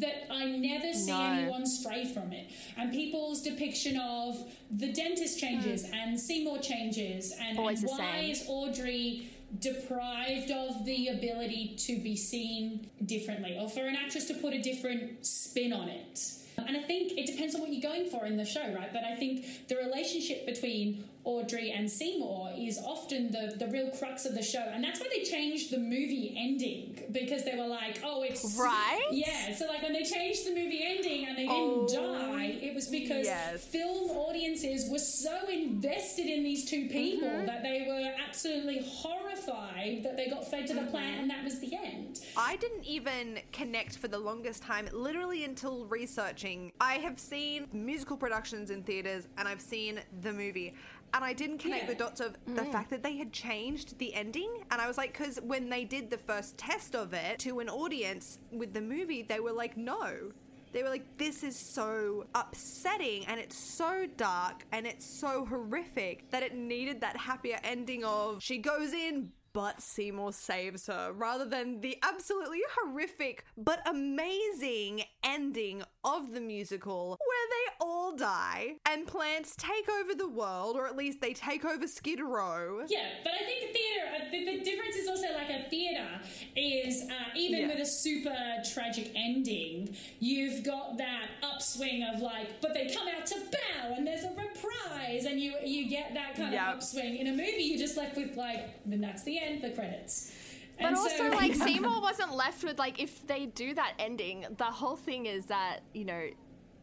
that 0.00 0.32
I 0.32 0.46
never 0.46 0.92
see 0.92 1.10
No. 1.10 1.20
anyone 1.20 1.66
stray 1.66 2.04
from 2.04 2.32
it. 2.32 2.50
And 2.76 2.92
people's 2.92 3.42
depiction 3.42 3.98
of 3.98 4.44
the 4.70 4.92
dentist 4.92 5.38
changes 5.38 5.86
hmm. 5.86 5.94
and 5.94 6.20
Seymour 6.20 6.58
changes 6.58 7.32
and, 7.32 7.58
and 7.58 7.58
why 7.58 7.74
same. 7.74 8.30
is 8.30 8.44
Audrey 8.48 9.30
deprived 9.58 10.50
of 10.50 10.84
the 10.84 11.08
ability 11.08 11.74
to 11.76 11.98
be 11.98 12.16
seen 12.16 12.88
differently 13.04 13.58
or 13.58 13.68
for 13.68 13.84
an 13.86 13.96
actress 13.96 14.26
to 14.26 14.34
put 14.34 14.54
a 14.54 14.62
different 14.62 15.26
spin 15.26 15.72
on 15.72 15.88
it. 15.88 16.20
And 16.56 16.76
I 16.76 16.82
think 16.82 17.12
it 17.16 17.26
depends 17.26 17.54
on 17.54 17.62
what 17.62 17.72
you're 17.72 17.82
going 17.82 18.10
for 18.10 18.26
in 18.26 18.36
the 18.36 18.44
show, 18.44 18.72
right? 18.74 18.92
But 18.92 19.04
I 19.04 19.16
think 19.16 19.68
the 19.68 19.76
relationship 19.76 20.46
between 20.46 21.04
Audrey 21.30 21.70
and 21.70 21.88
Seymour 21.90 22.50
is 22.58 22.78
often 22.84 23.30
the, 23.30 23.54
the 23.56 23.66
real 23.68 23.90
crux 23.90 24.24
of 24.26 24.34
the 24.34 24.42
show. 24.42 24.58
And 24.72 24.82
that's 24.82 24.98
why 25.00 25.06
they 25.14 25.22
changed 25.22 25.70
the 25.70 25.78
movie 25.78 26.34
ending 26.36 27.00
because 27.12 27.44
they 27.44 27.56
were 27.56 27.66
like, 27.68 28.00
oh, 28.04 28.22
it's. 28.22 28.56
Right? 28.58 29.00
Yeah. 29.12 29.54
So, 29.54 29.66
like, 29.66 29.82
when 29.82 29.92
they 29.92 30.02
changed 30.02 30.44
the 30.46 30.50
movie 30.54 30.82
ending 30.84 31.26
and 31.26 31.38
they 31.38 31.46
Oh, 31.48 31.86
didn't 31.88 32.02
die, 32.32 32.58
it 32.62 32.74
was 32.74 32.88
because 32.88 33.26
yes. 33.26 33.64
film 33.64 34.10
audiences 34.10 34.90
were 34.90 34.98
so 34.98 35.48
invested 35.48 36.26
in 36.26 36.42
these 36.42 36.68
two 36.68 36.88
people 36.88 37.28
Mm-hmm. 37.30 37.46
that 37.46 37.62
they 37.62 37.84
were 37.88 38.10
absolutely 38.26 38.82
horrified 38.86 40.02
that 40.02 40.16
they 40.16 40.28
got 40.28 40.48
fed 40.50 40.66
to 40.66 40.74
the 40.74 40.80
Mm-hmm. 40.80 40.90
plant 40.90 41.20
and 41.20 41.30
that 41.30 41.44
was 41.44 41.60
the 41.60 41.74
end. 41.76 42.20
I 42.36 42.56
didn't 42.56 42.84
even 42.84 43.38
connect 43.52 43.98
for 43.98 44.08
the 44.08 44.18
longest 44.18 44.62
time, 44.62 44.88
literally 44.92 45.44
until 45.44 45.84
researching. 45.86 46.72
I 46.80 46.94
have 46.94 47.18
seen 47.18 47.66
musical 47.72 48.16
productions 48.16 48.70
in 48.70 48.82
theaters 48.82 49.28
and 49.36 49.46
I've 49.46 49.60
seen 49.60 50.00
the 50.22 50.32
movie. 50.32 50.74
And 51.12 51.24
I 51.24 51.32
didn't 51.32 51.58
connect 51.58 51.84
Yeah. 51.84 51.88
the 51.90 51.94
dots 51.96 52.20
of 52.20 52.36
the 52.46 52.62
mm. 52.62 52.72
fact 52.72 52.90
that 52.90 53.02
they 53.02 53.16
had 53.16 53.32
changed 53.32 53.98
the 53.98 54.14
ending. 54.14 54.50
And 54.70 54.80
I 54.80 54.86
was 54.86 54.96
like, 54.96 55.12
because 55.12 55.40
when 55.42 55.68
they 55.68 55.84
did 55.84 56.10
the 56.10 56.18
first 56.18 56.56
test 56.56 56.94
of 56.94 57.12
it 57.12 57.38
to 57.40 57.60
an 57.60 57.68
audience 57.68 58.38
with 58.52 58.72
the 58.74 58.80
movie, 58.80 59.22
they 59.22 59.40
were 59.40 59.52
like, 59.52 59.76
no. 59.76 60.32
They 60.72 60.84
were 60.84 60.88
like, 60.88 61.18
this 61.18 61.42
is 61.42 61.56
so 61.56 62.26
upsetting 62.34 63.26
and 63.26 63.40
it's 63.40 63.56
so 63.56 64.06
dark 64.16 64.64
and 64.70 64.86
it's 64.86 65.04
so 65.04 65.44
horrific 65.44 66.30
that 66.30 66.44
it 66.44 66.54
needed 66.54 67.00
that 67.00 67.16
happier 67.16 67.58
ending 67.64 68.04
of 68.04 68.40
she 68.40 68.58
goes 68.58 68.92
in, 68.92 69.32
but 69.52 69.80
Seymour 69.82 70.32
saves 70.32 70.86
her, 70.86 71.10
rather 71.12 71.44
than 71.44 71.80
the 71.80 71.98
absolutely 72.04 72.60
horrific 72.78 73.44
but 73.56 73.82
amazing 73.84 75.02
ending 75.24 75.82
of 76.04 76.32
the 76.32 76.40
musical 76.40 77.10
where 77.10 77.48
they 77.50 77.84
all 77.84 78.16
die 78.16 78.76
and 78.90 79.06
plants 79.06 79.54
take 79.56 79.88
over 79.88 80.14
the 80.14 80.28
world, 80.28 80.76
or 80.76 80.86
at 80.86 80.96
least 80.96 81.20
they 81.20 81.32
take 81.34 81.64
over 81.64 81.86
Skid 81.86 82.20
Row. 82.20 82.84
Yeah, 82.88 83.06
but 83.22 83.32
I 83.34 83.44
think 83.44 83.72
theater, 83.72 84.06
uh, 84.16 84.30
the, 84.30 84.44
the 84.58 84.64
difference 84.64 84.96
is 84.96 85.08
also 85.08 85.26
like 85.34 85.50
a 85.50 85.68
theater 85.68 86.06
is 86.56 87.02
uh, 87.10 87.14
even 87.36 87.60
Yeah. 87.60 87.68
with 87.68 87.78
a 87.80 87.86
super 87.86 88.36
tragic 88.72 89.12
ending, 89.14 89.94
you've 90.20 90.64
got 90.64 90.96
that 90.98 91.28
upswing 91.42 92.02
of 92.04 92.20
like, 92.20 92.60
but 92.60 92.74
they 92.74 92.86
come 92.94 93.08
out 93.08 93.26
to 93.26 93.34
bow 93.50 93.94
and 93.96 94.06
there's 94.06 94.24
a 94.24 94.30
reprise 94.30 95.24
and 95.26 95.40
you 95.40 95.54
you 95.64 95.88
get 95.88 96.14
that 96.14 96.34
kind 96.36 96.52
Yep. 96.52 96.62
of 96.68 96.74
upswing. 96.76 97.16
In 97.18 97.26
a 97.28 97.30
movie, 97.32 97.62
you're 97.62 97.78
just 97.78 97.96
left 97.96 98.16
with 98.16 98.36
like, 98.36 98.80
then 98.86 99.00
that's 99.00 99.22
the 99.24 99.38
end, 99.38 99.62
the 99.62 99.70
credits. 99.70 100.32
But 100.82 100.94
also, 100.96 101.16
so- 101.30 101.36
like 101.36 101.54
Seymour 101.66 102.00
wasn't 102.00 102.34
left 102.34 102.64
with 102.64 102.78
like 102.78 103.00
if 103.00 103.26
they 103.26 103.46
do 103.46 103.74
that 103.74 103.94
ending, 103.98 104.46
the 104.56 104.64
whole 104.64 104.96
thing 104.96 105.26
is 105.26 105.46
that 105.46 105.80
you 105.94 106.04
know, 106.04 106.22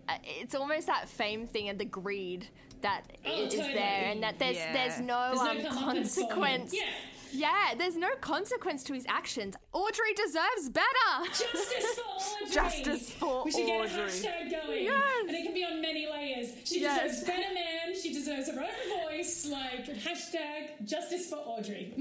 uh, 0.10 0.18
it's 0.24 0.56
almost 0.56 0.88
that 0.88 1.10
fame 1.10 1.48
thing 1.48 1.70
and 1.70 1.80
the 1.80 1.86
greed 1.86 2.48
that 2.82 3.04
Oh, 3.26 3.32
is 3.32 3.54
totally. 3.56 3.74
there, 3.74 4.04
and 4.12 4.22
that 4.24 4.38
there's 4.40 4.56
Yeah. 4.58 4.74
there's 4.74 5.00
no, 5.00 5.32
There's 5.34 5.64
no 5.64 5.70
um, 5.72 5.78
consequence 5.78 6.74
Yeah. 6.74 6.84
Yeah, 7.34 7.74
there's 7.78 7.98
no 7.98 8.08
consequence 8.22 8.84
to 8.86 8.94
his 8.94 9.06
actions. 9.10 9.54
Audrey 9.74 10.14
deserves 10.16 10.70
better. 10.70 11.26
Justice 11.26 12.00
for 12.00 12.06
Audrey. 12.46 12.54
Justice 12.54 13.12
for 13.12 13.44
We 13.44 13.52
should 13.52 13.66
get 13.66 13.82
a 13.82 13.84
Audrey. 13.84 14.10
hashtag 14.10 14.50
going. 14.52 14.84
Yes. 14.86 15.04
And 15.28 15.32
it 15.36 15.44
can 15.44 15.54
be 15.54 15.64
on 15.66 15.82
many 15.82 16.08
layers. 16.10 16.54
She 16.64 16.80
Yes. 16.80 17.02
deserves 17.04 17.24
better 17.26 17.54
man. 17.54 18.02
She 18.02 18.14
deserves 18.14 18.50
her 18.50 18.62
own 18.62 19.02
voice. 19.10 19.46
Like 19.46 19.86
hashtag 19.88 20.86
justice 20.86 21.30
for 21.30 21.36
Audrey. 21.36 21.92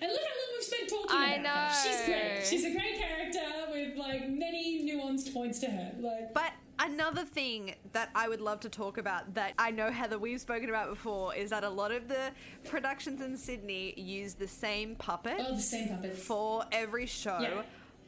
And 0.00 0.10
look 0.10 0.20
how 0.20 0.26
long 0.26 0.50
we've 0.54 0.64
spent 0.64 0.88
talking 0.88 1.16
I 1.16 1.34
about 1.34 1.72
her. 1.72 1.82
She's 1.82 2.06
great. 2.06 2.46
She's 2.46 2.64
a 2.64 2.72
great 2.78 2.98
character 2.98 3.70
with 3.70 3.96
like 3.96 4.28
many 4.28 4.90
nuanced 4.90 5.32
points 5.32 5.58
to 5.60 5.66
her. 5.66 5.92
Like 6.00 6.34
But 6.34 6.52
another 6.78 7.24
thing 7.24 7.74
that 7.92 8.10
I 8.14 8.28
would 8.28 8.40
love 8.40 8.60
to 8.60 8.68
talk 8.68 8.98
about 8.98 9.34
that 9.34 9.52
I 9.58 9.70
know 9.70 9.90
Heather 9.90 10.18
we've 10.18 10.40
spoken 10.40 10.68
about 10.68 10.88
before 10.88 11.34
is 11.34 11.50
that 11.50 11.64
a 11.64 11.68
lot 11.68 11.92
of 11.92 12.08
the 12.08 12.32
productions 12.64 13.20
in 13.20 13.36
Sydney 13.36 13.94
use 13.96 14.34
the 14.34 14.48
same 14.48 14.96
puppet 14.96 15.36
oh, 15.38 15.54
the 15.54 15.60
same 15.60 15.88
puppets. 15.88 16.22
for 16.22 16.64
every 16.72 17.06
show. 17.06 17.38
Yeah. 17.40 17.62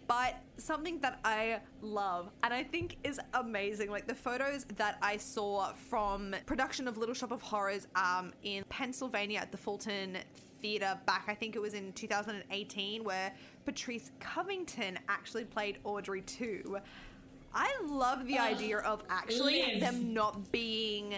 But 0.08 0.42
something 0.56 0.98
that 1.00 1.20
I 1.24 1.60
love 1.80 2.30
and 2.42 2.52
I 2.52 2.64
think 2.64 2.96
is 3.04 3.20
amazing, 3.34 3.90
like 3.90 4.06
the 4.06 4.14
photos 4.14 4.64
that 4.76 4.98
I 5.00 5.16
saw 5.16 5.72
from 5.72 6.34
production 6.44 6.88
of 6.88 6.98
Little 6.98 7.14
Shop 7.14 7.30
of 7.30 7.40
Horrors 7.40 7.86
um, 7.94 8.32
in 8.42 8.64
Pennsylvania 8.68 9.38
at 9.38 9.52
the 9.52 9.58
Fulton 9.58 10.18
Theatre 10.62 10.98
back, 11.06 11.24
I 11.28 11.34
think 11.34 11.56
it 11.56 11.60
was 11.60 11.74
in 11.74 11.92
2018, 11.92 13.04
where 13.04 13.32
Patrice 13.64 14.10
Covington 14.20 14.98
actually 15.08 15.44
played 15.44 15.78
Audrey 15.84 16.22
too. 16.22 16.78
I 17.54 17.70
love 17.84 18.26
the 18.26 18.38
idea 18.38 18.78
of 18.78 19.02
actually 19.10 19.62
live. 19.62 19.80
them 19.80 20.14
not 20.14 20.50
being 20.52 21.16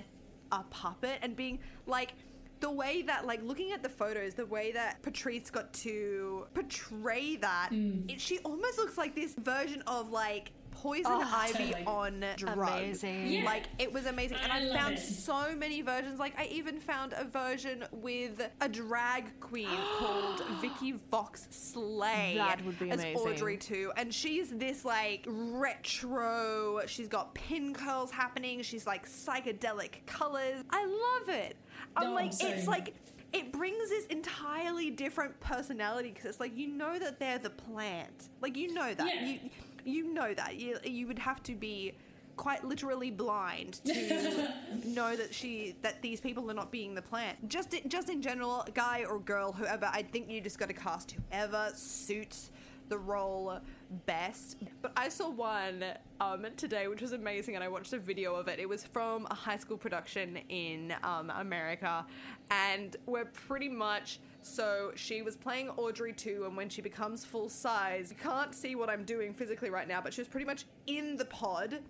a 0.51 0.63
puppet 0.71 1.19
and 1.23 1.37
being 1.37 1.59
like 1.87 2.15
the 2.61 2.71
way 2.71 3.03
that 3.03 3.27
like 3.27 3.43
looking 3.43 3.73
at 3.73 3.83
the 3.83 3.89
photos 3.89 4.35
the 4.35 4.47
way 4.47 4.73
that 4.73 5.03
patrice 5.03 5.51
got 5.51 5.73
to 5.73 6.47
portray 6.55 7.37
that 7.37 7.69
Hmm. 7.71 8.09
it, 8.09 8.21
she 8.21 8.39
almost 8.39 8.79
looks 8.79 8.97
like 8.97 9.15
this 9.15 9.35
version 9.35 9.83
of 9.87 10.11
like 10.11 10.51
poison 10.75 11.05
Oh, 11.07 11.33
ivy 11.35 11.73
totally. 11.73 11.85
on 11.87 12.25
drugs 12.37 13.03
Amazing. 13.03 13.27
Yeah. 13.29 13.45
like 13.45 13.65
it 13.79 13.93
was 13.93 14.07
amazing 14.07 14.39
and 14.43 14.53
I 14.53 14.59
i, 14.71 14.77
found 14.77 14.95
it. 14.95 15.01
so 15.01 15.55
many 15.57 15.83
versions 15.83 16.19
like 16.19 16.39
i 16.39 16.45
even 16.47 16.81
found 16.81 17.15
a 17.17 17.25
version 17.25 17.85
with 17.93 18.41
a 18.61 18.69
drag 18.69 19.39
queen 19.41 19.69
called 19.99 20.43
vicky 20.61 20.93
vox 21.11 21.47
slay 21.51 22.35
That 22.37 22.65
would 22.65 22.79
be 22.79 22.91
as 22.91 23.01
amazing. 23.01 23.17
audrey 23.29 23.57
too 23.57 23.93
and 23.97 24.13
she's 24.13 24.51
this 24.51 24.85
like 24.85 25.25
retro 25.29 26.81
she's 26.87 27.09
got 27.09 27.35
pin 27.35 27.73
curls 27.75 28.11
happening 28.11 28.63
she's 28.63 28.87
like 28.87 29.09
psychedelic 29.09 30.05
colors 30.07 30.63
i 30.71 30.85
love 30.85 31.29
it 31.35 31.57
i'm 31.97 32.09
No, 32.11 32.15
like 32.15 32.33
same. 32.33 32.53
it's 32.55 32.67
like 32.67 32.95
it 33.33 33.51
brings 33.53 33.89
this 33.89 34.07
entirely 34.07 34.91
different 34.91 35.39
personality 35.41 36.11
because 36.11 36.27
it's 36.27 36.41
like 36.41 36.57
you 36.57 36.69
know 36.69 36.99
that 37.01 37.19
they're 37.19 37.39
the 37.39 37.51
plant 37.51 38.29
like 38.41 38.57
you 38.57 38.73
know 38.73 38.95
that 38.95 39.07
Yeah. 39.07 39.27
you 39.27 39.39
you 39.85 40.13
know 40.13 40.35
that. 40.35 40.57
You 40.57 40.79
you 40.85 41.07
would 41.07 41.19
have 41.19 41.43
to 41.45 41.55
be 41.55 41.95
quite 42.37 42.65
literally 42.65 43.11
blind 43.11 43.75
to 43.85 44.53
know 44.85 45.15
that 45.15 45.33
she 45.33 45.77
that 45.83 46.03
these 46.03 46.21
people 46.21 46.51
are 46.51 46.55
not 46.55 46.71
being 46.71 46.95
the 46.95 47.03
plant 47.03 47.49
just 47.49 47.75
just 47.89 48.09
in 48.09 48.21
general 48.21 48.67
guy 48.75 49.05
or 49.09 49.21
girl 49.21 49.53
whoever 49.53 49.89
i 49.93 50.03
think 50.03 50.29
you 50.29 50.41
just 50.41 50.59
got 50.59 50.67
to 50.67 50.75
cast 50.75 51.15
whoever 51.31 51.71
suits 51.75 52.51
the 52.91 52.99
role 52.99 53.59
best. 54.07 54.59
But 54.83 54.93
i 54.97 55.09
saw 55.09 55.31
one 55.31 55.85
um, 56.21 56.47
today 56.57 56.89
which 56.89 57.01
was 57.01 57.13
amazing 57.13 57.55
and 57.55 57.65
i 57.65 57.69
watched 57.69 57.93
a 57.93 57.99
video 57.99 58.35
of 58.35 58.49
it. 58.49 58.59
It 58.59 58.69
was 58.69 58.85
from 58.85 59.27
a 59.31 59.35
high 59.35 59.57
school 59.57 59.79
production 59.79 60.39
in 60.49 60.95
um, 61.03 61.31
america 61.31 62.05
and 62.51 62.97
we're 63.07 63.25
pretty 63.25 63.69
much 63.69 64.19
so 64.45 64.93
she 64.95 65.23
was 65.23 65.37
playing 65.37 65.71
Audrey 65.71 66.13
too, 66.13 66.45
and 66.47 66.57
when 66.57 66.69
she 66.69 66.83
becomes 66.83 67.25
full 67.25 67.49
size, 67.49 68.11
you 68.11 68.17
can't 68.17 68.55
see 68.55 68.75
what 68.75 68.91
I'm 68.91 69.05
doing 69.05 69.33
physically 69.33 69.71
right 69.71 69.89
now, 69.89 70.01
but 70.03 70.13
she 70.13 70.21
was 70.21 70.29
pretty 70.29 70.47
much 70.47 70.67
in 70.87 71.17
the 71.17 71.25
pod. 71.25 71.81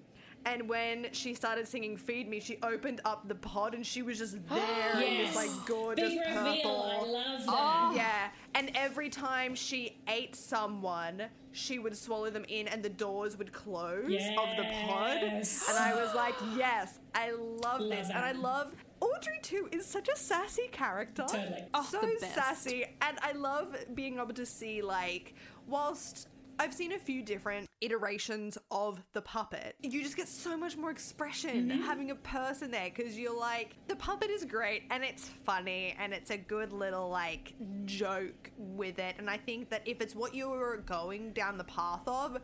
And 0.46 0.68
when 0.68 1.06
she 1.12 1.32
started 1.34 1.66
singing 1.66 1.96
"Feed 1.96 2.28
Me," 2.28 2.38
she 2.40 2.58
opened 2.62 3.00
up 3.04 3.26
the 3.28 3.34
pod, 3.34 3.74
and 3.74 3.84
she 3.86 4.02
was 4.02 4.18
just 4.18 4.46
there 4.48 4.92
in 5.00 5.16
this 5.18 5.34
Yes. 5.34 5.36
like 5.36 5.66
gorgeous 5.66 6.10
Big 6.10 6.18
reveal. 6.18 6.40
I 6.42 6.56
purple. 6.56 7.12
love 7.12 7.46
that. 7.46 7.48
Oh. 7.48 7.92
Yeah, 7.96 8.28
and 8.54 8.70
every 8.74 9.08
time 9.08 9.54
she 9.54 9.96
ate 10.06 10.36
someone, 10.36 11.24
she 11.52 11.78
would 11.78 11.96
swallow 11.96 12.28
them 12.30 12.44
in, 12.48 12.68
and 12.68 12.82
the 12.82 12.88
doors 12.90 13.38
would 13.38 13.52
close 13.52 14.04
of 14.04 14.56
the 14.56 14.64
pod. 14.86 15.16
And 15.22 15.78
I 15.78 15.94
was 15.94 16.14
like, 16.14 16.34
yes, 16.56 16.98
I 17.14 17.30
love, 17.32 17.80
Love 17.80 17.90
this, 17.90 18.10
and 18.10 18.18
I 18.18 18.32
love. 18.32 18.74
Audrey 19.00 19.38
too 19.42 19.68
is 19.72 19.84
such 19.86 20.08
a 20.08 20.16
sassy 20.16 20.68
character. 20.72 21.24
Totally. 21.28 21.64
Oh, 21.74 21.86
so 21.90 22.00
sassy, 22.18 22.84
and 23.02 23.18
I 23.22 23.32
love 23.32 23.76
being 23.94 24.16
able 24.18 24.34
to 24.34 24.46
see 24.46 24.82
like 24.82 25.34
whilst. 25.66 26.28
I've 26.58 26.72
seen 26.74 26.92
a 26.92 26.98
few 26.98 27.22
different 27.22 27.66
iterations 27.80 28.56
of 28.70 29.02
the 29.12 29.20
puppet. 29.20 29.76
You 29.82 30.02
just 30.02 30.16
get 30.16 30.28
so 30.28 30.56
much 30.56 30.76
more 30.76 30.90
expression 30.90 31.68
Mm-hmm. 31.68 31.82
having 31.82 32.10
a 32.10 32.14
person 32.14 32.70
there 32.70 32.90
because 32.94 33.18
you're 33.18 33.38
like, 33.38 33.76
the 33.88 33.96
puppet 33.96 34.30
is 34.30 34.44
great 34.44 34.84
and 34.90 35.04
it's 35.04 35.28
funny 35.28 35.94
and 35.98 36.12
it's 36.12 36.30
a 36.30 36.36
good 36.36 36.72
little 36.72 37.08
like 37.08 37.54
joke 37.84 38.50
with 38.56 38.98
it. 38.98 39.16
And 39.18 39.28
I 39.28 39.36
think 39.36 39.70
that 39.70 39.82
if 39.84 40.00
it's 40.00 40.14
what 40.14 40.34
you're 40.34 40.78
going 40.78 41.32
down 41.32 41.58
the 41.58 41.64
path 41.64 42.02
of, 42.06 42.38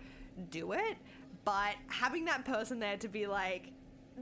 do 0.50 0.72
it. 0.72 0.96
But 1.44 1.74
having 1.88 2.24
that 2.26 2.44
person 2.44 2.78
there 2.78 2.96
to 2.98 3.08
be 3.08 3.26
like, 3.26 3.72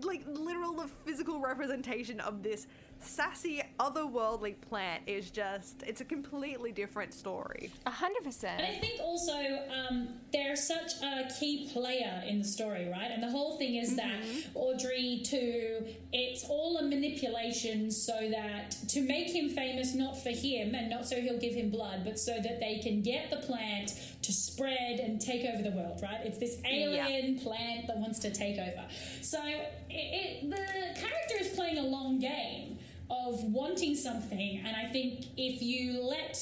like 0.03 0.23
literal 0.27 0.73
the 0.75 0.89
physical 1.05 1.41
representation 1.41 2.21
of 2.21 2.43
this 2.43 2.67
sassy 3.01 3.63
otherworldly 3.79 4.55
plant 4.69 5.03
is 5.07 5.31
just 5.31 5.83
it's 5.87 6.01
a 6.01 6.05
completely 6.05 6.73
different 6.73 7.15
story 7.15 7.71
A 7.87 7.91
hundred 7.91 8.25
And 8.27 8.67
I 8.67 8.79
think 8.79 9.01
also 9.01 9.33
um, 9.33 10.09
they're 10.33 10.57
such 10.57 11.01
a 11.03 11.29
key 11.39 11.71
player 11.73 12.23
in 12.27 12.39
the 12.39 12.45
story, 12.45 12.89
right? 12.89 13.11
And 13.11 13.23
the 13.23 13.31
whole 13.31 13.57
thing 13.59 13.77
is 13.77 13.97
that 13.97 14.23
Audrey 14.55 15.23
too, 15.25 15.87
it's 16.13 16.45
all 16.45 16.79
a 16.79 16.83
manipulation 16.83 17.91
so 17.91 18.29
that 18.31 18.77
to 18.89 19.01
make 19.01 19.29
him 19.29 19.49
famous, 19.49 19.95
not 19.95 20.23
for 20.23 20.31
him 20.31 20.75
and 20.75 20.91
not 20.91 21.07
so 21.07 21.21
he'll 21.21 21.39
give 21.39 21.55
him 21.55 21.71
blood, 21.71 22.05
but 22.05 22.19
so 22.19 22.35
that 22.35 22.61
they 22.61 22.79
can 22.79 23.03
get 23.03 23.31
the 23.31 23.37
plant 23.37 23.95
to 24.23 24.33
spread 24.33 25.01
and 25.01 25.21
take 25.21 25.45
over 25.47 25.63
the 25.63 25.75
world, 25.75 26.01
right? 26.03 26.21
It's 26.25 26.39
this 26.39 26.61
alien 26.65 27.39
plant 27.39 27.87
that 27.87 27.97
wants 27.97 28.19
to 28.21 28.31
take 28.31 28.59
over. 28.59 28.85
So 29.23 29.41
it, 29.45 29.63
it, 29.91 30.51
the 30.51 31.01
character 31.01 31.37
is 31.41 31.49
playing 31.55 31.79
a 31.79 31.83
long 31.87 32.19
game 32.19 32.79
of 33.11 33.43
wanting 33.45 33.95
something 33.95 34.63
and 34.67 34.77
i 34.77 34.85
think 34.87 35.25
if 35.37 35.63
you 35.63 36.03
let 36.03 36.35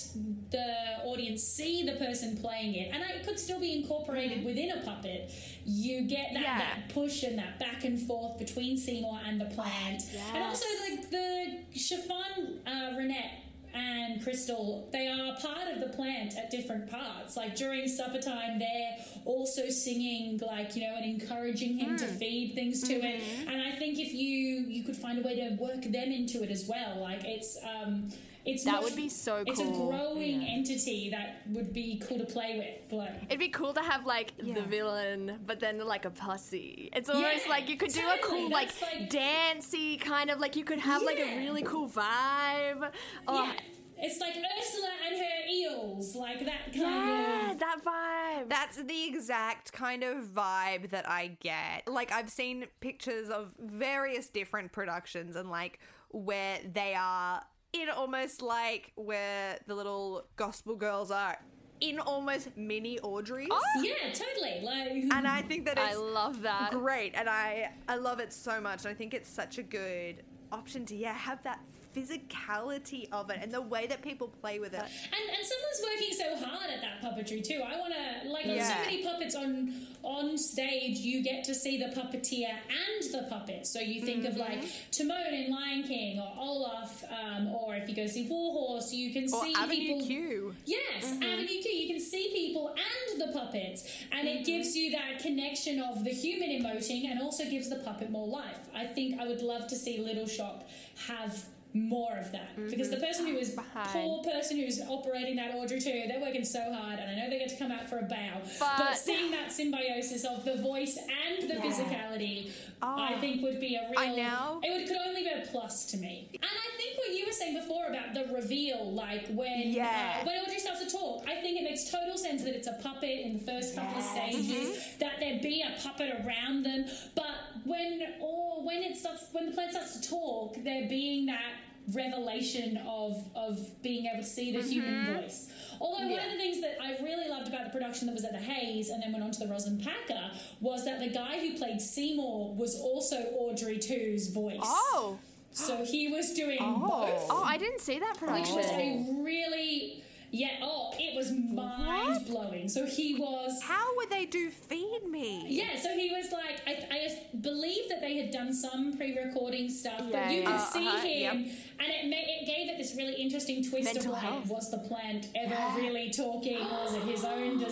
the 0.50 0.74
audience 1.05 1.42
see 1.42 1.85
the 1.85 1.92
person 1.92 2.37
playing 2.37 2.74
it 2.74 2.90
and 2.92 3.02
it 3.05 3.24
could 3.24 3.38
still 3.38 3.61
be 3.61 3.72
incorporated 3.81 4.44
within 4.44 4.70
a 4.72 4.81
puppet 4.85 5.31
you 5.64 6.02
get 6.02 6.33
that, 6.35 6.42
Yeah. 6.42 6.59
that 6.59 6.88
push 6.88 7.22
and 7.22 7.38
that 7.38 7.59
back 7.59 7.85
and 7.85 8.00
forth 8.00 8.38
between 8.38 8.76
seymour 8.76 9.18
and 9.26 9.40
the 9.40 9.46
plant. 9.46 10.02
And 10.33 10.44
also 10.44 10.64
like 10.88 11.11
the 11.11 11.59
chiffon 11.74 12.61
uh, 12.66 12.90
Ronnette 12.96 13.31
and 13.76 14.22
Crystal, 14.22 14.88
they 14.92 15.06
are 15.08 15.36
part 15.36 15.68
of 15.74 15.80
the 15.80 15.88
plant 15.94 16.36
at 16.36 16.50
different 16.50 16.90
parts. 16.90 17.36
Like 17.36 17.54
during 17.56 17.86
supper 17.88 18.18
time, 18.20 18.58
they're 18.58 18.96
also 19.24 19.68
singing, 19.68 20.40
like 20.46 20.74
you 20.76 20.82
know, 20.82 20.94
and 20.96 21.04
encouraging 21.20 21.76
him 21.78 21.96
to 21.98 22.06
feed 22.06 22.54
things 22.54 22.82
to 22.88 22.94
it. 22.94 23.22
And 23.46 23.60
I 23.60 23.72
think 23.72 23.98
if 23.98 24.12
you 24.12 24.64
you 24.68 24.82
could 24.84 24.96
find 24.96 25.18
a 25.18 25.22
way 25.22 25.36
to 25.36 25.54
work 25.56 25.82
them 25.82 26.10
into 26.12 26.42
it 26.42 26.50
as 26.50 26.66
well, 26.66 27.00
like 27.00 27.24
it's 27.24 27.58
um, 27.62 28.10
it's 28.46 28.64
That 28.64 28.74
much- 28.74 28.85
would 28.85 28.96
be 28.96 29.09
so 29.09 29.42
cool. 29.44 29.50
It's 29.52 29.61
a 29.61 29.64
cool. 29.64 29.90
growing 29.90 30.42
entity 30.44 31.11
that 31.11 31.42
would 31.48 31.72
be 31.72 32.00
cool 32.06 32.18
to 32.18 32.24
play 32.24 32.59
with. 32.88 32.92
Like, 32.92 33.24
It'd 33.24 33.40
be 33.40 33.48
cool 33.48 33.74
to 33.74 33.80
have 33.82 34.06
like 34.06 34.32
the 34.38 34.62
villain, 34.62 35.40
but 35.46 35.59
then 35.61 35.78
like 35.85 36.04
a 36.04 36.11
pussy. 36.11 36.88
It's 36.94 37.09
almost 37.11 37.44
Yeah, 37.46 37.50
like 37.50 37.68
you 37.68 37.76
could 37.76 37.92
do 37.92 38.00
a 38.09 38.18
cool 38.22 38.48
like, 38.48 38.68
That's 38.68 38.82
like- 38.82 39.11
dancey 39.11 39.96
kind 39.96 40.30
of 40.30 40.38
like 40.38 40.56
you 40.56 40.64
could 40.64 40.78
have 40.78 41.02
like 41.02 41.18
a 41.18 41.37
really 41.38 41.62
cool 41.62 41.88
vibe. 41.88 42.90
Oh, 43.26 43.44
yeah, 43.44 43.52
it's 43.98 44.20
like 44.20 44.35
Ursula 44.37 44.90
and 45.09 45.16
her 45.18 45.48
eels, 45.50 46.14
like 46.14 46.38
that 46.44 46.66
kind 46.66 46.80
yeah, 46.82 47.50
of. 47.52 47.59
that 47.59 47.78
vibe. 47.85 48.48
That's 48.48 48.76
the 48.76 49.04
exact 49.09 49.72
kind 49.72 50.04
of 50.04 50.24
vibe 50.26 50.90
that 50.90 51.09
I 51.09 51.37
get. 51.40 51.88
Like 51.88 52.12
I've 52.12 52.30
seen 52.30 52.66
pictures 52.80 53.28
of 53.28 53.54
various 53.59 54.28
different 54.28 54.70
productions 54.72 55.35
and 55.35 55.50
like 55.50 55.80
where 56.11 56.59
they 56.72 56.94
are 56.94 57.42
in 57.80 57.88
almost 57.90 58.42
like 58.42 58.92
where 58.96 59.58
the 59.66 59.74
little 59.74 60.26
gospel 60.36 60.76
girls 60.76 61.10
are 61.10 61.38
in 61.80 61.98
almost 61.98 62.48
mini 62.56 62.98
Audreys. 63.00 63.48
Oh, 63.50 63.60
Yeah, 63.82 64.10
totally. 64.12 64.60
Like, 64.62 65.12
And 65.12 65.28
I 65.28 65.42
think 65.42 65.66
that 65.66 65.78
I 65.78 65.94
love 65.94 66.42
that. 66.42 66.70
great 66.70 67.12
and 67.14 67.28
I 67.28 67.70
I 67.88 67.96
love 67.96 68.18
it 68.20 68.32
so 68.32 68.60
much 68.60 68.84
and 68.84 68.88
I 68.90 68.94
think 68.94 69.12
it's 69.14 69.28
such 69.28 69.58
a 69.58 69.62
good 69.62 70.22
option 70.52 70.86
to 70.86 70.96
yeah 70.96 71.12
have 71.12 71.42
that 71.42 71.60
physicality 71.96 73.09
of 73.12 73.30
it 73.30 73.38
and 73.42 73.52
the 73.52 73.61
way 73.61 73.87
that 73.87 74.02
people 74.02 74.28
play 74.28 74.59
with 74.59 74.74
it. 74.74 74.80
And, 74.80 75.30
and 75.37 75.46
someone's 75.46 75.82
working 75.82 76.14
so 76.16 76.46
hard 76.46 76.70
at 76.70 76.80
that 76.82 77.00
puppetry 77.02 77.42
too. 77.46 77.62
I 77.66 77.78
want 77.78 77.94
to 77.94 78.28
like 78.28 78.46
on 78.46 78.61
so 78.61 78.74
many 78.85 79.04
puppets 79.04 79.35
on 79.35 79.72
on 80.02 80.37
stage. 80.38 80.98
You 80.98 81.22
get 81.22 81.44
to 81.44 81.54
see 81.54 81.78
the 81.78 81.87
puppeteer 81.87 82.48
and 82.48 83.12
the 83.12 83.26
puppet. 83.28 83.66
So 83.66 83.80
you 83.80 84.02
think 84.02 84.24
of 84.24 84.37
like 84.37 84.46
Mm-hmm. 84.56 84.90
Timon 84.90 85.35
in 85.35 85.50
Lion 85.50 85.82
King 85.82 86.18
or 86.18 86.32
Olaf, 86.38 87.04
um, 87.11 87.48
or 87.48 87.74
if 87.74 87.88
you 87.88 87.94
go 87.94 88.06
see 88.06 88.26
Warhorse, 88.28 88.92
you 88.92 89.12
can 89.12 89.24
Or 89.24 89.44
see 89.44 89.54
Avenue 89.54 89.76
people. 89.76 90.06
Q. 90.06 90.54
Yes, 90.64 91.04
Avenue 91.04 91.46
Q. 91.46 91.70
You 91.70 91.88
can 91.94 92.00
see 92.00 92.30
people 92.32 92.68
and 92.74 93.20
the 93.20 93.32
puppets, 93.38 93.85
and 94.12 94.26
it 94.26 94.46
gives 94.46 94.74
you 94.76 94.92
that 94.92 95.18
connection 95.20 95.80
of 95.80 96.04
the 96.04 96.11
human 96.11 96.48
emoting, 96.50 97.11
and 97.11 97.20
also 97.20 97.44
gives 97.44 97.68
the 97.68 97.76
puppet 97.76 98.11
more 98.11 98.26
life. 98.26 98.59
I 98.74 98.87
think 98.87 99.20
I 99.20 99.26
would 99.26 99.42
love 99.42 99.66
to 99.68 99.76
see 99.76 99.98
Little 100.00 100.26
Shop 100.28 100.66
have 101.09 101.44
more 101.76 102.16
of 102.18 102.32
that 102.32 102.56
because 102.70 102.90
the 102.90 102.96
person 102.96 103.26
who 103.26 103.36
is 103.36 103.56
poor 103.92 104.22
person 104.24 104.58
who's 104.58 104.80
operating 104.88 105.36
that 105.36 105.54
Audrey 105.54 105.80
too, 105.80 106.04
they're 106.08 106.20
working 106.20 106.44
so 106.44 106.60
hard, 106.72 106.98
and 106.98 107.10
I 107.10 107.14
know 107.14 107.30
they 107.30 107.38
get 107.38 107.48
to 107.50 107.56
come 107.56 107.70
out 107.72 107.88
for 107.88 107.98
a 107.98 108.02
bow, 108.02 108.40
but, 108.58 108.76
But- 108.78 108.96
seeing 108.96 109.30
that 109.32 109.52
symbiosis 109.52 110.24
of 110.24 110.44
the 110.44 110.56
voice 110.56 110.96
and 110.98 111.48
the 111.50 111.54
physicality, 111.54 112.50
I 112.82 113.14
think 113.20 113.42
would 113.42 113.60
be 113.60 113.74
a 113.76 113.88
real. 113.90 113.98
I 113.98 114.14
know. 114.14 114.60
It 114.62 114.70
would, 114.76 114.86
could 114.88 114.96
only 115.06 115.22
be 115.22 115.28
a 115.30 115.46
plus 115.50 115.86
to 115.86 115.96
me. 115.96 116.28
And 116.34 116.42
I 116.44 116.76
think 116.76 116.98
what 116.98 117.10
you 117.16 117.26
were 117.26 117.32
saying 117.32 117.54
before 117.58 117.86
about 117.86 118.14
the 118.14 118.32
reveal, 118.34 118.92
like 118.92 119.28
when 119.28 119.70
Yeah. 119.70 120.18
uh, 120.20 120.26
when 120.26 120.36
Audrey 120.42 120.58
starts 120.58 120.84
to 120.84 120.90
talk, 120.90 121.24
I 121.28 121.40
think 121.40 121.58
it 121.60 121.64
makes 121.64 121.90
total 121.90 122.16
sense 122.16 122.42
that 122.44 122.54
it's 122.54 122.66
a 122.68 122.78
puppet 122.82 123.20
in 123.20 123.38
the 123.38 123.44
first 123.44 123.74
couple 123.74 123.98
of 123.98 124.04
stages, 124.04 124.94
that 124.98 125.18
there 125.20 125.40
be 125.40 125.62
a 125.62 125.80
puppet 125.82 126.10
around 126.24 126.64
them. 126.64 126.86
But 127.14 127.26
when 127.64 128.02
or 128.20 128.62
when 128.64 128.82
it 128.82 128.96
starts, 128.96 129.26
when 129.32 129.46
the 129.46 129.52
plant 129.52 129.72
starts 129.72 129.98
to 129.98 130.08
talk, 130.08 130.56
there 130.62 130.88
being 130.88 131.26
that 131.26 131.52
revelation 131.92 132.79
of 132.87 133.29
of 133.35 133.83
being 133.83 134.07
able 134.07 134.22
to 134.22 134.29
see 134.29 134.57
the 134.57 134.62
human 134.62 134.94
mm-hmm. 134.94 135.14
voice. 135.14 135.49
Although 135.81 136.09
one 136.09 136.20
of 136.20 136.31
the 136.31 136.37
things 136.37 136.61
that 136.61 136.79
I 136.83 136.96
really 137.03 137.29
loved 137.29 137.49
about 137.49 137.64
the 137.64 137.70
production 137.70 138.07
that 138.07 138.14
was 138.14 138.25
at 138.25 138.33
the 138.33 138.38
Hayes 138.38 138.88
and 138.88 139.03
then 139.03 139.12
went 139.12 139.25
on 139.25 139.31
to 139.33 139.40
the 139.40 139.46
Roslyn 139.46 139.79
Packer 139.79 140.31
was 140.61 140.85
that 140.85 141.01
the 141.01 141.09
guy 141.09 141.38
who 141.38 141.57
played 141.57 141.81
Seymour 141.81 142.55
was 142.55 142.75
also 142.81 143.16
Audrey 143.16 143.79
2's 143.79 144.29
voice. 144.29 144.59
Oh. 144.62 145.18
So 145.53 145.85
he 145.85 146.09
was 146.09 146.35
doing 146.35 146.59
oh. 146.61 146.79
both. 146.81 147.27
Oh, 147.31 147.42
I 147.42 147.57
didn't 147.57 147.81
see 147.81 147.99
that 147.99 148.18
production. 148.18 148.57
Which 148.57 148.66
was 148.66 148.72
a 148.72 149.22
really 149.22 150.03
yeah, 150.31 150.59
oh, 150.61 150.92
it 150.99 151.16
was 151.16 151.31
mind 151.31 152.27
blowing. 152.27 152.68
So 152.68 152.85
he 152.85 153.14
was 153.14 153.62
How 153.62 153.96
would 153.96 154.11
they 154.11 154.27
do 154.27 154.51
Feed 154.51 155.03
Me? 155.09 155.46
yeah, 155.49 155.81
so 155.81 155.96
he 155.96 156.11
was 156.11 156.33
like, 156.33 156.61
I, 156.66 156.87
I 156.90 157.37
believe 157.40 157.88
that 157.88 157.95
had 158.26 158.34
done 158.34 158.52
some 158.52 158.96
pre-recording 158.96 159.68
stuff, 159.70 160.02
Yeah, 160.10 160.24
but 160.26 160.34
you 160.34 160.40
yeah. 160.42 160.50
could 160.50 160.60
see 160.60 160.86
Uh-huh, 160.88 160.98
him, 160.98 161.44
yep. 161.44 161.52
and 161.80 162.12
it 162.12 162.16
it 162.28 162.46
gave 162.46 162.68
it 162.70 162.78
this 162.78 162.94
really 162.96 163.14
interesting 163.14 163.64
twist 163.64 163.84
Mental 163.94 164.12
of 164.14 164.22
like, 164.22 164.22
health. 164.22 164.46
was 164.46 164.70
the 164.70 164.78
plant 164.78 165.28
ever 165.34 165.56
really 165.80 166.10
talking? 166.10 166.58
Was 166.60 166.94
it 166.94 167.02
his 167.02 167.24
own 167.24 167.58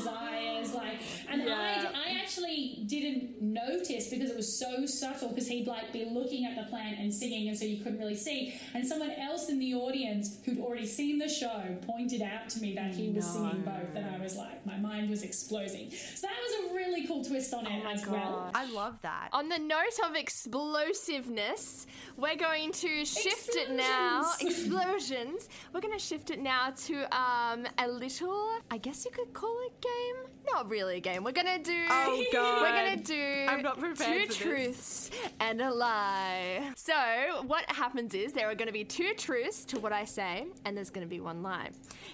desires? 0.64 0.82
Like, 0.84 0.98
and 1.30 1.42
Yeah. 1.44 1.92
I, 1.94 2.08
I 2.08 2.20
actually 2.20 2.84
didn't 2.86 3.40
notice 3.40 4.08
because 4.08 4.30
it 4.30 4.36
was 4.36 4.58
so 4.58 4.86
subtle 4.86 5.28
because 5.28 5.48
he'd 5.48 5.66
like 5.66 5.92
be 5.92 6.04
looking 6.04 6.44
at 6.46 6.56
the 6.56 6.64
plant 6.70 6.98
and 6.98 7.12
singing, 7.12 7.48
and 7.48 7.56
so 7.58 7.64
you 7.64 7.78
couldn't 7.82 7.98
really 7.98 8.16
see. 8.16 8.54
And 8.74 8.86
someone 8.86 9.12
else 9.12 9.48
in 9.48 9.58
the 9.58 9.74
audience 9.74 10.38
who'd 10.44 10.58
already 10.60 10.86
seen 10.86 11.18
the 11.18 11.28
show 11.28 11.76
pointed 11.86 12.22
out 12.22 12.48
to 12.50 12.60
me 12.60 12.74
that 12.74 12.94
he 12.94 13.10
was 13.10 13.24
singing 13.26 13.62
both, 13.62 13.94
and 13.94 14.06
I 14.14 14.18
was 14.22 14.36
like, 14.36 14.64
my 14.66 14.76
mind 14.76 15.10
was 15.10 15.22
exploding. 15.22 15.90
So 15.90 16.26
that 16.26 16.36
was 16.36 16.70
a 16.70 16.74
really 16.74 17.06
cool 17.06 17.24
twist 17.24 17.52
on 17.54 17.66
it 17.66 17.82
Oh 17.84 17.90
as 17.90 18.06
well. 18.06 18.50
I 18.54 18.66
love 18.70 19.00
that. 19.02 19.28
On 19.32 19.48
the 19.48 19.58
note 19.58 19.98
of 20.08 20.14
explosiveness, 20.16 21.86
we're 22.16 22.36
going 22.36 22.72
to 22.72 23.04
shift 23.04 23.50
it 23.56 23.70
now. 23.70 24.22
Explosions. 24.40 25.48
We're 25.72 25.80
going 25.80 25.96
to 25.98 26.04
shift 26.04 26.30
it 26.30 26.40
now 26.40 26.72
to 26.86 27.02
um, 27.16 27.66
a 27.78 27.88
little, 27.88 28.58
I 28.70 28.78
guess 28.78 29.04
you 29.04 29.10
could 29.10 29.32
call 29.32 29.56
it 29.66 29.80
game. 29.80 30.30
Not 30.52 30.68
really 30.68 30.96
a 30.96 31.00
game. 31.00 31.24
We're 31.24 31.32
to 31.58 31.62
do. 31.62 31.84
Oh, 31.88 32.24
God. 32.32 32.62
We're 32.62 32.72
to 32.96 33.02
do. 33.02 33.46
I'm 33.48 33.62
not 33.62 33.78
prepared 33.78 34.30
two 34.30 34.34
truths 34.34 35.10
and 35.40 35.60
a 35.60 35.72
lie. 35.72 36.72
So 36.76 36.94
what 37.46 37.64
happens 37.70 38.14
is 38.14 38.32
there 38.32 38.48
are 38.50 38.54
to 38.66 38.72
be 38.72 38.84
two 38.84 39.14
truths 39.14 39.64
to 39.66 39.78
what 39.78 39.92
I 39.92 40.04
say, 40.04 40.46
and 40.64 40.76
there's 40.76 40.90
to 41.06 41.10
be 41.10 41.20
one 41.20 41.42
lie. 41.42 41.70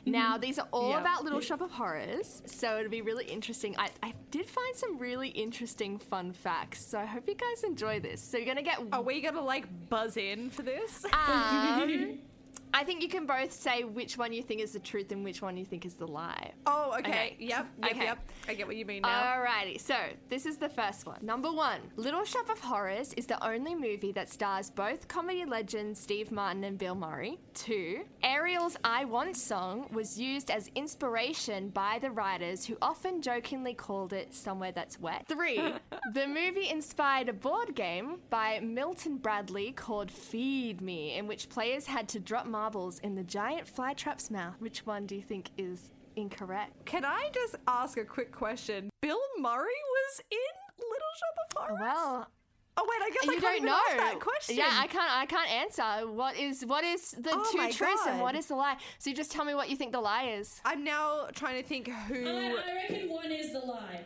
Now 0.07 0.39
these 0.39 0.59
are 0.59 0.69
all 0.73 0.97
about 0.97 1.25
Little 1.25 1.41
Shop 1.41 1.61
of 1.61 1.71
Horrors, 1.71 2.43
so 2.47 2.79
it'll 2.79 2.91
be 2.91 3.03
really 3.03 3.27
interesting. 3.27 3.75
I, 3.79 3.91
I 4.03 4.15
did 4.31 4.47
find 4.47 4.75
some 4.77 4.99
really 4.99 5.29
interesting 5.29 5.99
fun 5.99 6.33
facts, 6.33 6.85
so 6.85 6.99
I 6.99 7.05
hope 7.05 7.29
you 7.29 7.35
guys 7.35 7.65
enjoy 7.65 8.01
this. 8.01 8.23
So 8.23 8.37
you're 8.37 8.47
gonna 8.47 8.63
get. 8.63 8.81
Are 8.93 9.03
we 9.03 9.21
gonna 9.21 9.43
like 9.43 9.67
buzz 9.89 10.17
in 10.17 10.51
for 10.51 10.63
this? 10.63 11.05
Um, 11.13 12.19
I 12.73 12.85
think 12.85 13.03
you 13.03 13.09
can 13.09 13.27
both 13.27 13.53
say 13.53 13.85
which 13.85 14.17
one 14.17 14.33
you 14.33 14.43
think 14.43 14.61
is 14.61 14.73
the 14.73 14.79
truth 14.79 15.11
and 15.13 15.25
which 15.25 15.43
one 15.43 15.57
you 15.57 15.65
think 15.65 15.85
is 15.85 15.95
the 15.95 16.07
lie. 16.07 16.53
oh, 16.67 16.95
okay. 16.99 17.11
Okay. 17.11 17.37
Yep. 17.39 17.67
Yep. 17.83 17.91
Okay. 17.91 18.05
Yep. 18.05 18.19
I 18.49 18.55
get 18.55 18.67
what 18.67 18.77
you 18.77 18.85
mean 18.85 19.03
now. 19.03 19.23
Alrighty, 19.37 19.81
so 19.81 19.95
this 20.29 20.47
is 20.47 20.57
the 20.57 20.69
first 20.69 21.07
one. 21.07 21.19
Number 21.23 21.51
one 21.53 21.81
Little 21.97 22.25
Shop 22.25 22.49
of 22.51 22.61
Horrors 22.61 23.13
is 23.15 23.27
the 23.27 23.43
only 23.45 23.75
movie 23.75 24.13
that 24.13 24.29
stars 24.29 24.71
both 24.71 25.09
comedy 25.09 25.45
legends 25.45 26.01
Steve 26.01 26.31
Martin 26.33 26.65
and 26.65 26.79
Bill 26.79 26.95
Murray. 26.95 27.39
Two, 27.55 28.03
Ariel's 28.23 28.77
I 28.85 29.05
Want 29.05 29.37
song 29.37 29.89
was 29.93 30.19
used 30.19 30.51
as 30.51 30.71
inspiration 30.75 31.69
by 31.71 31.99
the 32.01 32.11
writers 32.11 32.65
who 32.67 32.77
often 32.83 33.23
jokingly 33.23 33.75
called 33.75 34.13
it 34.13 34.35
Somewhere 34.35 34.73
That's 34.73 34.99
Wet. 35.01 35.27
Three, 35.29 35.59
the 36.15 36.27
movie 36.27 36.69
inspired 36.69 37.29
a 37.29 37.33
board 37.33 37.75
game 37.75 38.17
by 38.31 38.61
Milton 38.61 39.17
Bradley 39.17 39.73
called 39.73 40.11
Feed 40.11 40.81
Me, 40.81 41.15
in 41.17 41.27
which 41.27 41.49
players 41.49 41.87
had 41.87 42.09
to 42.09 42.21
drop 42.21 42.47
marbles 42.61 42.99
in 42.99 43.15
the 43.15 43.23
giant 43.25 43.67
flytrap's 43.75 44.31
mouth. 44.31 44.55
Which 44.59 44.85
one 44.85 45.07
do 45.07 45.15
you 45.17 45.23
think 45.23 45.49
is 45.57 45.91
incorrect? 46.17 46.85
Can 46.85 47.07
I 47.07 47.31
just 47.33 47.57
ask 47.67 47.97
a 47.97 48.05
quick 48.05 48.33
question? 48.33 48.91
Bill 49.01 49.19
Murray 49.39 49.83
was 49.97 50.21
in 50.31 50.53
Little 50.79 51.15
Shop 51.21 51.37
of 51.47 51.57
Horrors. 51.57 51.81
Well, 51.81 52.29
Oh 52.77 52.87
wait, 52.89 53.03
I 53.03 53.11
guess 53.11 53.29
I 53.29 53.33
you 53.33 53.41
can't 53.41 53.43
don't 53.43 53.55
even 53.57 53.67
know. 53.67 53.81
ask 53.89 53.97
that 53.97 54.21
question. 54.21 54.57
Yeah, 54.57 54.71
I 54.73 54.87
can't. 54.87 55.11
I 55.11 55.27
can't 55.27 55.51
answer. 55.51 56.07
What 56.13 56.37
is 56.39 56.65
what 56.65 56.85
is 56.85 57.11
the 57.13 57.31
Oh 57.33 57.49
two 57.51 57.59
my 57.59 57.71
truths 57.71 58.07
and 58.07 58.21
what 58.21 58.35
is 58.35 58.47
the 58.47 58.55
lie? 58.55 58.77
So 58.99 59.11
you 59.11 59.17
just 59.17 59.33
tell 59.33 59.45
me 59.45 59.55
what 59.55 59.69
you 59.71 59.77
think 59.77 59.93
the 59.93 60.01
lie 60.01 60.25
is. 60.39 60.61
I'm 60.65 60.85
now 60.85 61.27
trying 61.35 61.61
to 61.61 61.67
think 61.69 61.89
who. 61.89 62.27
I, 62.27 62.57
I 62.71 62.75
reckon 62.75 63.09
one 63.11 63.31
is 63.33 63.53
the 63.53 63.59
lie. 63.61 64.01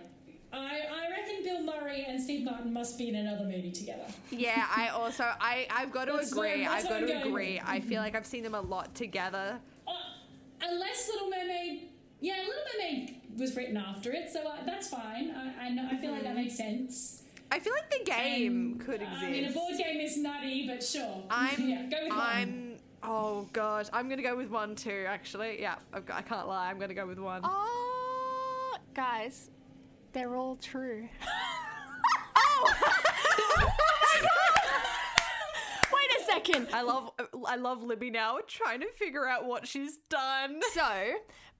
I, 0.54 0.80
I 0.92 1.10
reckon 1.10 1.42
Bill 1.42 1.62
Murray 1.62 2.04
and 2.06 2.20
Steve 2.20 2.44
Martin 2.44 2.72
must 2.72 2.96
be 2.98 3.08
in 3.08 3.16
another 3.16 3.44
movie 3.44 3.72
together. 3.72 4.04
Yeah, 4.30 4.66
I 4.74 4.88
also 4.94 5.24
I 5.40 5.66
I've 5.70 5.90
got 5.92 6.06
to 6.06 6.12
That's 6.12 6.32
agree. 6.32 6.64
that's 6.64 6.84
I've 6.84 6.90
got 6.90 6.98
to 7.00 7.28
agree. 7.28 7.54
with. 7.54 7.62
I 7.66 7.80
feel 7.80 8.00
like 8.00 8.14
I've 8.14 8.26
seen 8.26 8.42
them 8.42 8.54
a 8.54 8.60
lot 8.60 8.94
together. 8.94 9.58
Uh, 9.86 9.92
unless 10.62 11.08
Little 11.12 11.28
Mermaid, 11.30 11.88
yeah, 12.20 12.36
Little 12.38 12.62
Mermaid 12.78 13.20
was 13.36 13.56
written 13.56 13.76
after 13.76 14.12
it, 14.12 14.30
so 14.30 14.46
uh, 14.46 14.64
that's 14.64 14.88
fine. 14.88 15.30
I, 15.30 15.66
I 15.66 15.68
know. 15.70 15.88
I 15.90 15.96
feel 15.96 16.12
like 16.12 16.22
that 16.22 16.36
makes 16.36 16.56
sense. 16.56 17.22
I 17.50 17.58
feel 17.58 17.72
like 17.72 17.90
the 17.90 18.04
game 18.10 18.78
could 18.78 19.02
exist. 19.02 19.22
I 19.22 19.30
mean, 19.30 19.44
a 19.44 19.52
board 19.52 19.74
game 19.76 20.00
is 20.00 20.16
nutty, 20.16 20.66
but 20.66 20.82
sure. 20.82 21.22
I'm 21.30 21.68
yeah, 21.68 21.82
go 21.90 22.04
with. 22.04 22.12
I'm 22.12 22.76
oh 23.02 23.46
god, 23.52 23.90
I'm 23.92 24.08
gonna 24.08 24.22
go 24.22 24.36
with 24.36 24.50
one 24.50 24.74
too. 24.74 25.04
Actually, 25.08 25.60
yeah, 25.60 25.76
I've 25.92 26.06
got, 26.06 26.18
I 26.18 26.22
can't 26.22 26.48
lie. 26.48 26.70
I'm 26.70 26.78
gonna 26.78 26.94
go 26.94 27.06
with 27.06 27.18
one. 27.18 27.42
Oh, 27.44 28.76
guys, 28.94 29.50
they're 30.14 30.36
all 30.36 30.56
true. 30.56 31.08
Oh! 32.36 32.72
Wait 35.92 36.20
a 36.20 36.24
second. 36.24 36.68
I 36.72 36.82
love 36.82 37.10
I 37.46 37.56
love 37.56 37.82
Libby 37.82 38.10
now 38.10 38.38
trying 38.46 38.80
to 38.80 38.86
figure 38.98 39.26
out 39.26 39.44
what 39.46 39.66
she's 39.66 39.98
done. 40.08 40.60
So 40.72 41.14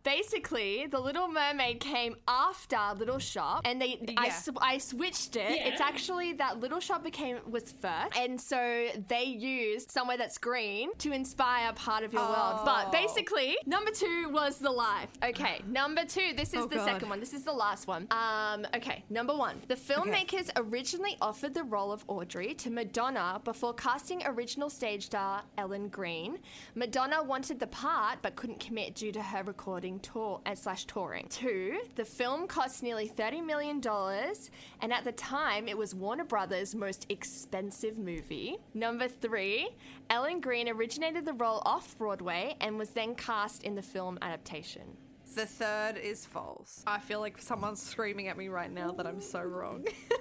basically, 0.05 0.87
the 0.87 1.01
Little 1.01 1.29
Mermaid 1.29 1.81
came 1.81 2.15
after 2.29 2.79
Little 2.97 3.19
Shop, 3.19 3.63
and 3.65 3.81
they 3.81 3.99
I, 4.17 4.27
Yeah. 4.27 4.33
sw- 4.33 4.49
I 4.61 4.79
switched 4.79 5.37
it. 5.37 5.51
Yeah. 5.57 5.69
It's 5.69 5.81
actually 5.81 6.35
that 6.35 6.61
Little 6.61 6.81
Shop 6.81 7.03
became 7.03 7.39
was 7.51 7.73
first, 7.73 8.17
and 8.17 8.41
so 8.41 8.89
they 9.09 9.25
used 9.25 9.91
somewhere 9.91 10.17
that's 10.17 10.39
green 10.39 10.95
to 10.99 11.13
inspire 11.13 11.73
part 11.73 12.05
of 12.05 12.13
your 12.13 12.23
world. 12.23 12.61
But 12.65 12.87
Oh. 12.89 12.91
basically, 12.93 13.57
number 13.67 13.91
two 13.91 14.29
was 14.31 14.59
the 14.59 14.71
life. 14.71 15.11
Okay, 15.23 15.63
number 15.67 16.05
two. 16.05 16.33
This 16.37 16.51
is 16.55 16.61
Oh, 16.61 16.67
the 16.67 16.77
God. 16.77 16.85
second 16.87 17.09
one. 17.09 17.21
This 17.21 17.33
is 17.35 17.43
the 17.45 17.53
last 17.53 17.87
one. 17.87 18.07
Um, 18.11 18.67
okay, 18.75 19.05
number 19.11 19.35
one. 19.35 19.61
The 19.69 19.77
filmmakers 19.77 20.51
originally 20.57 21.17
offered 21.21 21.55
the 21.55 21.65
role 21.65 21.91
of 21.93 22.05
Audrey 22.09 22.55
to 22.55 22.71
Madonna 22.71 23.41
before 23.45 23.73
casting 23.75 24.25
original 24.27 24.69
stage 24.71 25.07
star 25.07 25.43
Ellen 25.59 25.89
Greene. 25.89 26.39
Madonna 26.75 27.23
wanted 27.23 27.59
the 27.59 27.67
part 27.67 28.19
but 28.23 28.37
couldn't 28.37 28.61
commit 28.61 28.95
due 28.95 29.11
to 29.13 29.23
her 29.23 29.43
recording 29.43 29.94
tour 30.01 30.41
and 30.47 30.59
slash 30.59 30.85
touring. 30.87 31.27
Two, 31.29 31.81
the 31.95 32.05
film 32.05 32.47
cost 32.47 32.83
nearly 32.83 33.07
thirty 33.07 33.41
million 33.41 33.81
dollars, 33.81 34.51
and 34.81 34.93
at 34.93 35.05
the 35.05 35.13
time 35.13 35.69
it 35.69 35.77
was 35.79 35.95
Warner 35.95 36.25
Brothers' 36.25 36.75
most 36.75 37.07
expensive 37.09 37.99
movie. 37.99 38.59
Number 38.75 39.09
three, 39.09 39.71
Ellen 40.11 40.41
Greene 40.41 40.69
originated 40.69 41.25
the 41.25 41.33
role 41.35 41.63
off 41.65 41.97
Broadway 41.99 42.57
and 42.61 42.79
was 42.79 42.91
then 42.91 43.15
cast 43.15 43.63
in 43.65 43.75
the 43.75 43.83
film 43.83 44.19
adaptation. 44.23 44.97
The 45.35 45.47
third 45.47 45.97
is 45.97 46.25
false. 46.25 46.85
I 46.87 47.01
feel 47.01 47.19
like 47.19 47.41
someone's 47.43 47.83
screaming 47.83 48.29
at 48.29 48.37
me 48.39 48.47
right 48.49 48.71
now 48.71 48.93
that 48.93 49.05
I'm 49.07 49.21
so 49.21 49.41
wrong. 49.43 49.85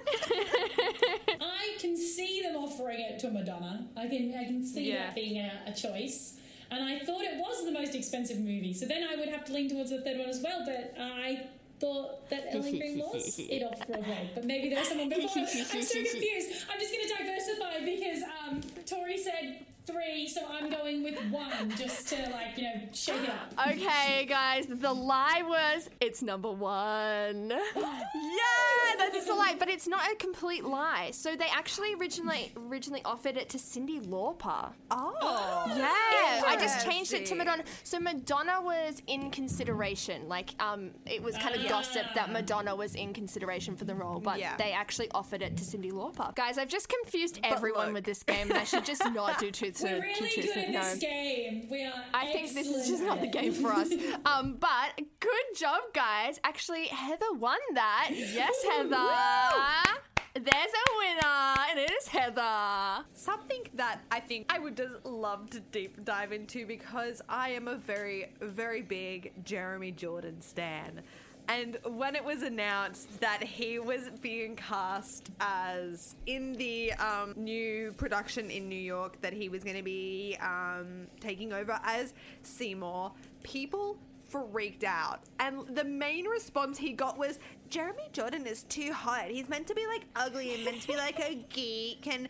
I 1.40 1.76
can 1.78 1.96
see 1.96 2.42
them 2.42 2.56
offering 2.56 3.00
it 3.00 3.18
to 3.20 3.30
Madonna. 3.30 3.88
I 3.96 4.08
can 4.08 4.34
I 4.38 4.44
can 4.44 4.64
see 4.64 4.90
Yeah. 4.92 5.06
that 5.06 5.14
being 5.14 5.38
a, 5.38 5.62
a 5.66 5.72
choice. 5.72 6.38
And 6.74 6.84
I 6.84 6.98
thought 6.98 7.22
it 7.22 7.38
was 7.38 7.64
the 7.64 7.72
most 7.72 7.94
expensive 7.94 8.38
movie. 8.38 8.74
So 8.74 8.86
then 8.86 9.04
I 9.10 9.16
would 9.16 9.28
have 9.28 9.44
to 9.46 9.52
lean 9.52 9.70
towards 9.70 9.90
the 9.90 10.00
third 10.00 10.18
one 10.18 10.28
as 10.28 10.40
well, 10.40 10.62
but 10.64 10.94
I 11.00 11.46
thought 11.80 12.28
that 12.30 12.46
Ellen 12.50 12.78
Greene 12.78 12.98
was 12.98 13.38
it 13.38 13.62
off 13.62 13.86
Broadway, 13.86 14.30
but 14.34 14.44
maybe 14.44 14.68
there 14.68 14.78
was 14.78 14.88
someone 14.88 15.08
before. 15.08 15.30
I'm 15.36 15.82
so 15.82 16.02
confused. 16.02 16.66
I'm 16.70 16.80
just 16.80 16.92
going 16.92 17.06
to 17.06 17.14
diversify 17.18 17.84
because 17.84 18.22
um, 18.22 18.60
Tori 18.86 19.18
said 19.18 19.64
three, 19.86 20.28
so 20.28 20.40
I'm 20.50 20.70
going 20.70 21.02
with 21.02 21.18
one 21.30 21.70
just 21.76 22.08
to 22.08 22.16
like 22.30 22.56
you 22.56 22.64
know 22.64 22.80
shake 22.92 23.22
it 23.22 23.30
up. 23.30 23.52
Okay, 23.68 24.24
guys, 24.26 24.66
the 24.68 24.92
lie 24.92 25.42
was 25.44 25.88
it's 26.00 26.22
number 26.22 26.50
one. 26.50 27.50
yeah, 27.76 28.96
that 28.98 29.12
is 29.14 29.28
a 29.28 29.34
lie, 29.34 29.56
but 29.58 29.68
it's 29.68 29.86
not 29.86 30.10
a 30.10 30.16
complete 30.16 30.64
lie. 30.64 31.10
So 31.12 31.36
they 31.36 31.46
actually 31.52 31.94
originally 31.94 32.52
originally 32.56 33.02
offered 33.04 33.36
it 33.36 33.48
to 33.50 33.58
Cyndi 33.58 34.04
Lauper. 34.06 34.72
Oh. 34.90 35.64
Yeah, 35.76 36.42
I 36.46 36.56
just 36.58 36.86
changed 36.86 37.12
it 37.12 37.26
to 37.26 37.34
Madonna. 37.34 37.64
So 37.82 37.98
Madonna 38.00 38.60
was 38.62 39.02
in 39.06 39.30
consideration. 39.30 40.28
Like, 40.28 40.50
um, 40.60 40.90
it 41.06 41.22
was 41.22 41.36
kind 41.38 41.54
of 41.54 41.66
gossip 41.68 42.06
that 42.14 42.30
Madonna 42.30 42.74
was 42.74 42.94
in 42.94 43.12
consideration 43.12 43.76
for 43.76 43.84
the 43.84 43.94
role, 43.94 44.20
but 44.20 44.38
Yeah. 44.38 44.56
they 44.56 44.72
actually 44.72 45.10
offered 45.12 45.42
it 45.42 45.56
to 45.56 45.64
Cyndi 45.64 45.92
Lauper. 45.92 46.34
Guys, 46.34 46.58
I've 46.58 46.68
just 46.68 46.88
confused 46.88 47.40
everyone 47.42 47.86
look. 47.86 47.94
with 47.94 48.04
this 48.04 48.22
game, 48.22 48.50
and 48.50 48.58
I 48.58 48.64
should 48.64 48.84
just 48.84 49.04
not 49.12 49.38
do 49.38 49.50
truth 49.74 49.92
We're 49.92 50.14
to 50.14 50.24
really 50.24 50.34
to 50.34 50.42
good 50.42 50.56
at 50.56 50.72
this 50.72 50.98
game. 50.98 51.68
We 51.70 51.84
are. 51.84 51.92
I 52.12 52.26
think 52.32 52.52
this 52.54 52.68
is 52.68 52.88
just 52.88 53.02
not 53.02 53.20
the 53.20 53.26
game 53.26 53.52
for 53.52 53.72
us. 53.72 53.90
Um, 54.24 54.56
but 54.58 55.00
good 55.20 55.58
job, 55.58 55.82
guys. 55.92 56.40
Actually, 56.44 56.86
Heather 56.86 57.32
won 57.34 57.58
that. 57.74 58.10
Yes, 58.12 58.54
Heather. 58.70 60.00
There's 60.34 60.46
a 60.48 60.96
winner, 60.98 61.54
and 61.70 61.78
it 61.78 61.92
is 61.92 62.08
Heather. 62.08 63.04
Something 63.14 63.62
that 63.74 64.00
I 64.10 64.18
think 64.18 64.52
I 64.52 64.58
would 64.58 64.76
just 64.76 65.04
love 65.04 65.50
to 65.50 65.60
deep 65.60 66.04
dive 66.04 66.32
into 66.32 66.66
because 66.66 67.22
I 67.28 67.50
am 67.50 67.68
a 67.68 67.76
very, 67.76 68.32
very 68.40 68.82
big 68.82 69.32
Jeremy 69.44 69.92
Jordan 69.92 70.40
stan. 70.42 71.02
And 71.48 71.78
when 71.84 72.16
it 72.16 72.24
was 72.24 72.42
announced 72.42 73.20
that 73.20 73.42
he 73.42 73.78
was 73.78 74.10
being 74.22 74.56
cast 74.56 75.30
as 75.40 76.16
in 76.26 76.54
the 76.54 76.92
um, 76.94 77.34
new 77.36 77.92
production 77.92 78.50
in 78.50 78.68
New 78.68 78.74
York, 78.80 79.20
that 79.20 79.32
he 79.32 79.48
was 79.48 79.62
going 79.62 79.76
to 79.76 79.82
be 79.82 80.36
um, 80.40 81.06
taking 81.20 81.52
over 81.52 81.78
as 81.84 82.14
Seymour, 82.42 83.12
people 83.42 83.98
freaked 84.28 84.84
out. 84.84 85.20
And 85.38 85.66
the 85.76 85.84
main 85.84 86.26
response 86.26 86.78
he 86.78 86.92
got 86.92 87.18
was 87.18 87.38
Jeremy 87.68 88.08
Jordan 88.12 88.46
is 88.46 88.62
too 88.64 88.92
hot. 88.92 89.26
He's 89.28 89.48
meant 89.48 89.66
to 89.66 89.74
be 89.74 89.86
like 89.86 90.06
ugly 90.16 90.54
and 90.54 90.64
meant 90.64 90.80
to 90.82 90.88
be 90.88 90.96
like 90.96 91.20
a 91.20 91.34
geek. 91.50 92.06
And 92.06 92.28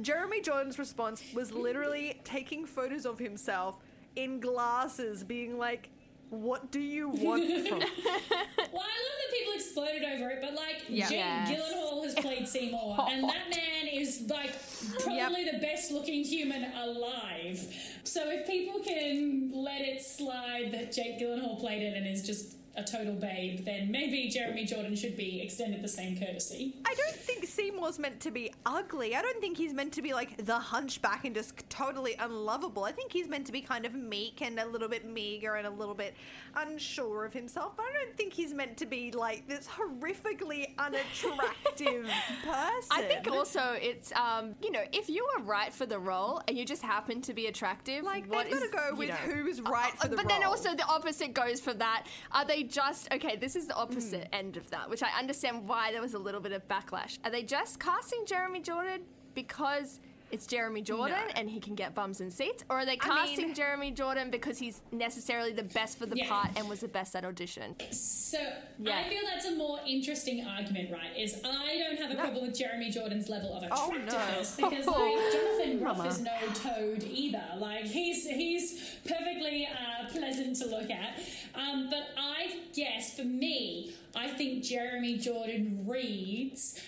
Jeremy 0.00 0.40
Jordan's 0.42 0.78
response 0.78 1.22
was 1.34 1.52
literally 1.52 2.20
taking 2.24 2.66
photos 2.66 3.06
of 3.06 3.18
himself 3.18 3.78
in 4.16 4.40
glasses, 4.40 5.24
being 5.24 5.58
like, 5.58 5.90
What 6.30 6.70
do 6.70 6.80
you 6.80 7.08
want 7.14 7.44
from 7.68 7.78
Well, 7.80 7.88
I 7.88 8.66
love 8.68 8.72
that 8.72 9.30
people 9.36 9.52
exploded 9.54 10.04
over 10.04 10.30
it, 10.30 10.38
but 10.40 10.54
like 10.54 10.84
Yeah. 10.88 11.08
Jake 11.08 11.18
Yes. 11.18 11.50
Gyllenhaal 11.50 12.04
has 12.04 12.14
played 12.14 12.48
Seymour, 12.48 12.96
and 13.10 13.24
that 13.24 13.50
man 13.50 13.88
is 13.92 14.22
like 14.30 14.52
probably 15.00 15.44
the 15.50 15.58
best 15.58 15.90
looking 15.90 16.24
human 16.24 16.72
alive. 16.74 17.60
So 18.04 18.30
if 18.30 18.46
people 18.46 18.80
can 18.80 19.50
let 19.52 19.80
it 19.82 20.02
slide 20.02 20.70
that 20.72 20.92
Jake 20.92 21.20
Gyllenhaal 21.20 21.58
played 21.58 21.82
it 21.82 21.96
and 21.96 22.06
is 22.06 22.22
just 22.24 22.54
a 22.76 22.84
total 22.84 23.14
babe, 23.14 23.64
then 23.64 23.90
maybe 23.90 24.28
Jeremy 24.28 24.64
Jordan 24.64 24.94
should 24.94 25.16
be 25.16 25.40
extended 25.42 25.82
the 25.82 25.88
same 25.88 26.16
courtesy. 26.18 26.76
I 26.86 26.94
don't 26.94 27.16
think 27.16 27.44
Seymour's 27.46 27.98
meant 27.98 28.20
to 28.20 28.30
be 28.30 28.52
ugly. 28.64 29.16
I 29.16 29.22
don't 29.22 29.40
think 29.40 29.56
he's 29.56 29.74
meant 29.74 29.92
to 29.94 30.02
be 30.02 30.14
like 30.14 30.44
the 30.46 30.58
hunchback 30.58 31.24
and 31.24 31.34
just 31.34 31.68
totally 31.68 32.14
unlovable. 32.18 32.84
I 32.84 32.92
think 32.92 33.12
he's 33.12 33.28
meant 33.28 33.46
to 33.46 33.52
be 33.52 33.60
kind 33.60 33.84
of 33.84 33.94
meek 33.94 34.40
and 34.40 34.58
a 34.60 34.66
little 34.66 34.88
bit 34.88 35.04
meager 35.04 35.54
and 35.56 35.66
a 35.66 35.70
little 35.70 35.94
bit 35.94 36.14
unsure 36.56 37.24
of 37.24 37.32
himself. 37.32 37.76
But 37.76 37.86
I 37.86 38.04
don't 38.04 38.16
think 38.16 38.32
he's 38.32 38.54
meant 38.54 38.76
to 38.78 38.86
be 38.86 39.10
like 39.10 39.48
this 39.48 39.66
horrifically 39.66 40.76
unattractive 40.78 42.08
person. 42.44 42.88
I 42.90 43.02
think 43.08 43.28
also 43.28 43.76
it's 43.80 44.12
um, 44.12 44.54
you 44.62 44.70
know, 44.70 44.82
if 44.92 45.08
you 45.08 45.26
were 45.36 45.44
right 45.44 45.72
for 45.72 45.86
the 45.86 45.98
role 45.98 46.40
and 46.48 46.56
you 46.56 46.64
just 46.64 46.82
happen 46.82 47.20
to 47.22 47.34
be 47.34 47.46
attractive, 47.46 48.04
Like, 48.04 48.26
what 48.30 48.50
they've 48.50 48.60
gotta 48.70 48.90
go 48.90 48.96
with 48.96 49.08
know. 49.08 49.14
who's 49.14 49.60
right 49.60 49.92
for 49.98 50.08
the 50.08 50.16
But 50.16 50.28
then 50.28 50.44
also 50.44 50.74
the 50.74 50.86
opposite 50.86 51.34
goes 51.34 51.60
for 51.60 51.74
that. 51.74 52.06
Are 52.32 52.44
they 52.44 52.59
just 52.64 53.12
okay? 53.12 53.36
This 53.36 53.56
is 53.56 53.66
the 53.66 53.74
opposite 53.74 54.28
Hmm. 54.28 54.34
end 54.34 54.56
of 54.56 54.68
that, 54.70 54.88
which 54.90 55.02
I 55.02 55.08
understand 55.18 55.66
why 55.68 55.92
there 55.92 56.00
was 56.02 56.14
a 56.14 56.18
little 56.18 56.40
bit 56.40 56.52
of 56.52 56.66
backlash. 56.68 57.18
Are 57.24 57.30
they 57.30 57.42
just 57.42 57.78
casting 57.80 58.24
Jeremy 58.26 58.60
Jordan 58.60 59.02
because? 59.34 60.00
It's 60.32 60.46
Jeremy 60.46 60.80
Jordan 60.82 61.16
No. 61.28 61.32
and 61.36 61.50
he 61.50 61.58
can 61.58 61.74
get 61.74 61.94
bums 61.94 62.20
and 62.20 62.32
seats, 62.32 62.62
or 62.70 62.78
are 62.78 62.84
they 62.86 62.92
I 62.92 62.96
casting 62.96 63.46
mean- 63.48 63.54
Jeremy 63.54 63.90
Jordan 63.90 64.30
because 64.30 64.58
he's 64.58 64.80
necessarily 64.92 65.52
the 65.52 65.64
best 65.64 65.98
for 65.98 66.06
the 66.06 66.16
Yeah. 66.16 66.28
part 66.28 66.50
and 66.56 66.68
was 66.68 66.80
the 66.80 66.88
best 66.88 67.16
at 67.16 67.24
audition? 67.24 67.74
So 67.92 68.38
Yeah. 68.78 68.98
I 68.98 69.08
feel 69.08 69.22
that's 69.24 69.46
a 69.46 69.56
more 69.56 69.80
interesting 69.86 70.46
argument, 70.46 70.92
right? 70.92 71.16
Is 71.18 71.40
I 71.44 71.78
don't 71.78 71.98
have 71.98 72.12
a 72.12 72.14
problem 72.14 72.46
with 72.46 72.56
Jeremy 72.56 72.90
Jordan's 72.90 73.28
level 73.28 73.54
of 73.54 73.64
Oh, 73.72 73.90
no. 73.90 73.96
attractiveness 74.06 74.56
because 74.56 74.86
like 74.86 75.32
Jonathan 75.32 75.78
Groff 75.80 76.06
is 76.06 76.20
no 76.20 76.38
toad 76.54 77.02
either. 77.04 77.44
Like 77.58 77.86
he's 77.86 78.28
he's 78.28 78.96
perfectly 79.04 79.66
uh, 79.66 80.08
pleasant 80.10 80.56
to 80.58 80.66
look 80.66 80.90
at. 80.90 81.18
Um, 81.56 81.88
but 81.90 82.08
I 82.16 82.60
guess 82.74 83.14
for 83.16 83.24
me, 83.24 83.92
I 84.14 84.28
think 84.28 84.62
Jeremy 84.62 85.18
Jordan 85.18 85.84
reads 85.88 86.80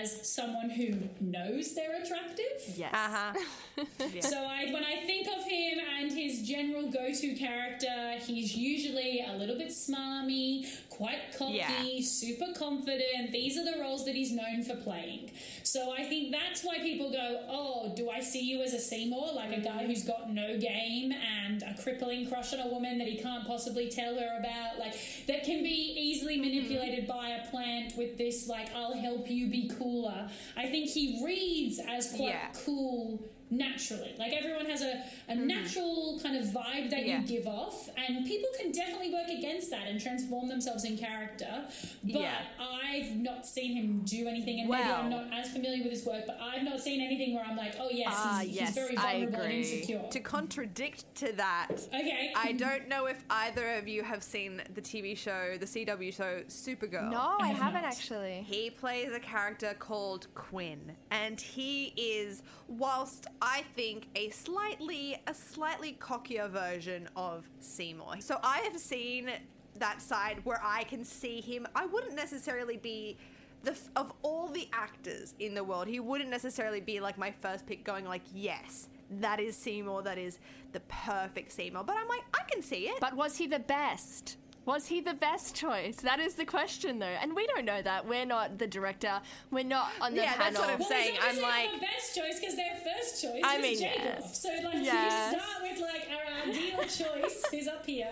as 0.00 0.28
someone 0.28 0.70
who 0.70 0.94
knows 1.20 1.74
they're 1.74 2.02
attractive. 2.02 2.44
Yes. 2.76 2.92
Uh-huh. 2.92 3.32
So 4.20 4.38
I, 4.38 4.72
when 4.72 4.82
I 4.84 5.04
think 5.06 5.26
of 5.28 5.44
him 5.44 5.78
and 6.00 6.10
his 6.10 6.42
general 6.48 6.90
go-to 6.90 7.34
character, 7.34 8.14
he's 8.20 8.56
usually 8.56 9.24
a 9.28 9.34
little 9.36 9.56
bit 9.58 9.68
smarmy, 9.68 10.66
quite 10.96 11.36
cocky, 11.36 11.56
Yeah. 11.56 12.00
super 12.02 12.52
confident. 12.54 13.32
These 13.32 13.58
are 13.58 13.64
the 13.64 13.78
roles 13.80 14.04
that 14.06 14.14
he's 14.14 14.32
known 14.32 14.62
for 14.62 14.76
playing. 14.76 15.30
So 15.62 15.92
I 15.92 16.04
think 16.04 16.32
that's 16.32 16.64
why 16.64 16.78
people 16.78 17.10
go, 17.10 17.44
"Oh, 17.48 17.92
do 17.94 18.08
I 18.08 18.20
see 18.20 18.40
you 18.40 18.62
as 18.62 18.72
a 18.72 18.78
Seymour, 18.80 19.32
like 19.34 19.56
a 19.56 19.60
guy 19.60 19.84
who's 19.84 20.04
got 20.04 20.32
no 20.32 20.56
game 20.58 21.12
and 21.12 21.62
a 21.62 21.74
crippling 21.82 22.26
crush 22.28 22.52
on 22.54 22.60
a 22.60 22.68
woman 22.68 22.98
that 22.98 23.08
he 23.08 23.16
can't 23.16 23.46
possibly 23.46 23.90
tell 23.90 24.14
her 24.18 24.38
about, 24.38 24.78
like 24.78 24.94
that 25.26 25.44
can 25.44 25.62
be 25.62 25.94
easily 25.96 26.34
mm-hmm. 26.38 26.44
manipulated 26.48 27.06
by 27.06 27.28
a 27.30 27.46
plant 27.50 27.96
with 27.96 28.16
this, 28.16 28.48
like 28.48 28.74
I'll 28.74 28.96
help 28.96 29.30
you 29.30 29.48
be 29.48 29.68
cooler." 29.68 30.28
I 30.56 30.66
think 30.68 30.88
he 30.88 31.22
reads 31.24 31.78
as 31.78 32.12
quite 32.12 32.28
Yeah. 32.30 32.48
cool 32.64 33.20
naturally. 33.50 34.14
Like 34.18 34.32
everyone 34.32 34.66
has 34.66 34.82
a, 34.82 35.02
a 35.28 35.34
natural 35.34 36.18
kind 36.22 36.36
of 36.36 36.44
vibe 36.46 36.90
that 36.90 36.96
Mm-hmm. 36.96 37.06
Yeah. 37.08 37.20
you 37.20 37.26
give 37.26 37.46
off, 37.46 37.88
and 37.96 38.24
people 38.26 38.48
can 38.58 38.72
definitely 38.72 39.12
work 39.12 39.28
against 39.28 39.70
that 39.70 39.86
and 39.86 40.00
transform 40.00 40.48
themselves 40.48 40.84
in 40.84 40.96
character. 40.98 41.64
But 42.02 42.20
Yeah. 42.20 42.34
I've 42.58 43.14
not 43.16 43.46
seen 43.46 43.76
him 43.76 44.00
do 44.04 44.26
anything, 44.26 44.60
and 44.60 44.68
maybe 44.70 44.82
I'm 44.82 45.10
not 45.10 45.26
as 45.32 45.50
familiar 45.52 45.82
with 45.82 45.92
his 45.92 46.04
work, 46.06 46.24
but 46.26 46.38
I've 46.40 46.62
not 46.62 46.80
seen 46.80 47.00
anything 47.00 47.34
where 47.34 47.44
I'm 47.44 47.56
like, 47.56 47.74
oh 47.78 47.88
yes, 47.90 48.12
Ah, 48.16 48.40
he's, 48.42 48.56
yes, 48.56 48.68
he's 48.68 48.74
very 48.76 48.96
vulnerable 48.96 49.40
and 49.42 49.52
insecure. 49.52 50.02
To 50.10 50.20
contradict 50.20 51.04
to 51.16 51.32
that, 51.32 51.68
okay. 51.88 52.32
I 52.34 52.52
don't 52.52 52.88
know 52.88 53.06
if 53.06 53.22
either 53.30 53.74
of 53.74 53.86
you 53.86 54.02
have 54.02 54.22
seen 54.22 54.62
the 54.74 54.80
TV 54.80 55.16
show, 55.16 55.56
the 55.60 55.66
CW 55.66 56.12
show 56.14 56.40
Supergirl. 56.48 57.10
No, 57.10 57.36
I 57.38 57.48
have 57.48 57.58
haven't 57.58 57.82
not. 57.82 57.92
actually. 57.92 58.44
He 58.48 58.70
plays 58.70 59.12
a 59.12 59.20
character 59.20 59.74
called 59.78 60.26
Winn, 60.50 60.92
and 61.10 61.40
he 61.40 61.92
is, 61.96 62.42
whilst 62.68 63.26
I 63.40 63.64
think 63.74 64.08
a 64.14 64.30
slightly 64.30 65.20
a 65.26 65.34
slightly 65.34 65.96
cockier 65.98 66.48
version 66.48 67.08
of 67.16 67.48
Seymour. 67.60 68.16
So 68.20 68.38
I 68.42 68.58
have 68.60 68.78
seen 68.78 69.30
that 69.78 70.00
side 70.00 70.40
where 70.44 70.60
I 70.64 70.84
can 70.84 71.04
see 71.04 71.40
him. 71.40 71.66
I 71.74 71.86
wouldn't 71.86 72.14
necessarily 72.14 72.76
be 72.76 73.16
the 73.62 73.76
of 73.96 74.12
all 74.22 74.48
the 74.48 74.68
actors 74.72 75.34
in 75.38 75.54
the 75.54 75.64
world. 75.64 75.86
He 75.88 76.00
wouldn't 76.00 76.30
necessarily 76.30 76.80
be 76.80 77.00
like 77.00 77.18
my 77.18 77.30
first 77.30 77.66
pick, 77.66 77.84
going 77.84 78.04
like, 78.04 78.22
yes, 78.34 78.88
that 79.20 79.40
is 79.40 79.56
Seymour. 79.56 80.02
That 80.02 80.18
is 80.18 80.38
the 80.72 80.80
perfect 80.80 81.52
Seymour. 81.52 81.84
But 81.84 81.96
I'm 81.96 82.08
like, 82.08 82.22
I 82.34 82.42
can 82.50 82.62
see 82.62 82.88
it. 82.88 83.00
But 83.00 83.16
was 83.16 83.36
he 83.36 83.46
the 83.46 83.58
best? 83.58 84.36
Was 84.66 84.86
he 84.88 85.00
the 85.00 85.14
best 85.14 85.54
choice? 85.54 85.96
That 85.98 86.18
is 86.18 86.34
the 86.34 86.44
question, 86.44 86.98
though, 86.98 87.06
and 87.22 87.34
we 87.36 87.46
don't 87.46 87.64
know 87.64 87.80
that. 87.82 88.04
We're 88.06 88.26
not 88.26 88.58
the 88.58 88.66
director. 88.66 89.20
We're 89.52 89.62
not 89.64 89.92
on 90.00 90.14
the 90.14 90.22
Yeah, 90.22 90.32
panel. 90.34 90.44
that's 90.44 90.58
what 90.58 90.70
I'm 90.70 90.78
well, 90.80 90.88
saying. 90.88 91.12
he's 91.14 91.20
I'm 91.22 91.28
obviously 91.28 91.42
like, 91.48 91.64
not 91.70 91.80
the 91.80 91.86
best 91.86 92.14
choice 92.16 92.40
because 92.40 92.56
their 92.56 92.74
first 92.84 93.22
choice 93.22 93.42
I 93.44 93.56
was 93.58 93.62
mean, 93.62 93.78
Jacob. 93.78 94.02
yes. 94.04 94.42
So 94.42 94.48
like 94.64 94.74
Yes. 94.82 95.32
you 95.32 95.38
start 95.38 95.62
with 95.62 95.80
like 95.80 96.08
our 96.10 96.50
ideal 96.50 96.78
choice 96.82 97.44
who's 97.52 97.68
up 97.68 97.86
here, 97.86 98.10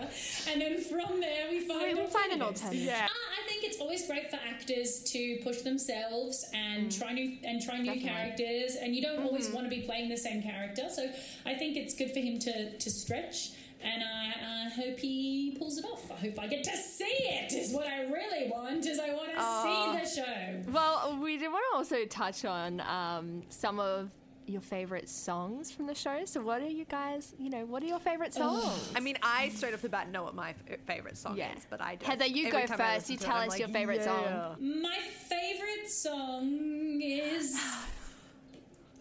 and 0.49 0.61
then 0.61 0.77
from 0.79 1.19
there 1.19 1.49
we 1.49 1.59
find 1.59 1.81
We 1.81 1.93
will 2.01 2.07
find 2.09 2.31
an 2.31 2.41
alternative. 2.41 2.81
Yeah. 2.83 3.07
Ah, 3.09 3.41
I 3.43 3.47
think 3.49 3.65
it's 3.65 3.79
always 3.81 4.07
great 4.07 4.29
for 4.31 4.37
actors 4.37 5.03
to 5.11 5.37
push 5.43 5.57
themselves 5.61 6.45
and 6.53 6.89
try 6.89 7.11
new 7.11 7.37
and 7.43 7.61
try 7.61 7.79
new 7.79 7.91
Mm. 7.91 8.01
Definitely. 8.01 8.09
characters, 8.09 8.75
and 8.77 8.95
you 8.95 9.01
don't 9.01 9.23
always 9.25 9.47
Mm-hmm. 9.47 9.55
want 9.55 9.69
to 9.69 9.75
be 9.75 9.81
playing 9.81 10.07
the 10.09 10.17
same 10.17 10.41
character. 10.41 10.87
So 10.89 11.09
I 11.45 11.53
think 11.55 11.75
it's 11.75 11.93
good 11.93 12.11
for 12.11 12.19
him 12.19 12.39
to 12.39 12.77
to 12.77 12.89
stretch. 12.89 13.49
And 13.85 14.03
I, 14.03 14.33
I 14.65 14.69
hope 14.69 14.99
he 14.99 15.55
pulls 15.59 15.77
it 15.77 15.85
off. 15.85 16.11
I 16.11 16.15
hope 16.15 16.39
I 16.39 16.47
get 16.47 16.63
to 16.63 16.75
see 16.75 17.03
it. 17.05 17.53
Is 17.53 17.71
what 17.71 17.87
I 17.87 18.03
really 18.03 18.49
want. 18.49 18.85
Is 18.85 18.99
I 18.99 19.13
want 19.13 19.31
to 19.35 19.39
see 19.39 20.21
the 20.21 20.23
show. 20.23 20.71
Well, 20.71 21.17
we 21.21 21.37
do 21.37 21.51
want 21.51 21.63
to 21.71 21.77
also 21.77 22.05
touch 22.05 22.45
on 22.45 22.81
um, 22.81 23.43
some 23.49 23.79
of 23.79 24.09
your 24.47 24.61
favorite 24.61 25.09
songs 25.09 25.71
from 25.71 25.87
the 25.87 25.95
show. 25.95 26.21
So, 26.25 26.41
what 26.41 26.61
are 26.61 26.67
you 26.69 26.85
guys? 26.85 27.33
You 27.39 27.49
know, 27.49 27.65
what 27.65 27.83
are 27.83 27.87
your 27.87 27.99
favorite 27.99 28.33
songs? 28.33 28.91
I 28.95 28.99
mean, 28.99 29.17
I 29.23 29.49
straight 29.49 29.73
off 29.73 29.81
the 29.81 29.89
bat 29.89 30.09
know 30.11 30.23
what 30.23 30.35
my 30.35 30.51
f- 30.69 30.79
favorite 30.85 31.17
song 31.17 31.37
Yeah. 31.37 31.53
is, 31.55 31.65
but 31.69 31.81
I 31.81 31.95
don't. 31.95 32.09
Heather, 32.09 32.25
you 32.25 32.47
Every 32.47 32.67
go 32.67 32.75
first. 32.75 33.09
You 33.09 33.17
to 33.17 33.23
it, 33.23 33.25
tell 33.27 33.37
I'm 33.37 33.49
us 33.49 33.59
your 33.59 33.67
like, 33.67 33.75
favorite 33.75 34.03
song. 34.03 34.55
My 34.81 34.97
favorite 35.29 35.89
song 35.89 36.99
is. 37.01 37.55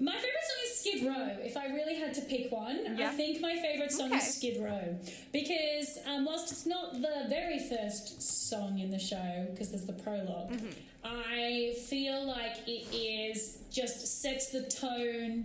My 0.01 0.13
favorite 0.13 0.45
song 0.49 0.61
is 0.65 0.79
Skid 0.81 1.07
Row. 1.07 1.37
If 1.45 1.57
I 1.57 1.67
really 1.69 1.95
had 1.95 2.13
to 2.15 2.21
pick 2.23 2.51
one, 2.51 2.97
Yeah. 2.99 3.09
I 3.11 3.13
think 3.13 3.41
my 3.41 3.55
favorite 3.57 3.93
song 3.93 4.09
Okay. 4.09 4.17
is 4.19 4.35
Skid 4.37 4.61
Row 4.63 4.99
because 5.33 5.99
um, 6.07 6.25
whilst 6.25 6.51
it's 6.53 6.67
not 6.67 6.95
the 7.01 7.27
very 7.29 7.59
first 7.61 8.21
song 8.51 8.79
in 8.81 8.91
the 8.91 8.99
show, 8.99 9.47
because 9.51 9.71
there's 9.71 9.85
the 9.87 9.93
prolog 9.93 10.51
Mm-hmm. 10.51 10.67
I 11.07 11.75
feel 11.89 12.27
like 12.27 12.57
it 12.67 12.93
is 12.95 13.59
just 13.71 14.23
sets 14.23 14.51
the 14.51 14.63
tone 14.63 15.45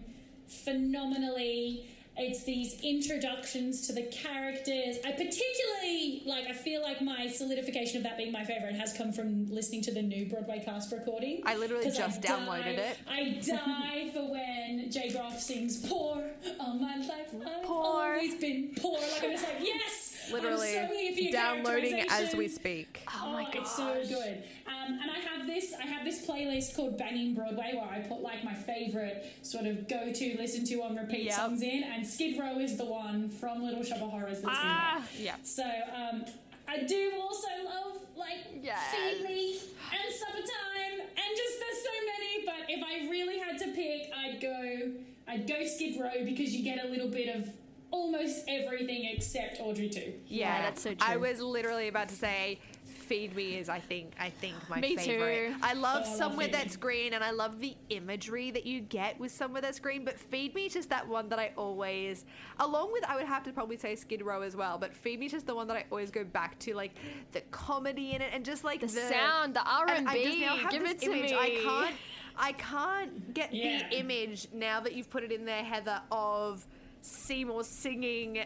phenomenally. 0.63 1.85
It's 2.21 2.43
these 2.43 2.79
introductions 2.81 3.87
to 3.87 3.93
the 3.93 4.03
characters. 4.03 4.97
I 5.05 5.11
particularly 5.13 6.21
like. 6.25 6.47
I 6.47 6.53
feel 6.53 6.81
like 6.81 7.01
my 7.01 7.27
solidification 7.27 7.97
of 7.97 8.03
that 8.03 8.17
being 8.17 8.31
my 8.31 8.43
favorite 8.43 8.75
has 8.75 8.91
come 8.93 9.11
from 9.13 9.49
listening 9.49 9.81
to 9.83 9.91
the 9.93 10.01
new 10.01 10.25
Broadway 10.25 10.61
cast 10.63 10.91
recording. 10.91 11.41
I 11.45 11.55
literally 11.55 11.85
just 11.91 12.21
downloaded 12.21 12.75
die- 12.75 12.81
it. 12.81 12.97
I 13.09 13.23
die 13.45 14.09
for 14.13 14.29
when 14.31 14.91
Jay 14.91 15.09
Groff 15.11 15.39
sings 15.39 15.85
"Poor 15.87 16.23
all 16.59 16.73
my 16.75 16.97
life." 16.97 17.33
I've 17.33 17.63
Poor. 17.63 17.85
always 17.85 18.35
been 18.35 18.71
poor. 18.79 18.99
Like 18.99 19.23
I'm 19.23 19.31
just 19.31 19.43
like 19.45 19.55
yes. 19.61 20.08
Literally 20.31 20.73
so 20.73 20.85
here 20.87 21.13
for 21.13 21.19
your 21.19 21.31
downloading 21.31 22.05
as 22.09 22.35
we 22.35 22.47
speak. 22.47 23.01
Oh, 23.21 23.31
my 23.33 23.43
god, 23.45 23.55
it's 23.57 23.75
so 23.75 23.93
good. 24.07 24.43
Um, 24.67 24.99
and 25.01 25.09
I 25.11 25.19
have 25.19 25.45
this, 25.47 25.73
I 25.81 25.85
have 25.87 26.05
this 26.05 26.25
playlist 26.25 26.75
called 26.75 26.97
Banging 26.97 27.33
Broadway 27.35 27.73
where 27.75 27.89
I 27.89 27.99
put 28.07 28.21
like 28.21 28.43
my 28.43 28.53
favorite 28.53 29.25
sort 29.41 29.65
of 29.65 29.87
go-to, 29.87 30.35
listen 30.37 30.65
to 30.65 30.83
on 30.83 30.95
repeat 30.95 31.25
Yep. 31.25 31.33
songs 31.35 31.61
in, 31.61 31.83
and 31.83 32.05
Skid 32.05 32.39
Row 32.39 32.59
is 32.59 32.77
the 32.77 32.85
one 32.85 33.29
from 33.29 33.63
Little 33.63 33.83
Shop 33.83 34.01
of 34.01 34.09
Horrors 34.11 34.41
that's 34.41 34.57
Ah, 34.57 34.97
in 34.97 35.03
there. 35.17 35.25
yeah. 35.25 35.35
So 35.43 35.63
um, 35.63 36.25
I 36.67 36.83
do 36.83 37.13
also 37.21 37.47
love 37.65 37.97
like 38.15 38.37
Yes. 38.61 38.79
Feed 38.93 39.23
Me 39.23 39.53
and 39.91 40.13
Summertime, 40.15 40.99
and 41.01 41.37
just 41.37 41.59
there's 41.59 41.83
so 41.83 42.05
many. 42.05 42.45
But 42.45 42.69
if 42.69 42.83
I 42.83 43.09
really 43.09 43.39
had 43.39 43.57
to 43.59 43.67
pick, 43.71 44.11
I'd 44.15 44.39
go, 44.41 44.91
I'd 45.27 45.47
go 45.47 45.65
Skid 45.65 45.99
Row 45.99 46.23
because 46.25 46.53
you 46.53 46.63
get 46.63 46.83
a 46.83 46.87
little 46.87 47.09
bit 47.09 47.35
of 47.35 47.49
almost 47.91 48.43
everything 48.47 49.05
except 49.05 49.59
Audrey 49.59 49.89
too. 49.89 50.13
Yeah, 50.27 50.61
that's 50.61 50.81
so 50.81 50.89
true. 50.93 50.97
I 51.01 51.17
was 51.17 51.39
literally 51.41 51.87
about 51.87 52.09
to 52.09 52.15
say, 52.15 52.59
"Feed 52.85 53.35
Me" 53.35 53.57
is 53.57 53.69
I 53.69 53.79
think 53.79 54.13
I 54.19 54.29
think 54.29 54.55
my 54.69 54.79
Me 54.79 54.95
too. 54.95 55.01
favorite. 55.01 55.53
I 55.61 55.73
love 55.73 56.03
Oh, 56.05 56.05
I 56.05 56.07
love 56.09 56.17
somewhere 56.17 56.47
that's 56.47 56.75
green, 56.77 57.13
and 57.13 57.23
I 57.23 57.31
love 57.31 57.59
the 57.59 57.75
imagery 57.89 58.51
that 58.51 58.65
you 58.65 58.81
get 58.81 59.19
with 59.19 59.31
somewhere 59.31 59.61
that's 59.61 59.79
green. 59.79 60.03
But 60.05 60.19
"Feed 60.19 60.53
Me" 60.55 60.65
is 60.67 60.73
just 60.73 60.89
that 60.89 61.07
one 61.07 61.29
that 61.29 61.39
I 61.39 61.51
always, 61.57 62.25
along 62.59 62.91
with 62.93 63.03
I 63.05 63.15
would 63.15 63.25
have 63.25 63.43
to 63.43 63.51
probably 63.51 63.77
say 63.77 63.95
Skid 63.95 64.21
Row 64.21 64.41
as 64.41 64.55
well. 64.55 64.77
But 64.77 64.93
"Feed 64.95 65.19
Me" 65.19 65.25
is 65.25 65.31
just 65.31 65.47
the 65.47 65.55
one 65.55 65.67
that 65.67 65.77
I 65.77 65.85
always 65.91 66.11
go 66.11 66.23
back 66.23 66.59
to, 66.59 66.73
like 66.75 66.91
the 67.31 67.41
comedy 67.51 68.11
in 68.11 68.21
it, 68.21 68.29
and 68.33 68.45
just 68.45 68.63
like 68.63 68.81
The 68.81 68.87
the, 68.87 68.93
sound, 69.09 69.55
the 69.55 69.61
and 69.61 70.07
I 70.07 70.15
just 70.15 70.27
R&B, 70.27 70.41
now 70.41 70.55
have 70.57 70.71
give 70.71 70.83
this 70.83 70.91
it 70.93 70.99
to 71.01 71.11
image. 71.11 71.31
me. 71.31 71.37
I 71.37 71.49
can't. 71.63 71.95
I 72.41 72.51
can't 72.53 73.33
get 73.33 73.53
Yeah. 73.53 73.89
the 73.89 73.97
image 73.99 74.47
now 74.53 74.79
that 74.79 74.93
you've 74.93 75.09
put 75.09 75.23
it 75.23 75.31
in 75.33 75.43
there, 75.43 75.61
Heather, 75.61 76.01
of 76.09 76.65
Seymour 77.01 77.63
singing 77.63 78.39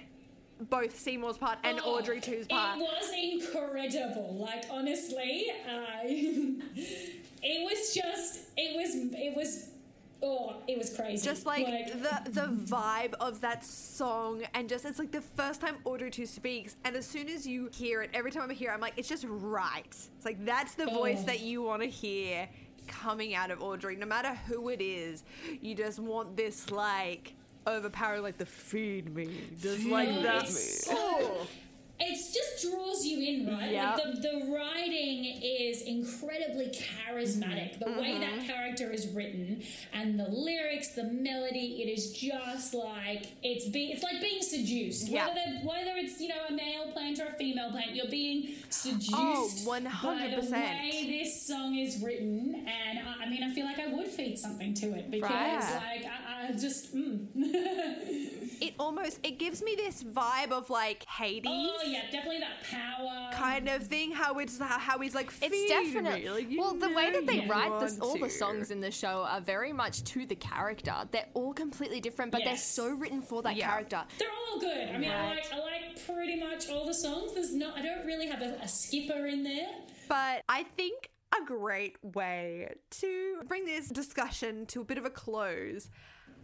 both 0.70 0.98
Seymour's 0.98 1.38
part 1.38 1.58
and 1.64 1.80
Oh, 1.84 1.98
Audrey 1.98 2.22
2's 2.22 2.48
part. 2.48 2.78
It 2.78 2.82
was 2.82 3.12
incredible. 3.52 4.36
Like 4.40 4.66
honestly, 4.70 5.48
uh, 5.70 6.00
it 6.06 7.64
was 7.64 7.94
just 7.94 8.40
it 8.56 8.76
was 8.76 8.96
it 9.20 9.36
was 9.36 9.70
oh 10.22 10.56
it 10.68 10.78
was 10.78 10.96
crazy. 10.96 11.26
Just 11.26 11.46
like, 11.46 11.66
the 11.92 12.30
the 12.32 12.48
vibe 12.48 13.14
of 13.20 13.42
that 13.42 13.66
song, 13.66 14.44
and 14.54 14.70
just 14.70 14.86
it's 14.86 15.00
like 15.00 15.12
the 15.12 15.22
first 15.22 15.60
time 15.60 15.76
Audrey 15.86 16.12
2 16.12 16.26
speaks, 16.26 16.76
and 16.86 16.96
as 16.96 17.06
soon 17.06 17.28
as 17.30 17.46
you 17.46 17.70
hear 17.74 18.02
it, 18.02 18.12
every 18.14 18.32
time 18.32 18.50
I 18.50 18.54
hear 18.54 18.72
it, 18.72 18.74
I'm 18.74 18.80
like, 18.80 18.94
it's 18.96 19.10
just 19.10 19.26
right. 19.28 19.84
It's 19.88 20.26
like 20.26 20.44
that's 20.46 20.76
the 20.76 20.86
voice 20.86 21.20
Oh. 21.24 21.26
that 21.26 21.42
you 21.42 21.62
want 21.64 21.82
to 21.82 21.90
hear 21.90 22.48
coming 22.88 23.34
out 23.34 23.50
of 23.52 23.62
Audrey, 23.62 23.96
no 23.96 24.06
matter 24.06 24.34
who 24.48 24.70
it 24.70 24.82
is. 24.82 25.24
You 25.62 25.74
just 25.76 26.00
want 26.00 26.38
this 26.38 26.70
like 26.70 27.34
overpowering, 27.68 28.24
like 28.24 28.38
the 28.38 28.46
feed 28.46 29.14
me, 29.14 29.30
just 29.62 29.86
like 29.86 30.10
that. 30.24 30.48
so- 30.48 31.48
it 32.06 32.16
just 32.34 32.70
draws 32.70 33.06
you 33.06 33.20
in, 33.20 33.48
right? 33.54 33.72
Yeah. 33.72 33.96
Like 33.96 34.16
the, 34.16 34.22
the 34.22 34.52
writing 34.54 35.26
is 35.42 35.82
incredibly 35.84 36.68
charismatic. 36.68 37.80
The 37.80 37.92
way 37.92 38.14
Mm-hmm. 38.14 38.38
that 38.40 38.46
character 38.48 38.92
is 38.92 39.08
written 39.08 39.64
and 39.94 40.20
the 40.20 40.26
lyrics, 40.30 40.90
the 40.90 41.06
melody, 41.06 41.82
it 41.84 41.90
is 41.90 42.12
just 42.12 42.74
like 42.74 43.28
it's 43.42 43.68
be 43.70 43.92
it's 43.92 44.04
like 44.04 44.22
being 44.22 44.42
seduced. 44.42 45.08
Yeah. 45.10 45.28
Whether 45.28 45.42
whether 45.66 45.98
it's 45.98 46.20
you 46.20 46.28
know 46.30 46.36
a 46.50 46.52
male 46.52 46.92
plant 46.92 47.20
or 47.20 47.28
a 47.28 47.34
female 47.34 47.72
plant, 47.72 47.96
you're 47.96 48.08
being 48.10 48.50
seduced. 48.70 49.12
Oh, 49.14 49.50
By 49.66 49.80
the 49.80 49.90
100%. 49.90 50.52
way 50.52 51.20
this 51.24 51.42
song 51.48 51.76
is 51.76 52.02
written, 52.04 52.56
and 52.68 53.00
I, 53.00 53.26
I 53.26 53.30
mean, 53.30 53.44
I 53.44 53.52
feel 53.54 53.66
like 53.66 53.80
I 53.80 53.88
would 53.88 54.08
feed 54.08 54.38
something 54.38 54.74
to 54.76 54.94
it 54.94 55.10
because 55.10 55.30
Right. 55.32 55.82
like 55.96 56.06
I, 56.06 56.48
I 56.50 56.52
just. 56.52 56.96
Mm. 56.96 57.28
It 58.64 58.76
almost 58.80 59.20
it 59.24 59.40
gives 59.40 59.62
me 59.62 59.76
this 59.76 60.04
vibe 60.04 60.52
of 60.52 60.70
like 60.70 61.06
Hades. 61.06 61.52
Oh 61.52 61.82
yeah, 61.86 62.04
definitely 62.12 62.40
that 62.40 62.64
power. 62.70 63.30
Kind 63.34 63.68
of 63.68 63.84
thing, 63.88 64.12
how 64.12 64.40
it's 64.40 64.58
how, 64.58 64.80
how 64.80 65.00
he's 65.00 65.14
like. 65.14 65.32
It's 65.42 65.70
definitely 65.70 66.30
like, 66.30 66.48
well 66.58 66.74
the 66.74 66.90
way 66.90 67.12
that 67.12 67.28
they 67.28 67.46
write 67.46 67.80
this, 67.82 67.98
want 68.00 68.04
all 68.04 68.18
the 68.18 68.30
songs 68.30 68.72
in 68.72 68.80
the 68.80 68.92
show 68.92 69.26
are 69.28 69.42
very 69.42 69.74
much 69.74 70.04
to 70.06 70.26
the 70.26 70.36
character. 70.36 70.96
They're 71.12 71.28
all 71.34 71.54
completely 71.54 72.00
different, 72.00 72.32
but 72.32 72.44
they're 72.46 72.56
so 72.58 72.90
written 72.90 73.22
for 73.22 73.42
that 73.42 73.56
Yeah. 73.58 73.70
character. 73.70 74.04
They're 74.18 74.30
all 74.50 74.60
good. 74.60 74.90
I 74.90 74.98
mean, 74.98 75.12
I 75.12 75.30
like 75.30 75.54
I 75.54 75.60
like 75.60 76.06
pretty 76.06 76.40
much 76.40 76.70
all 76.70 76.86
the 76.86 76.94
songs. 76.94 77.34
There's 77.34 77.54
not. 77.54 77.78
I 77.78 77.82
don't 77.82 78.06
really 78.06 78.28
have 78.28 78.42
a, 78.42 78.58
a 78.62 78.68
skipper 78.68 79.28
in 79.28 79.44
there. 79.44 79.68
But 80.08 80.44
I 80.48 80.64
think 80.64 81.10
a 81.36 81.46
great 81.46 81.98
way 82.04 82.70
to 82.92 83.42
bring 83.48 83.66
this 83.66 83.90
discussion 83.90 84.66
to 84.68 84.82
a 84.82 84.84
bit 84.86 84.98
of 84.98 85.06
a 85.06 85.10
close. 85.10 85.90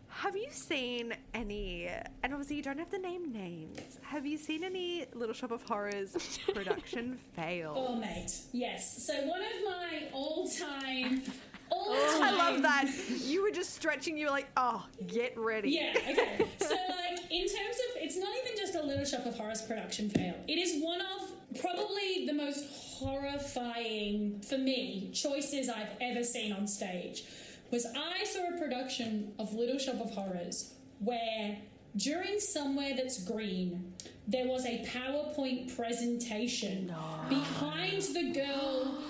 Have 0.09 0.35
you 0.35 0.47
seen 0.51 1.13
any, 1.33 1.87
and 2.23 2.33
obviously 2.33 2.57
you 2.57 2.63
don't 2.63 2.77
have 2.77 2.89
to 2.89 2.97
name 2.97 3.31
names, 3.31 3.99
have 4.01 4.25
you 4.25 4.37
seen 4.37 4.63
any 4.63 5.05
Little 5.13 5.33
Shop 5.33 5.51
of 5.51 5.61
Horrors 5.63 6.39
production 6.53 7.17
fail? 7.35 7.73
Oh, 7.75 7.95
mate. 7.95 8.33
Yes. 8.51 9.05
So 9.05 9.13
one 9.27 9.41
of 9.41 9.47
my 9.65 10.07
all-time, 10.11 11.21
all-time. 11.21 11.21
Oh, 11.71 12.21
I 12.23 12.31
love 12.31 12.61
that. 12.63 12.91
You 13.21 13.43
were 13.43 13.51
just 13.51 13.75
stretching, 13.75 14.17
you 14.17 14.25
were 14.25 14.31
like, 14.31 14.49
oh, 14.57 14.85
get 15.05 15.37
ready. 15.37 15.69
Yeah, 15.69 15.93
okay. 15.95 16.45
So, 16.59 16.69
like, 16.89 17.19
in 17.31 17.41
terms 17.41 17.75
of, 17.75 17.97
it's 18.01 18.17
not 18.17 18.29
even 18.43 18.57
just 18.57 18.73
a 18.73 18.81
Little 18.81 19.05
Shop 19.05 19.25
of 19.27 19.35
Horrors 19.37 19.61
production 19.61 20.09
fail. 20.09 20.33
It 20.47 20.57
is 20.57 20.83
one 20.83 20.99
of 20.99 21.59
probably 21.61 22.25
the 22.25 22.33
most 22.33 22.65
horrifying, 22.73 24.41
for 24.41 24.57
me, 24.57 25.11
choices 25.13 25.69
I've 25.69 25.91
ever 26.01 26.23
seen 26.23 26.51
on 26.53 26.67
stage. 26.67 27.23
Was 27.71 27.85
I 27.85 28.25
saw 28.25 28.55
a 28.55 28.57
production 28.57 29.33
of 29.37 29.53
Little 29.53 29.77
Shop 29.77 30.01
of 30.01 30.11
Horrors 30.11 30.73
where 30.99 31.57
during 31.95 32.39
Somewhere 32.39 32.95
That's 32.95 33.23
Green, 33.23 33.93
there 34.27 34.47
was 34.47 34.65
a 34.65 34.85
PowerPoint 34.85 35.75
presentation 35.75 36.93
behind 37.29 38.01
the 38.01 38.31
girl 38.33 39.01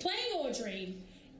playing 0.00 0.32
Audrey 0.34 0.96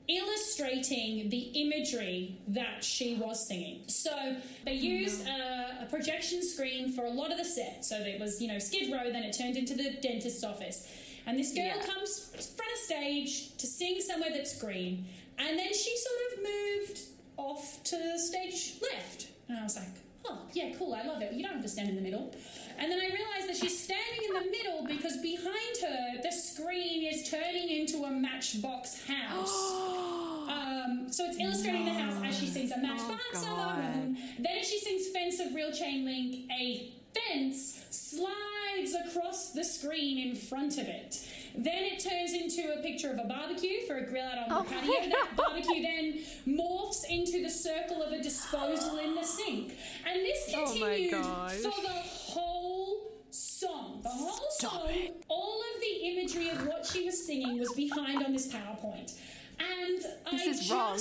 illustrating 0.07 1.29
the 1.29 1.39
imagery 1.61 2.37
that 2.49 2.83
she 2.83 3.15
was 3.15 3.47
singing. 3.47 3.83
So 3.87 4.35
they 4.65 4.73
used 4.73 5.25
a, 5.27 5.83
a 5.83 5.87
projection 5.89 6.43
screen 6.43 6.91
for 6.91 7.05
a 7.05 7.09
lot 7.09 7.31
of 7.31 7.37
the 7.37 7.45
set. 7.45 7.85
So 7.85 7.95
it 7.97 8.19
was, 8.19 8.41
you 8.41 8.47
know, 8.47 8.59
Skid 8.59 8.91
Row, 8.91 9.11
then 9.11 9.23
it 9.23 9.37
turned 9.37 9.55
into 9.55 9.73
the 9.75 9.91
dentist's 10.01 10.43
office. 10.43 10.87
And 11.25 11.37
this 11.37 11.53
girl 11.53 11.79
comes 11.85 12.29
front 12.55 12.71
of 12.71 12.77
stage 12.79 13.55
to 13.57 13.67
sing 13.67 14.01
somewhere 14.01 14.31
that's 14.33 14.59
green. 14.59 15.05
And 15.47 15.57
then 15.57 15.73
she 15.73 15.95
sort 15.97 16.19
of 16.31 16.43
moved 16.43 16.99
off 17.37 17.83
to 17.85 18.19
stage 18.19 18.75
left. 18.81 19.27
And 19.47 19.57
I 19.57 19.63
was 19.63 19.75
like, 19.75 19.87
oh, 20.25 20.39
yeah, 20.53 20.73
cool, 20.77 20.93
I 20.93 21.03
love 21.03 21.21
it. 21.21 21.33
You 21.33 21.43
don't 21.43 21.53
have 21.53 21.63
to 21.63 21.69
stand 21.69 21.89
in 21.89 21.95
the 21.95 22.01
middle. 22.01 22.33
And 22.77 22.91
then 22.91 22.99
I 22.99 23.13
realized 23.13 23.49
that 23.49 23.57
she's 23.57 23.83
standing 23.83 24.21
in 24.27 24.33
the 24.33 24.51
middle 24.51 24.85
because 24.87 25.17
behind 25.17 25.77
her, 25.81 26.21
the 26.21 26.31
screen 26.31 27.11
is 27.11 27.29
turning 27.29 27.69
into 27.69 28.03
a 28.03 28.11
matchbox 28.11 29.05
house. 29.07 29.51
Um, 30.51 31.07
so 31.09 31.25
it's 31.25 31.39
illustrating 31.39 31.85
the 31.85 31.93
house 31.93 32.21
as 32.25 32.37
she 32.37 32.47
sings 32.47 32.71
a 32.71 32.77
matchbox 32.77 33.43
of 33.43 33.57
own. 33.57 34.17
Then 34.37 34.57
as 34.59 34.67
she 34.67 34.79
sings 34.79 35.07
Fence 35.09 35.39
of 35.39 35.55
Real 35.55 35.71
Chain 35.71 36.03
Link, 36.03 36.51
a 36.51 36.91
fence 37.13 37.85
slides 37.89 38.93
across 39.05 39.51
the 39.51 39.63
screen 39.63 40.17
in 40.17 40.35
front 40.35 40.77
of 40.77 40.87
it. 40.87 41.25
Then 41.55 41.83
it 41.83 41.99
turns 41.99 42.33
into 42.33 42.73
a 42.73 42.81
picture 42.81 43.11
of 43.11 43.19
a 43.19 43.27
barbecue 43.27 43.85
for 43.87 43.97
a 43.97 44.05
grill 44.05 44.23
out 44.25 44.37
on 44.37 44.49
the 44.49 44.55
oh, 44.55 44.63
patio. 44.63 45.09
That 45.09 45.35
barbecue 45.35 45.81
then 45.81 46.19
morphs 46.47 47.03
into 47.09 47.43
the 47.43 47.49
circle 47.49 48.01
of 48.01 48.11
a 48.13 48.21
disposal 48.21 48.97
in 48.97 49.15
the 49.15 49.23
sink. 49.23 49.73
And 50.07 50.21
this 50.21 50.53
Oh 50.55 50.65
continued 50.65 51.11
gosh. 51.11 51.55
for 51.57 51.81
the 51.81 51.89
whole 51.89 53.11
song. 53.29 53.99
The 54.03 54.09
whole 54.09 54.47
song, 54.59 54.89
all 55.27 55.61
of 55.75 55.81
the 55.81 56.07
imagery 56.09 56.49
of 56.49 56.67
what 56.67 56.85
she 56.85 57.05
was 57.05 57.25
singing 57.25 57.59
was 57.59 57.73
behind 57.73 58.23
on 58.23 58.33
this 58.33 58.47
PowerPoint. 58.47 59.13
And 59.59 59.99
This 60.31 60.47
I 60.47 60.49
is 60.49 60.71
wrong. 60.71 60.97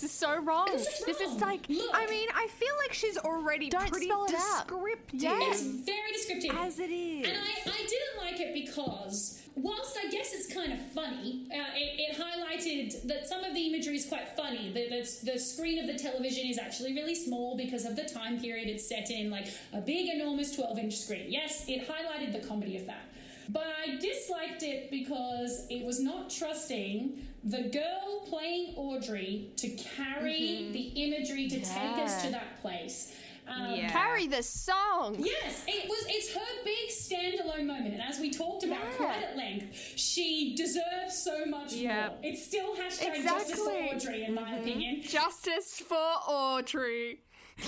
Just 0.00 0.02
This 0.02 0.10
is 0.12 0.18
so 0.18 0.40
wrong. 0.42 0.68
It's 0.70 0.84
just 0.84 1.06
This 1.06 1.20
is 1.20 1.40
like 1.40 1.68
Look, 1.68 1.90
I 1.92 2.06
mean, 2.06 2.28
I 2.34 2.46
feel 2.48 2.72
like 2.84 2.92
she's 2.92 3.18
already 3.18 3.68
Don't 3.68 3.90
pretty 3.90 4.06
spell 4.06 4.24
it 4.24 4.30
descriptive. 4.30 5.20
Yes. 5.20 5.62
It's 5.62 5.84
very 5.84 6.12
descriptive. 6.12 6.50
As 6.56 6.78
it 6.78 6.90
is. 6.90 7.26
And 7.26 7.36
I, 7.36 7.70
I 7.70 7.86
didn't 7.86 8.16
like 8.20 8.40
it 8.40 8.54
because, 8.54 9.42
whilst 9.54 9.96
I 9.96 10.10
guess 10.10 10.32
it's 10.32 10.52
kind 10.52 10.72
of 10.72 10.80
funny, 10.92 11.48
uh, 11.50 11.56
it, 11.74 12.10
it 12.10 12.16
highlighted 12.18 13.06
that 13.08 13.26
some 13.26 13.44
of 13.44 13.54
the 13.54 13.66
imagery 13.66 13.96
is 13.96 14.06
quite 14.06 14.28
funny. 14.36 14.72
The, 14.72 14.88
the, 14.88 15.32
the 15.32 15.38
screen 15.38 15.78
of 15.78 15.86
the 15.86 15.98
television 16.02 16.46
is 16.46 16.58
actually 16.58 16.94
really 16.94 17.14
small 17.14 17.56
because 17.56 17.84
of 17.84 17.96
the 17.96 18.04
time 18.04 18.40
period 18.40 18.68
it's 18.68 18.88
set 18.88 19.10
in, 19.10 19.30
like 19.30 19.48
a 19.72 19.80
big, 19.80 20.08
enormous 20.14 20.54
12 20.54 20.78
inch 20.78 20.96
screen. 20.96 21.26
Yes, 21.28 21.64
it 21.68 21.88
highlighted 21.88 22.32
the 22.32 22.46
comedy 22.46 22.76
of 22.76 22.86
that. 22.86 23.08
But 23.48 23.66
I 23.86 23.96
disliked 23.96 24.62
it 24.62 24.90
because 24.90 25.66
it 25.70 25.84
was 25.84 26.00
not 26.00 26.30
trusting 26.30 27.26
the 27.46 27.62
girl 27.70 28.24
playing 28.28 28.74
Audrey 28.76 29.50
to 29.56 29.68
carry 29.70 30.68
the 30.72 31.04
imagery 31.04 31.48
to 31.48 31.60
take 31.60 31.96
us 32.04 32.22
to 32.24 32.30
that 32.30 32.60
place. 32.60 33.14
Um, 33.48 33.74
Yeah. 33.76 33.90
Carry 33.92 34.26
the 34.26 34.42
song. 34.42 35.14
Yes, 35.20 35.62
it 35.68 35.88
was. 35.88 36.04
It's 36.08 36.34
her 36.34 36.64
big 36.64 36.88
standalone 36.90 37.64
moment, 37.66 37.94
and 37.94 38.02
as 38.02 38.18
we 38.18 38.30
talked 38.30 38.64
about 38.64 38.80
Yeah. 38.90 38.96
quite 38.96 39.22
at 39.22 39.36
length, 39.36 39.94
she 39.96 40.56
deserves 40.56 41.16
so 41.16 41.46
much 41.46 41.72
Yeah. 41.74 42.08
more. 42.08 42.18
It's 42.24 42.44
still 42.44 42.74
hashtag 42.74 43.22
justice 43.22 43.60
for 43.62 43.70
Exactly. 43.70 43.88
Audrey, 44.10 44.24
in 44.24 44.34
my 44.34 44.56
opinion. 44.56 45.00
Justice 45.02 45.78
for 45.78 45.94
Audrey. 46.26 47.20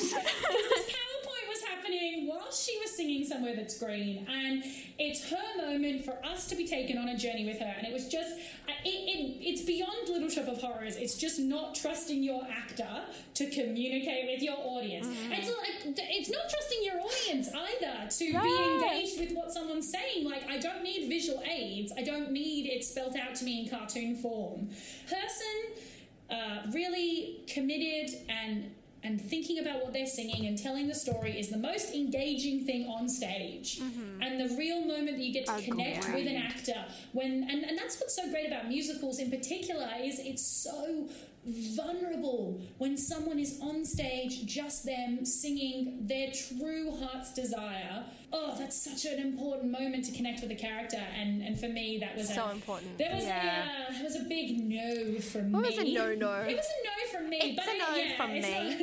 Because 1.58 1.70
this 1.70 1.70
PowerPoint 1.70 1.82
was 1.84 1.84
happening 1.84 2.26
while 2.26 2.52
she 2.52 2.78
was 2.78 2.96
singing 2.96 3.24
somewhere 3.24 3.56
that's 3.56 3.78
green, 3.78 4.26
and 4.28 4.64
it's 4.98 5.28
her 5.30 5.56
moment 5.56 6.04
for 6.04 6.18
us 6.24 6.46
to 6.48 6.56
be 6.56 6.66
taken 6.66 6.98
on 6.98 7.08
a 7.08 7.16
journey 7.16 7.46
with 7.46 7.58
her. 7.58 7.74
And 7.76 7.86
it 7.86 7.92
was 7.92 8.08
just, 8.08 8.36
it, 8.84 8.88
it, 8.88 9.36
it's 9.40 9.62
beyond 9.62 10.08
Little 10.08 10.28
Shop 10.28 10.48
of 10.48 10.60
Horrors. 10.60 10.96
It's 10.96 11.16
just 11.16 11.38
not 11.38 11.74
trusting 11.74 12.22
your 12.22 12.42
actor 12.44 13.02
to 13.34 13.50
communicate 13.50 14.26
with 14.26 14.42
your 14.42 14.56
audience. 14.58 15.06
It's 15.30 15.48
like 15.48 15.96
it's 15.96 16.30
not 16.30 16.48
trusting 16.48 16.78
your 16.82 17.00
audience 17.00 17.48
either 17.48 18.08
to 18.10 18.42
be 18.42 18.74
engaged 18.74 19.20
with 19.20 19.32
what 19.32 19.52
someone's 19.52 19.90
saying. 19.90 20.28
Like 20.28 20.48
I 20.48 20.58
don't 20.58 20.82
need 20.82 21.08
visual 21.08 21.42
aids. 21.48 21.92
I 21.96 22.02
don't 22.02 22.30
need 22.32 22.66
it 22.66 22.84
spelt 22.84 23.16
out 23.16 23.34
to 23.36 23.44
me 23.44 23.62
in 23.62 23.68
cartoon 23.68 24.16
form. 24.16 24.68
Person 25.08 25.84
uh, 26.30 26.70
really 26.72 27.40
committed 27.46 28.14
and 28.28 28.70
and 29.02 29.20
thinking 29.20 29.58
about 29.58 29.82
what 29.82 29.92
they're 29.92 30.06
singing 30.06 30.46
and 30.46 30.58
telling 30.58 30.88
the 30.88 30.94
story 30.94 31.38
is 31.38 31.50
the 31.50 31.58
most 31.58 31.94
engaging 31.94 32.64
thing 32.66 32.86
on 32.86 33.08
stage. 33.08 33.80
Mm-hmm. 33.80 34.22
And 34.22 34.40
the 34.40 34.56
real 34.56 34.84
moment 34.84 35.16
that 35.16 35.24
you 35.24 35.32
get 35.32 35.46
to 35.46 35.62
connect 35.62 36.12
with 36.12 36.26
an 36.26 36.36
actor 36.36 36.84
when 37.12 37.46
and, 37.48 37.64
and 37.64 37.78
that's 37.78 38.00
what's 38.00 38.14
so 38.14 38.28
great 38.30 38.46
about 38.46 38.68
musicals 38.68 39.18
in 39.18 39.30
particular 39.30 39.88
is 40.00 40.18
it's 40.18 40.44
so 40.44 41.08
vulnerable 41.76 42.60
when 42.78 42.96
someone 42.96 43.38
is 43.38 43.58
on 43.62 43.84
stage 43.84 44.44
just 44.46 44.84
them 44.84 45.24
singing 45.24 45.98
their 46.06 46.30
true 46.32 46.90
heart's 47.00 47.32
desire 47.32 48.04
oh 48.32 48.54
that's 48.58 48.76
such 48.82 49.04
an 49.10 49.18
important 49.18 49.70
moment 49.70 50.04
to 50.04 50.12
connect 50.12 50.40
with 50.40 50.50
the 50.50 50.54
character 50.56 51.00
and 51.18 51.42
and 51.42 51.58
for 51.58 51.68
me 51.68 51.98
that 51.98 52.16
was 52.16 52.28
So 52.34 52.44
a, 52.46 52.52
important. 52.52 52.98
there 52.98 53.14
was 53.14 53.24
Yeah. 53.24 53.86
a, 53.88 53.98
it 54.00 54.02
was 54.04 54.16
a 54.16 54.24
big 54.24 54.58
no 54.68 55.18
from 55.20 55.52
What 55.52 55.62
me 55.62 55.68
was 55.70 55.78
a 55.78 55.84
no-no? 55.92 56.32
it 56.42 56.56
was 56.56 56.66
a 56.66 56.80
no 56.90 56.96
from 57.18 57.30
me 57.30 57.38
It's 57.40 57.56
but 57.56 57.68
a 57.68 57.70
it- 57.70 57.78
no 57.78 57.94
yeah, 57.96 58.16
from 58.16 58.32
me. 58.32 58.40
not- 58.40 58.80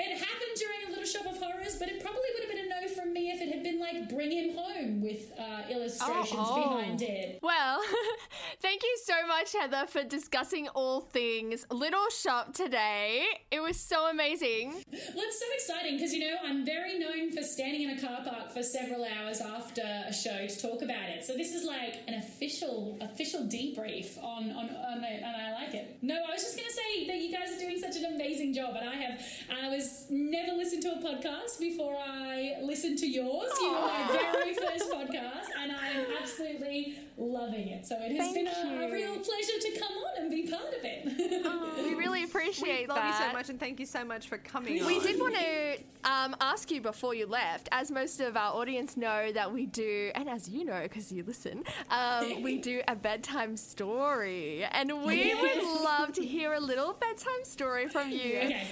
it 0.04 0.10
happened 0.26 0.54
during 0.62 0.80
a 0.86 0.90
little 0.90 1.04
shop 1.04 1.26
of 1.26 1.38
horrors 1.38 1.76
but 1.78 1.88
it 1.88 2.00
probably 2.02 2.28
would 2.34 2.42
have 2.48 2.52
been 2.56 2.64
a 2.66 2.68
no 2.80 2.88
from 2.94 3.12
me 3.12 3.30
if 3.30 3.40
it 3.42 3.48
had 3.52 3.62
been 3.62 3.67
like 3.80 4.08
bring 4.08 4.30
him 4.30 4.56
home 4.56 5.00
with 5.02 5.32
uh, 5.38 5.62
illustrations 5.70 6.32
Oh, 6.40 6.54
oh. 6.64 6.76
behind 6.78 7.02
it 7.02 7.38
Well, 7.42 7.80
thank 8.60 8.82
you 8.82 8.98
so 9.04 9.26
much, 9.26 9.52
Heather, 9.52 9.86
for 9.86 10.02
discussing 10.04 10.68
all 10.68 11.00
things 11.00 11.64
Little 11.70 12.08
Shop 12.10 12.54
today. 12.54 13.24
It 13.50 13.60
was 13.60 13.78
so 13.78 14.08
amazing. 14.10 14.72
Well, 14.72 15.24
it's 15.26 15.38
so 15.40 15.46
exciting 15.54 15.96
because 15.96 16.12
you 16.12 16.20
know 16.20 16.36
I'm 16.44 16.64
very 16.64 16.98
known 16.98 17.30
for 17.32 17.42
standing 17.42 17.82
in 17.82 17.98
a 17.98 18.00
car 18.00 18.20
park 18.24 18.52
for 18.52 18.62
several 18.62 19.04
hours 19.04 19.40
after 19.40 19.82
a 19.82 20.12
show 20.12 20.46
to 20.46 20.60
talk 20.60 20.82
about 20.82 21.08
it. 21.08 21.24
So 21.24 21.34
this 21.34 21.54
is 21.54 21.64
like 21.64 21.96
an 22.06 22.14
official 22.14 22.98
official 23.00 23.42
debrief 23.42 24.22
on 24.22 24.50
on, 24.50 24.70
on 24.70 25.04
it, 25.04 25.22
and 25.22 25.36
I 25.36 25.52
like 25.52 25.74
it. 25.74 25.98
No, 26.02 26.14
I 26.16 26.32
was 26.32 26.42
just 26.42 26.56
going 26.56 26.68
to 26.68 26.74
say 26.74 27.06
that 27.06 27.16
you 27.18 27.32
guys 27.32 27.54
are 27.54 27.58
doing 27.60 27.78
such 27.78 27.96
an 27.96 28.14
amazing 28.14 28.54
job, 28.54 28.74
and 28.76 28.88
I 28.88 28.94
have 28.96 29.20
I 29.64 29.68
was 29.68 30.06
never 30.10 30.52
listened 30.56 30.82
to 30.82 30.92
a 30.92 30.96
podcast 31.02 31.58
before 31.60 31.96
I 31.96 32.56
listened 32.62 32.98
to 32.98 33.06
yours. 33.06 33.50
You 33.60 33.72
were 33.72 33.77
my 33.86 34.08
very 34.12 34.54
first 34.54 34.90
podcast, 34.90 35.46
and 35.60 35.72
I 35.72 35.88
am 35.90 36.06
absolutely 36.20 36.98
loving 37.16 37.68
it. 37.68 37.86
So 37.86 37.96
it 37.98 38.12
has 38.16 38.32
Thank 38.32 38.34
been 38.34 38.46
a, 38.46 38.86
a 38.86 38.92
real 38.92 39.14
pleasure 39.14 39.58
to 39.60 39.78
come 39.78 39.92
on 39.92 40.22
and 40.22 40.30
be 40.30 40.50
part 40.50 40.68
of 40.68 40.84
it. 40.84 41.84
We 41.84 41.94
really 41.94 42.18
We 42.18 42.24
appreciate 42.24 42.88
love 42.88 43.04
you 43.04 43.12
so 43.26 43.32
much 43.32 43.48
and 43.48 43.58
thank 43.60 43.80
you 43.80 43.86
so 43.86 44.04
much 44.04 44.28
for 44.28 44.38
coming 44.38 44.84
We 44.84 44.96
on. 44.96 45.02
did 45.02 45.20
want 45.20 45.34
to 45.34 45.78
um, 46.04 46.36
ask 46.40 46.70
you 46.70 46.80
before 46.80 47.14
you 47.14 47.26
left, 47.26 47.68
as 47.72 47.90
most 47.90 48.20
of 48.20 48.36
our 48.36 48.54
audience 48.54 48.96
know 48.96 49.32
that 49.32 49.52
we 49.52 49.66
do, 49.66 50.10
and 50.14 50.28
as 50.28 50.48
you 50.48 50.64
know 50.64 50.80
because 50.82 51.10
you 51.12 51.22
listen, 51.24 51.64
um, 51.90 52.42
we 52.42 52.58
do 52.58 52.82
a 52.88 52.94
bedtime 52.96 53.56
story, 53.56 54.64
and 54.72 54.90
we 55.04 55.34
would 55.34 55.62
love 55.82 56.12
to 56.14 56.24
hear 56.24 56.54
a 56.54 56.60
little 56.60 56.92
bedtime 56.94 57.44
story 57.44 57.88
from 57.88 58.10
you. 58.10 58.36
Okay. 58.38 58.66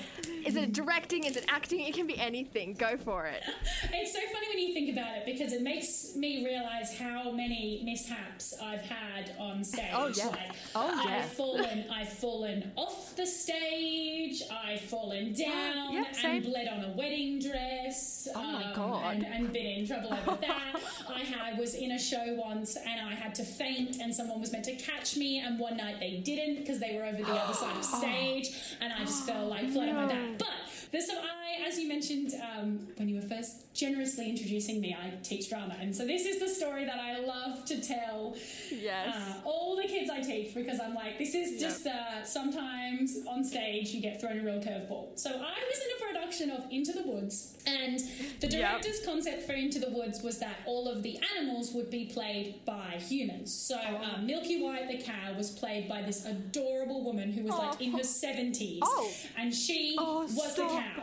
Is 0.45 0.57
it 0.57 0.73
directing? 0.73 1.25
Is 1.25 1.37
it 1.37 1.45
acting? 1.49 1.81
It 1.81 1.95
can 1.95 2.07
be 2.07 2.19
anything. 2.19 2.75
Go 2.75 2.97
for 2.97 3.27
it. 3.27 3.43
It's 3.93 4.13
so 4.13 4.21
funny 4.33 4.47
when 4.49 4.59
you 4.59 4.75
think 4.75 4.86
about 4.91 5.17
it 5.19 5.25
because 5.27 5.53
it 5.53 5.63
makes 5.63 6.15
me 6.17 6.45
realize 6.45 6.97
how 6.99 7.31
many 7.31 7.83
mishaps 7.85 8.55
I've 8.63 8.81
had 8.83 9.33
on 9.39 9.63
stage. 9.65 9.91
Oh, 9.95 10.09
yeah. 10.15 10.27
Like, 10.29 10.39
Oh, 10.75 11.03
yeah. 11.09 11.17
I've 11.19 11.33
fallen, 11.33 11.85
I've 11.91 12.13
fallen 12.13 12.73
off 12.77 13.15
the 13.17 13.27
stage. 13.27 14.43
I've 14.51 14.81
fallen 14.81 15.33
down 15.33 15.93
Yep, 15.95 16.15
same. 16.15 16.31
and 16.37 16.45
bled 16.45 16.69
on 16.69 16.85
a 16.85 16.89
wedding 16.97 17.39
dress. 17.41 18.29
um, 18.35 18.43
Oh, 18.45 18.53
my 18.53 18.73
God. 18.75 19.15
And, 19.17 19.27
and 19.27 19.53
been 19.53 19.67
in 19.67 19.87
trouble 19.87 20.13
over 20.13 20.37
that. 20.41 20.77
I 21.09 21.21
had 21.21 21.59
was 21.59 21.75
in 21.75 21.93
a 21.93 21.99
show 21.99 22.35
once 22.39 22.77
and 22.77 23.01
I 23.01 23.15
had 23.15 23.35
to 23.37 23.45
faint, 23.45 23.97
and 24.01 24.15
someone 24.15 24.41
was 24.41 24.53
meant 24.53 24.65
to 24.67 24.77
catch 24.77 25.17
me, 25.17 25.39
and 25.41 25.59
one 25.59 25.77
night 25.77 25.97
they 26.01 26.19
didn't 26.25 26.57
because 26.57 26.79
they 26.81 26.97
were 26.97 27.05
over 27.05 27.23
the 27.23 27.33
other 27.33 27.55
side 27.55 27.77
of 27.77 27.85
stage, 28.01 28.51
and 28.81 28.93
I 28.93 29.01
just 29.01 29.25
fell 29.27 29.47
like 29.47 29.69
flat 29.71 29.89
on 29.89 29.95
my 29.95 30.07
back. 30.07 30.39
But 30.39 30.49
there's 30.93 31.07
some 31.07 31.17
I, 31.19 31.46
as 31.67 31.79
you 31.79 31.89
mentioned 31.89 32.33
um, 32.57 32.87
when 32.97 33.09
you 33.09 33.17
were 33.21 33.27
first 33.29 33.73
generously 33.75 34.29
introducing 34.31 34.81
me, 34.81 34.97
I 34.99 35.13
teach 35.23 35.49
drama, 35.51 35.77
and 35.81 35.95
so 35.95 36.07
this 36.07 36.25
is 36.25 36.39
the 36.41 36.49
story 36.49 36.85
that 36.87 36.99
I 36.99 37.21
love 37.21 37.65
to 37.67 37.81
tell 37.81 38.35
Yes. 38.71 39.15
uh, 39.17 39.35
all 39.49 39.77
the 39.77 39.85
kids 39.89 40.11
I 40.11 40.21
teach 40.23 40.55
because 40.55 40.81
I'm 40.81 40.95
like, 40.95 41.19
this 41.19 41.35
is 41.35 41.61
just 41.61 41.87
uh, 41.87 42.25
sometimes 42.25 43.19
on 43.29 43.45
stage 43.45 43.89
you 43.91 44.01
get 44.01 44.21
thrown 44.21 44.41
a 44.41 44.43
real 44.43 44.61
curveball. 44.61 45.19
So 45.19 45.31
I 45.31 45.35
was 45.35 45.41
in 45.41 45.91
a 45.97 46.13
production 46.13 46.51
of 46.51 46.65
Into 46.71 46.93
the 46.93 47.03
Woods, 47.03 47.55
and 47.67 48.01
the 48.41 48.49
director's 48.49 49.01
concept 49.05 49.43
for 49.47 49.53
Into 49.53 49.79
the 49.79 49.91
Woods 49.91 50.23
was 50.23 50.39
that 50.39 50.57
all 50.67 50.89
of 50.89 51.03
the 51.03 51.19
animals 51.39 51.73
would 51.75 51.91
be 51.91 52.07
played 52.07 52.65
by 52.65 52.97
humans. 52.99 53.53
So 53.55 53.77
uh, 53.77 54.21
Milky 54.23 54.63
White 54.63 54.89
the 54.89 54.99
cow 55.03 55.35
was 55.37 55.51
played 55.51 55.89
by 55.89 56.03
this 56.03 56.25
adorable 56.25 57.05
woman 57.05 57.33
who 57.33 57.43
was 57.45 57.55
like 57.59 57.81
in 57.81 57.93
her 57.93 57.99
70s, 57.99 58.79
Oh. 58.83 59.11
and 59.37 59.55
she 59.55 59.97
Oh, 59.99 60.23
was 60.23 60.55
the 60.57 60.63
cow. 60.63 61.03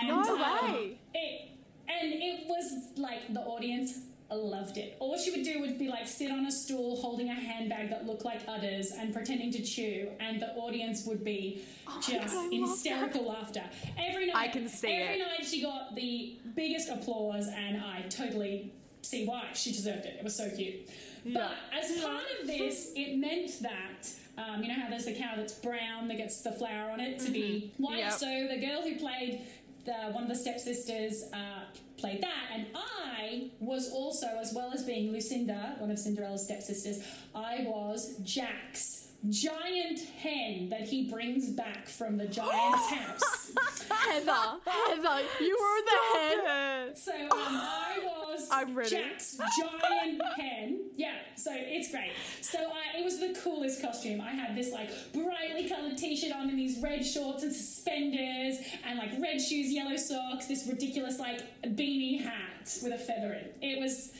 And, 0.00 0.08
No 0.08 0.20
um, 0.20 0.72
way. 0.72 0.98
it, 1.14 1.48
and 1.88 2.12
it 2.12 2.46
was 2.46 2.90
like 2.96 3.32
the 3.32 3.40
audience 3.40 3.98
loved 4.34 4.78
it. 4.78 4.96
All 4.98 5.16
she 5.16 5.30
would 5.30 5.44
do 5.44 5.60
would 5.60 5.78
be 5.78 5.88
like 5.88 6.08
sit 6.08 6.30
on 6.30 6.46
a 6.46 6.50
stool 6.50 6.96
holding 6.96 7.28
a 7.28 7.34
handbag 7.34 7.90
that 7.90 8.06
looked 8.06 8.24
like 8.24 8.40
udders 8.48 8.92
and 8.92 9.12
pretending 9.12 9.52
to 9.52 9.62
chew, 9.62 10.08
and 10.20 10.40
the 10.40 10.48
audience 10.54 11.04
would 11.06 11.24
be 11.24 11.62
just 12.02 12.34
God, 12.34 12.52
I 12.52 12.58
love 12.58 12.70
hysterical 12.70 13.28
laughter. 13.28 13.62
Every 13.98 14.26
night, 14.26 14.36
I 14.36 14.48
can 14.48 14.68
see 14.68 14.88
every 14.88 15.20
it. 15.20 15.26
night 15.26 15.46
she 15.46 15.62
got 15.62 15.94
the 15.94 16.36
biggest 16.56 16.88
applause, 16.88 17.48
and 17.48 17.80
I 17.80 18.02
totally 18.08 18.72
see 19.02 19.26
why 19.26 19.48
she 19.54 19.70
deserved 19.72 20.06
it. 20.06 20.16
It 20.18 20.24
was 20.24 20.34
so 20.36 20.50
cute. 20.50 20.88
But 21.26 21.52
as 21.72 22.00
part 22.02 22.24
of 22.40 22.46
this, 22.46 22.92
it 22.96 23.16
meant 23.16 23.62
that. 23.62 24.08
Um, 24.36 24.64
you 24.64 24.68
know 24.68 24.74
how 24.82 24.90
there's 24.90 25.04
the 25.04 25.14
cow 25.14 25.34
that's 25.36 25.54
brown 25.54 26.08
that 26.08 26.16
gets 26.16 26.40
the 26.40 26.50
flour 26.50 26.90
on 26.90 26.98
it 26.98 27.20
to 27.20 27.30
be 27.30 27.72
white. 27.78 27.98
Yep. 27.98 28.12
So 28.14 28.26
the 28.50 28.58
girl 28.58 28.82
who 28.82 28.96
played 28.98 29.42
the, 29.84 29.92
one 30.10 30.24
of 30.24 30.28
the 30.28 30.34
stepsisters 30.34 31.24
uh, 31.32 31.64
played 31.96 32.22
that, 32.22 32.50
and 32.52 32.66
I 32.74 33.50
was 33.60 33.92
also, 33.92 34.26
as 34.40 34.52
well 34.54 34.72
as 34.72 34.84
being 34.84 35.12
Lucinda, 35.12 35.76
one 35.78 35.90
of 35.90 35.98
Cinderella's 35.98 36.44
stepsisters, 36.44 37.02
I 37.34 37.64
was 37.66 38.16
Jack's 38.22 39.03
giant 39.30 40.00
hen 40.20 40.68
that 40.68 40.82
he 40.82 41.08
brings 41.10 41.50
back 41.50 41.88
from 41.88 42.16
the 42.16 42.26
giant's 42.26 42.90
house. 42.90 43.52
Heather, 43.88 44.58
Heather, 44.66 45.22
you 45.40 45.56
were 45.60 45.82
the 45.84 46.18
head. 46.18 46.98
So 46.98 47.12
um, 47.12 47.30
I 47.32 47.98
was 48.04 48.48
I'm 48.50 48.74
ready. 48.74 48.90
Jack's 48.90 49.38
giant 49.58 50.22
hen. 50.36 50.80
Yeah, 50.96 51.14
so 51.36 51.50
it's 51.54 51.90
great. 51.90 52.12
So 52.40 52.58
I, 52.58 52.98
it 52.98 53.04
was 53.04 53.18
the 53.20 53.34
coolest 53.42 53.80
costume. 53.80 54.20
I 54.20 54.30
had 54.30 54.56
this 54.56 54.72
like 54.72 54.90
brightly 55.12 55.68
coloured 55.68 55.96
t-shirt 55.96 56.32
on 56.34 56.48
and 56.48 56.58
these 56.58 56.78
red 56.80 57.04
shorts 57.04 57.42
and 57.42 57.52
suspenders 57.52 58.58
and 58.86 58.98
like 58.98 59.10
red 59.20 59.40
shoes, 59.40 59.72
yellow 59.72 59.96
socks, 59.96 60.46
this 60.46 60.66
ridiculous 60.66 61.18
like 61.18 61.40
beanie 61.62 62.22
hat 62.22 62.78
with 62.82 62.92
a 62.92 62.98
feather 62.98 63.32
in. 63.34 63.68
It 63.68 63.80
was. 63.80 64.12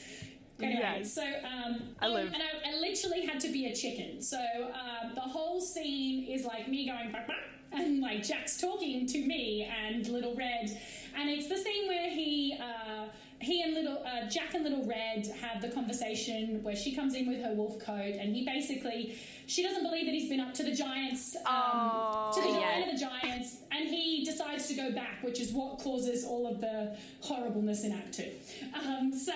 Anyway, 0.63 0.81
Yes. 0.81 1.13
so 1.13 1.23
um, 1.23 1.81
I 2.01 2.09
live. 2.09 2.33
and 2.33 2.37
I, 2.43 2.71
I 2.71 2.79
literally 2.81 3.27
had 3.27 3.41
to 3.41 3.49
be 3.51 3.67
a 3.67 3.75
chicken. 3.75 4.23
So 4.23 4.39
um, 4.39 5.15
the 5.15 5.21
whole 5.21 5.61
scene 5.61 6.27
is 6.29 6.45
like 6.45 6.69
me 6.69 6.87
going 6.87 7.11
"Bah, 7.11 7.21
bah," 7.27 7.35
and 7.73 8.01
like 8.01 8.23
Jack's 8.23 8.61
talking 8.61 9.07
to 9.07 9.19
me 9.19 9.65
and 9.85 10.07
Little 10.09 10.35
Red, 10.37 10.71
and 11.17 11.29
it's 11.29 11.49
the 11.49 11.57
scene 11.57 11.89
where 11.89 12.09
he. 12.11 12.57
Uh, 12.61 13.07
he 13.41 13.61
and 13.63 13.75
little 13.75 14.03
uh, 14.07 14.27
Jack 14.31 14.55
and 14.55 14.65
Little 14.65 14.87
Red 14.87 15.27
have 15.43 15.61
the 15.61 15.69
conversation 15.69 16.63
where 16.63 16.75
she 16.77 16.95
comes 16.95 17.15
in 17.15 17.29
with 17.29 17.43
her 17.45 17.53
wolf 17.53 17.79
coat, 17.85 18.15
and 18.19 18.35
he 18.35 18.43
basically 18.43 19.19
she 19.47 19.63
doesn't 19.63 19.83
believe 19.83 20.07
that 20.07 20.13
he's 20.15 20.31
been 20.31 20.41
up 20.41 20.55
to 20.55 20.63
the 20.63 20.73
giants, 20.75 21.37
um, 21.45 22.33
to 22.33 22.41
the 22.41 22.49
giant 22.59 22.87
of 22.91 22.99
the 22.99 23.05
giants, 23.05 23.57
and 23.71 23.87
he 23.91 24.25
decides 24.25 24.67
to 24.69 24.75
go 24.75 24.93
back, 24.93 25.23
which 25.23 25.41
is 25.41 25.53
what 25.53 25.79
causes 25.79 26.25
all 26.25 26.47
of 26.51 26.61
the 26.63 26.97
horribleness 27.21 27.85
in 27.85 27.93
Act 27.93 28.15
Two. 28.15 28.31
Um, 28.73 29.13
so. 29.13 29.33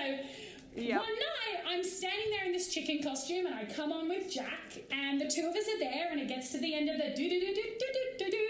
Yep. 0.79 1.01
One 1.01 1.09
night, 1.09 1.64
I'm 1.68 1.83
standing 1.83 2.31
there 2.31 2.47
in 2.47 2.53
this 2.53 2.72
chicken 2.72 3.03
costume, 3.03 3.47
and 3.47 3.55
I 3.55 3.64
come 3.64 3.91
on 3.93 4.09
with 4.09 4.33
Jack, 4.33 4.79
and 4.93 5.20
the 5.20 5.29
two 5.29 5.49
of 5.49 5.57
us 5.57 5.64
are 5.74 5.79
there, 5.81 6.09
and 6.12 6.20
it 6.20 6.29
gets 6.29 6.51
to 6.53 6.59
the 6.59 6.72
end 6.72 6.89
of 6.89 6.99
the 6.99 7.14
do 7.16 7.29
do 7.29 7.41
do 7.41 7.53
do 7.53 7.62
do 7.79 8.24
do 8.24 8.31
do, 8.31 8.49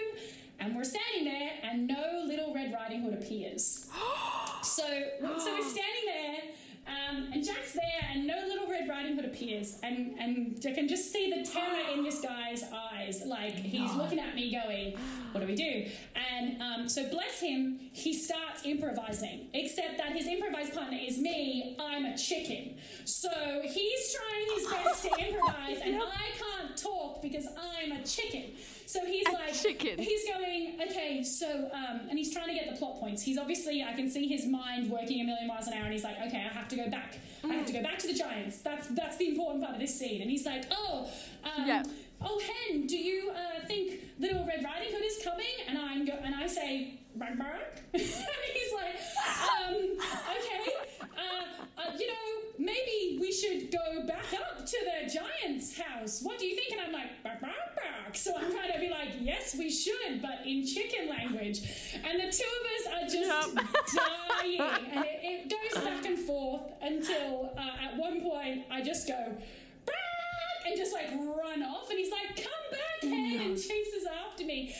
and 0.59 0.75
we're 0.75 0.83
standing 0.83 1.25
there, 1.25 1.53
and 1.63 1.87
no 1.87 2.23
little 2.27 2.53
Red 2.53 2.71
Riding 2.71 3.01
Hood 3.01 3.15
appears. 3.15 3.89
so, 4.61 4.83
so 4.83 5.23
we're 5.23 5.39
standing 5.39 6.05
there 6.05 6.41
um, 6.89 7.29
and 7.31 7.45
Jack's 7.45 7.73
there, 7.73 8.09
and 8.11 8.25
no 8.25 8.35
Little 8.47 8.67
Red 8.67 8.89
Riding 8.89 9.15
Hood 9.15 9.25
appears, 9.25 9.77
and 9.83 10.15
and 10.19 10.63
I 10.67 10.71
can 10.71 10.87
just 10.87 11.11
see 11.11 11.31
the 11.31 11.47
terror 11.47 11.93
in 11.93 12.03
this 12.03 12.21
guy's 12.21 12.63
eyes, 12.63 13.21
like 13.25 13.53
he's 13.53 13.93
looking 13.93 14.19
at 14.19 14.33
me, 14.35 14.51
going, 14.51 14.97
"What 15.31 15.41
do 15.41 15.47
we 15.47 15.55
do?" 15.55 15.85
And 16.31 16.61
um, 16.61 16.89
so, 16.89 17.07
bless 17.09 17.39
him, 17.39 17.79
he 17.93 18.13
starts 18.13 18.65
improvising. 18.65 19.47
Except 19.53 19.97
that 19.97 20.13
his 20.13 20.27
improvised 20.27 20.73
partner 20.73 20.97
is 20.99 21.17
me. 21.19 21.75
I'm 21.79 22.05
a 22.05 22.17
chicken, 22.17 22.77
so 23.09 23.29
he's 23.63 24.15
trying 24.15 24.47
his 24.55 24.67
best 24.71 25.03
to 25.03 25.09
improvise, 25.27 25.81
and 25.83 25.95
I 26.01 26.27
can't 26.37 26.77
talk 26.77 27.21
because 27.21 27.45
I'm 27.57 27.91
a 27.91 28.03
chicken. 28.03 28.51
So 28.85 29.05
he's 29.05 29.25
like, 29.27 29.53
chicken. 29.53 29.99
he's 29.99 30.21
going, 30.27 30.79
okay, 30.89 31.23
so, 31.23 31.69
um, 31.73 32.01
and 32.09 32.17
he's 32.17 32.33
trying 32.33 32.47
to 32.47 32.53
get 32.53 32.71
the 32.71 32.77
plot 32.77 32.99
points. 32.99 33.21
He's 33.21 33.37
obviously, 33.37 33.83
I 33.83 33.93
can 33.93 34.09
see 34.09 34.27
his 34.27 34.47
mind 34.47 34.89
working 34.89 35.21
a 35.21 35.23
million 35.23 35.47
miles 35.47 35.67
an 35.67 35.73
hour, 35.73 35.83
and 35.83 35.93
he's 35.93 36.03
like, 36.03 36.17
okay, 36.27 36.47
I 36.49 36.53
have 36.53 36.67
to 36.69 36.75
go 36.75 36.89
back. 36.89 37.17
I 37.43 37.53
have 37.53 37.65
to 37.67 37.73
go 37.73 37.81
back 37.83 37.99
to 37.99 38.07
the 38.07 38.13
Giants. 38.13 38.61
That's 38.61 38.87
that's 38.89 39.17
the 39.17 39.29
important 39.29 39.63
part 39.63 39.75
of 39.75 39.79
this 39.81 39.97
scene. 39.97 40.21
And 40.21 40.29
he's 40.29 40.45
like, 40.45 40.65
oh, 40.71 41.09
um, 41.43 41.67
Yeah. 41.67 41.83
oh, 42.21 42.39
Hen, 42.69 42.85
do 42.87 42.97
you 42.97 43.31
uh, 43.31 43.65
think 43.67 44.01
Little 44.19 44.45
Red 44.45 44.63
Riding 44.63 44.91
Hood 44.93 45.03
is 45.05 45.19
coming? 45.23 45.45
And 45.67 45.77
I'm 45.77 46.05
go- 46.05 46.19
and 46.23 46.35
I 46.35 46.47
say, 46.47 46.99
bark, 47.15 47.37
bark. 47.37 47.79
and 47.93 48.01
he's 48.01 48.73
like, 48.73 48.95
um, 49.27 49.75
okay, 50.35 50.98
uh, 51.19 51.63
uh, 51.77 51.91
you 51.97 52.07
know, 52.07 52.49
maybe 52.57 53.17
we 53.19 53.31
should 53.31 53.71
go 53.71 54.05
back 54.07 54.25
up 54.33 54.65
to 54.65 54.77
the 54.85 55.11
Giants' 55.11 55.77
house. 55.79 56.21
What 56.21 56.39
do 56.39 56.45
you 56.45 56.55
think? 56.55 56.71
And 56.71 56.81
I'm 56.81 56.93
like, 56.93 57.23
bark, 57.23 57.41
bark, 57.41 57.75
bark. 57.75 58.15
So 58.15 58.35
I'm 58.35 58.51
trying 58.51 58.73
to 58.73 58.79
be 58.79 58.89
like, 58.89 59.09
yes, 59.19 59.55
we 59.57 59.69
should, 59.69 60.21
but 60.21 60.39
in 60.45 60.65
chicken 60.65 61.09
language. 61.09 61.59
And 62.03 62.19
the 62.19 62.31
two 62.31 62.49
of 62.59 62.63
us 62.75 62.83
are 62.93 63.07
just 63.07 63.55
dying. 63.95 64.61
And 64.93 65.05
it, 65.05 65.19
it 65.23 65.49
goes 65.49 65.83
back 65.83 66.05
and 66.05 66.17
forth 66.19 66.61
until 66.81 67.53
uh, 67.57 67.85
at 67.85 67.97
one 67.97 68.21
point 68.21 68.65
I 68.71 68.81
just 68.81 69.07
go, 69.07 69.35
"Bark," 69.85 69.95
and 70.65 70.75
just 70.77 70.93
like 70.93 71.09
run 71.11 71.63
off. 71.63 71.89
And 71.89 71.99
he's 71.99 72.11
like, 72.11 72.35
come 72.35 72.65
back, 72.71 73.01
Hen, 73.01 73.41
and 73.41 73.55
chases 73.55 74.05
after 74.25 74.45
me. 74.45 74.75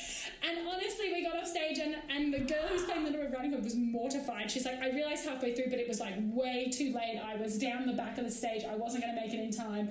And 0.48 0.68
honestly, 0.68 1.12
we 1.12 1.24
got 1.24 1.36
off 1.38 1.48
stage, 1.48 1.80
and, 1.80 1.96
and 2.10 2.34
the 2.34 2.40
girl 2.40 2.68
who's 2.70 2.84
playing 2.84 3.04
Little 3.04 3.22
Red 3.22 3.34
Riding 3.34 3.52
Hood 3.52 3.64
was 3.64 3.76
mortified. 3.76 4.50
She's 4.50 4.66
like, 4.66 4.82
I 4.82 4.90
realized 4.90 5.26
halfway 5.26 5.54
through, 5.54 5.70
but 5.70 5.80
it 5.80 5.88
was 5.88 6.00
like 6.00 6.16
way 6.20 6.70
too 6.70 6.94
late. 6.94 7.20
I 7.24 7.36
was 7.36 7.58
down 7.58 7.86
the 7.86 7.94
back 7.94 8.18
of 8.18 8.24
the 8.26 8.32
stage. 8.32 8.64
I 8.64 8.76
wasn't 8.76 9.04
going 9.04 9.16
to 9.16 9.22
make 9.22 9.34
it 9.34 9.40
in 9.40 9.52
time. 9.52 9.90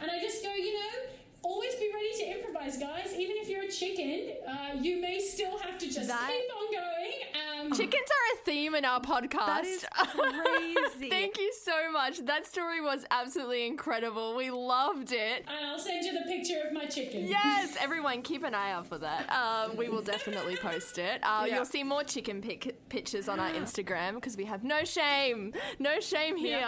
And 0.00 0.10
I 0.10 0.18
just 0.20 0.42
go, 0.42 0.52
you 0.54 0.72
know, 0.74 1.10
always 1.42 1.74
be 1.76 1.90
ready 1.94 2.12
to 2.24 2.38
improvise, 2.38 2.76
guys. 2.78 3.14
Even 3.16 3.36
if 3.38 3.48
you're 3.48 3.62
a 3.64 3.68
chicken, 3.70 4.32
uh, 4.46 4.76
you 4.80 5.00
may 5.00 5.18
still 5.20 5.56
have 5.58 5.78
to 5.78 5.86
just 5.86 6.08
That- 6.08 6.30
keep 6.30 6.56
on 6.56 6.72
going. 6.72 7.66
Um, 7.66 7.72
Chickens 7.72 7.94
are 7.94 8.40
a 8.40 8.44
theme 8.44 8.74
in 8.74 8.84
our 8.84 9.00
podcast. 9.00 9.46
That 9.46 9.64
is 9.64 9.84
crazy. 10.94 11.10
Thank 11.10 11.38
you 11.38 11.52
so 11.62 11.90
much. 11.92 12.18
That 12.24 12.46
story 12.46 12.80
was 12.80 13.04
absolutely 13.10 13.66
incredible. 13.66 14.34
We 14.34 14.50
loved 14.50 15.12
it. 15.12 15.44
and 15.48 15.66
I'll 15.66 15.78
send 15.78 16.04
you 16.04 16.12
the 16.12 16.24
picture 16.26 16.60
of 16.66 16.72
my 16.72 16.86
chicken. 16.86 17.26
Yes, 17.26 17.76
everyone, 17.80 18.22
keep 18.22 18.42
an 18.44 18.54
eye 18.54 18.72
out 18.72 18.86
for 18.86 18.98
that. 18.98 19.26
Uh, 19.28 19.70
we 19.76 19.88
will 19.88 20.02
definitely 20.02 20.56
post 20.56 20.98
it. 20.98 21.20
Uh, 21.22 21.44
Yeah. 21.46 21.56
You'll 21.56 21.64
see 21.64 21.82
more 21.84 22.02
chicken 22.04 22.40
pic- 22.42 22.88
pictures 22.88 23.28
on 23.28 23.38
our 23.40 23.50
Instagram 23.50 24.14
because 24.16 24.36
we 24.36 24.44
have 24.46 24.64
no 24.64 24.84
shame. 24.84 25.52
No 25.78 26.00
shame 26.00 26.36
here. 26.36 26.66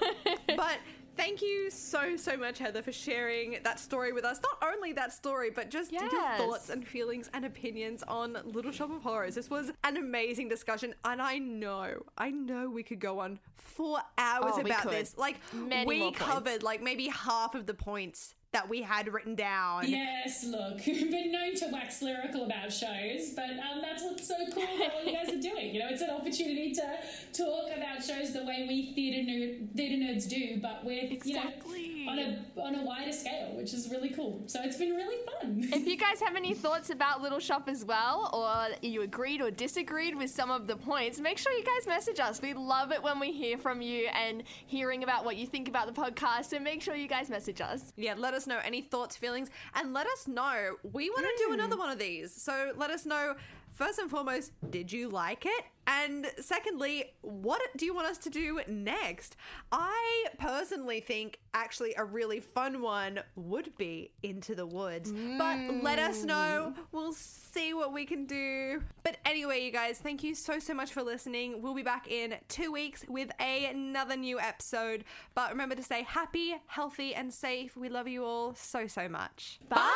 But 0.56 0.78
thank 1.16 1.42
you 1.42 1.70
so, 1.70 2.16
so 2.16 2.36
much, 2.36 2.58
Heather, 2.58 2.82
for 2.82 2.92
sharing 2.92 3.58
that 3.62 3.78
story 3.80 4.12
with 4.12 4.24
us. 4.24 4.40
Not 4.42 4.72
only 4.74 4.92
that 4.94 5.12
story, 5.12 5.50
but 5.50 5.70
just 5.70 5.92
your 5.92 6.08
thoughts 6.36 6.70
and 6.70 6.86
feelings 6.86 7.30
and 7.34 7.44
opinions 7.44 8.02
on 8.08 8.36
Little 8.44 8.72
Shop 8.72 8.90
of 8.90 9.02
Horrors. 9.02 9.34
This 9.34 9.50
was 9.50 9.70
an 9.84 9.96
amazing 9.96 10.48
discussion, 10.48 10.94
and 11.04 11.20
I 11.20 11.38
know, 11.38 12.02
I 12.16 12.30
know 12.30 12.70
we 12.70 12.82
could 12.82 13.00
go 13.00 13.18
on 13.18 13.38
for 13.56 13.98
hours 14.18 14.52
Oh, 14.56 14.60
about 14.60 14.90
this. 14.90 15.16
Like, 15.18 15.36
Many 15.52 15.86
we 15.86 15.98
more 16.00 16.10
points. 16.12 16.18
covered 16.24 16.62
like 16.62 16.82
maybe 16.82 17.08
half 17.08 17.54
of 17.54 17.66
the 17.66 17.74
points 17.74 18.34
that 18.52 18.68
we 18.68 18.82
had 18.82 19.12
written 19.12 19.34
down. 19.34 19.88
Yes, 19.88 20.44
look, 20.44 20.78
we've 20.86 21.10
been 21.10 21.30
known 21.30 21.54
to 21.56 21.68
wax 21.72 22.02
lyrical 22.02 22.44
about 22.46 22.72
shows, 22.72 23.30
but 23.36 23.50
um, 23.50 23.80
that's 23.80 24.02
what's 24.02 24.26
so 24.26 24.34
cool 24.52 24.64
about 24.64 24.94
what 24.94 25.06
you 25.06 25.12
guys 25.12 25.28
are 25.28 25.40
doing. 25.40 25.74
You 25.74 25.80
know, 25.80 25.88
it's 25.90 26.02
an 26.02 26.10
opportunity 26.10 26.72
to 26.74 26.98
talk 27.32 27.70
about 27.76 28.02
shows 28.04 28.32
the 28.32 28.44
way 28.44 28.66
we 28.68 28.92
theatre 28.94 29.22
nerd, 29.30 29.76
theatre 29.76 29.96
nerds 30.04 30.28
do, 30.28 30.58
but 30.60 30.84
with 30.84 31.12
Exactly. 31.12 31.80
you 31.80 31.86
know 31.86 31.90
on 32.10 32.18
a 32.18 32.44
on 32.60 32.74
a 32.74 32.82
wider 32.82 33.12
scale, 33.12 33.54
which 33.56 33.72
is 33.74 33.88
really 33.90 34.08
cool. 34.10 34.42
So 34.46 34.60
it's 34.64 34.76
been 34.76 34.94
really 34.94 35.18
fun. 35.40 35.68
If 35.72 35.86
you 35.86 35.96
guys 35.96 36.20
have 36.20 36.34
any 36.34 36.54
thoughts 36.54 36.90
about 36.90 37.20
Little 37.22 37.38
Shop 37.38 37.68
as 37.68 37.84
well, 37.84 38.30
or 38.32 38.74
you 38.82 39.02
agreed 39.02 39.40
or 39.40 39.50
disagreed 39.50 40.16
with 40.16 40.30
some 40.30 40.50
of 40.50 40.66
the 40.66 40.76
points, 40.76 41.20
make 41.20 41.38
sure 41.38 41.52
you 41.52 41.62
guys 41.64 41.86
message 41.86 42.18
us. 42.18 42.40
We 42.42 42.54
love 42.54 42.90
it 42.90 43.02
when 43.02 43.20
we 43.20 43.32
hear 43.32 43.58
from 43.58 43.82
you 43.82 44.08
and 44.08 44.42
hearing 44.66 45.04
about 45.04 45.24
what 45.24 45.36
you 45.36 45.46
think 45.46 45.68
about 45.68 45.86
the 45.94 46.00
podcast. 46.00 46.46
So 46.46 46.58
make 46.58 46.82
sure 46.82 46.96
you 46.96 47.06
guys 47.06 47.28
message 47.30 47.60
us. 47.60 47.92
Yeah, 47.96 48.14
let 48.16 48.34
us 48.34 48.39
know 48.46 48.58
any 48.64 48.80
thoughts, 48.80 49.16
feelings, 49.16 49.50
and 49.74 49.92
let 49.92 50.06
us 50.06 50.26
know. 50.28 50.76
We 50.92 51.10
want 51.10 51.26
to 51.26 51.44
do 51.46 51.52
another 51.52 51.74
hmm. 51.74 51.80
one 51.80 51.90
of 51.90 51.98
these. 51.98 52.32
So 52.32 52.72
let 52.76 52.90
us 52.90 53.06
know, 53.06 53.34
first 53.80 53.98
and 53.98 54.10
foremost, 54.10 54.52
did 54.68 54.92
you 54.92 55.08
like 55.08 55.46
it? 55.46 55.64
And 55.86 56.26
secondly, 56.38 57.14
what 57.22 57.62
do 57.78 57.86
you 57.86 57.94
want 57.94 58.08
us 58.08 58.18
to 58.18 58.30
do 58.30 58.60
next? 58.68 59.36
I 59.72 60.26
personally 60.38 61.00
think 61.00 61.38
actually 61.54 61.94
a 61.96 62.04
really 62.04 62.40
fun 62.40 62.82
one 62.82 63.20
would 63.36 63.74
be 63.78 64.12
Into 64.22 64.54
the 64.54 64.66
Woods. 64.66 65.10
But 65.38 65.82
let 65.82 65.98
us 65.98 66.20
hmm. 66.20 66.26
know. 66.26 66.74
We'll 66.92 67.14
see 67.14 67.72
what 67.72 67.94
we 67.94 68.04
can 68.04 68.26
do. 68.26 68.82
But 69.02 69.16
anyway, 69.24 69.64
you 69.64 69.72
guys, 69.72 69.98
thank 69.98 70.22
you 70.22 70.34
so, 70.34 70.58
so 70.58 70.74
much 70.74 70.92
for 70.92 71.02
listening. 71.02 71.62
We'll 71.62 71.74
be 71.74 71.82
back 71.82 72.06
in 72.06 72.34
two 72.48 72.70
weeks 72.70 73.02
with 73.08 73.30
a, 73.40 73.64
another 73.64 74.14
new 74.14 74.38
episode. 74.38 75.04
But 75.34 75.50
remember 75.50 75.74
to 75.74 75.82
stay 75.82 76.02
happy, 76.02 76.54
healthy, 76.66 77.14
and 77.14 77.32
safe. 77.32 77.78
We 77.78 77.88
love 77.88 78.08
you 78.08 78.26
all 78.26 78.54
so, 78.54 78.86
so 78.86 79.08
much. 79.08 79.58
Bye. 79.70 79.86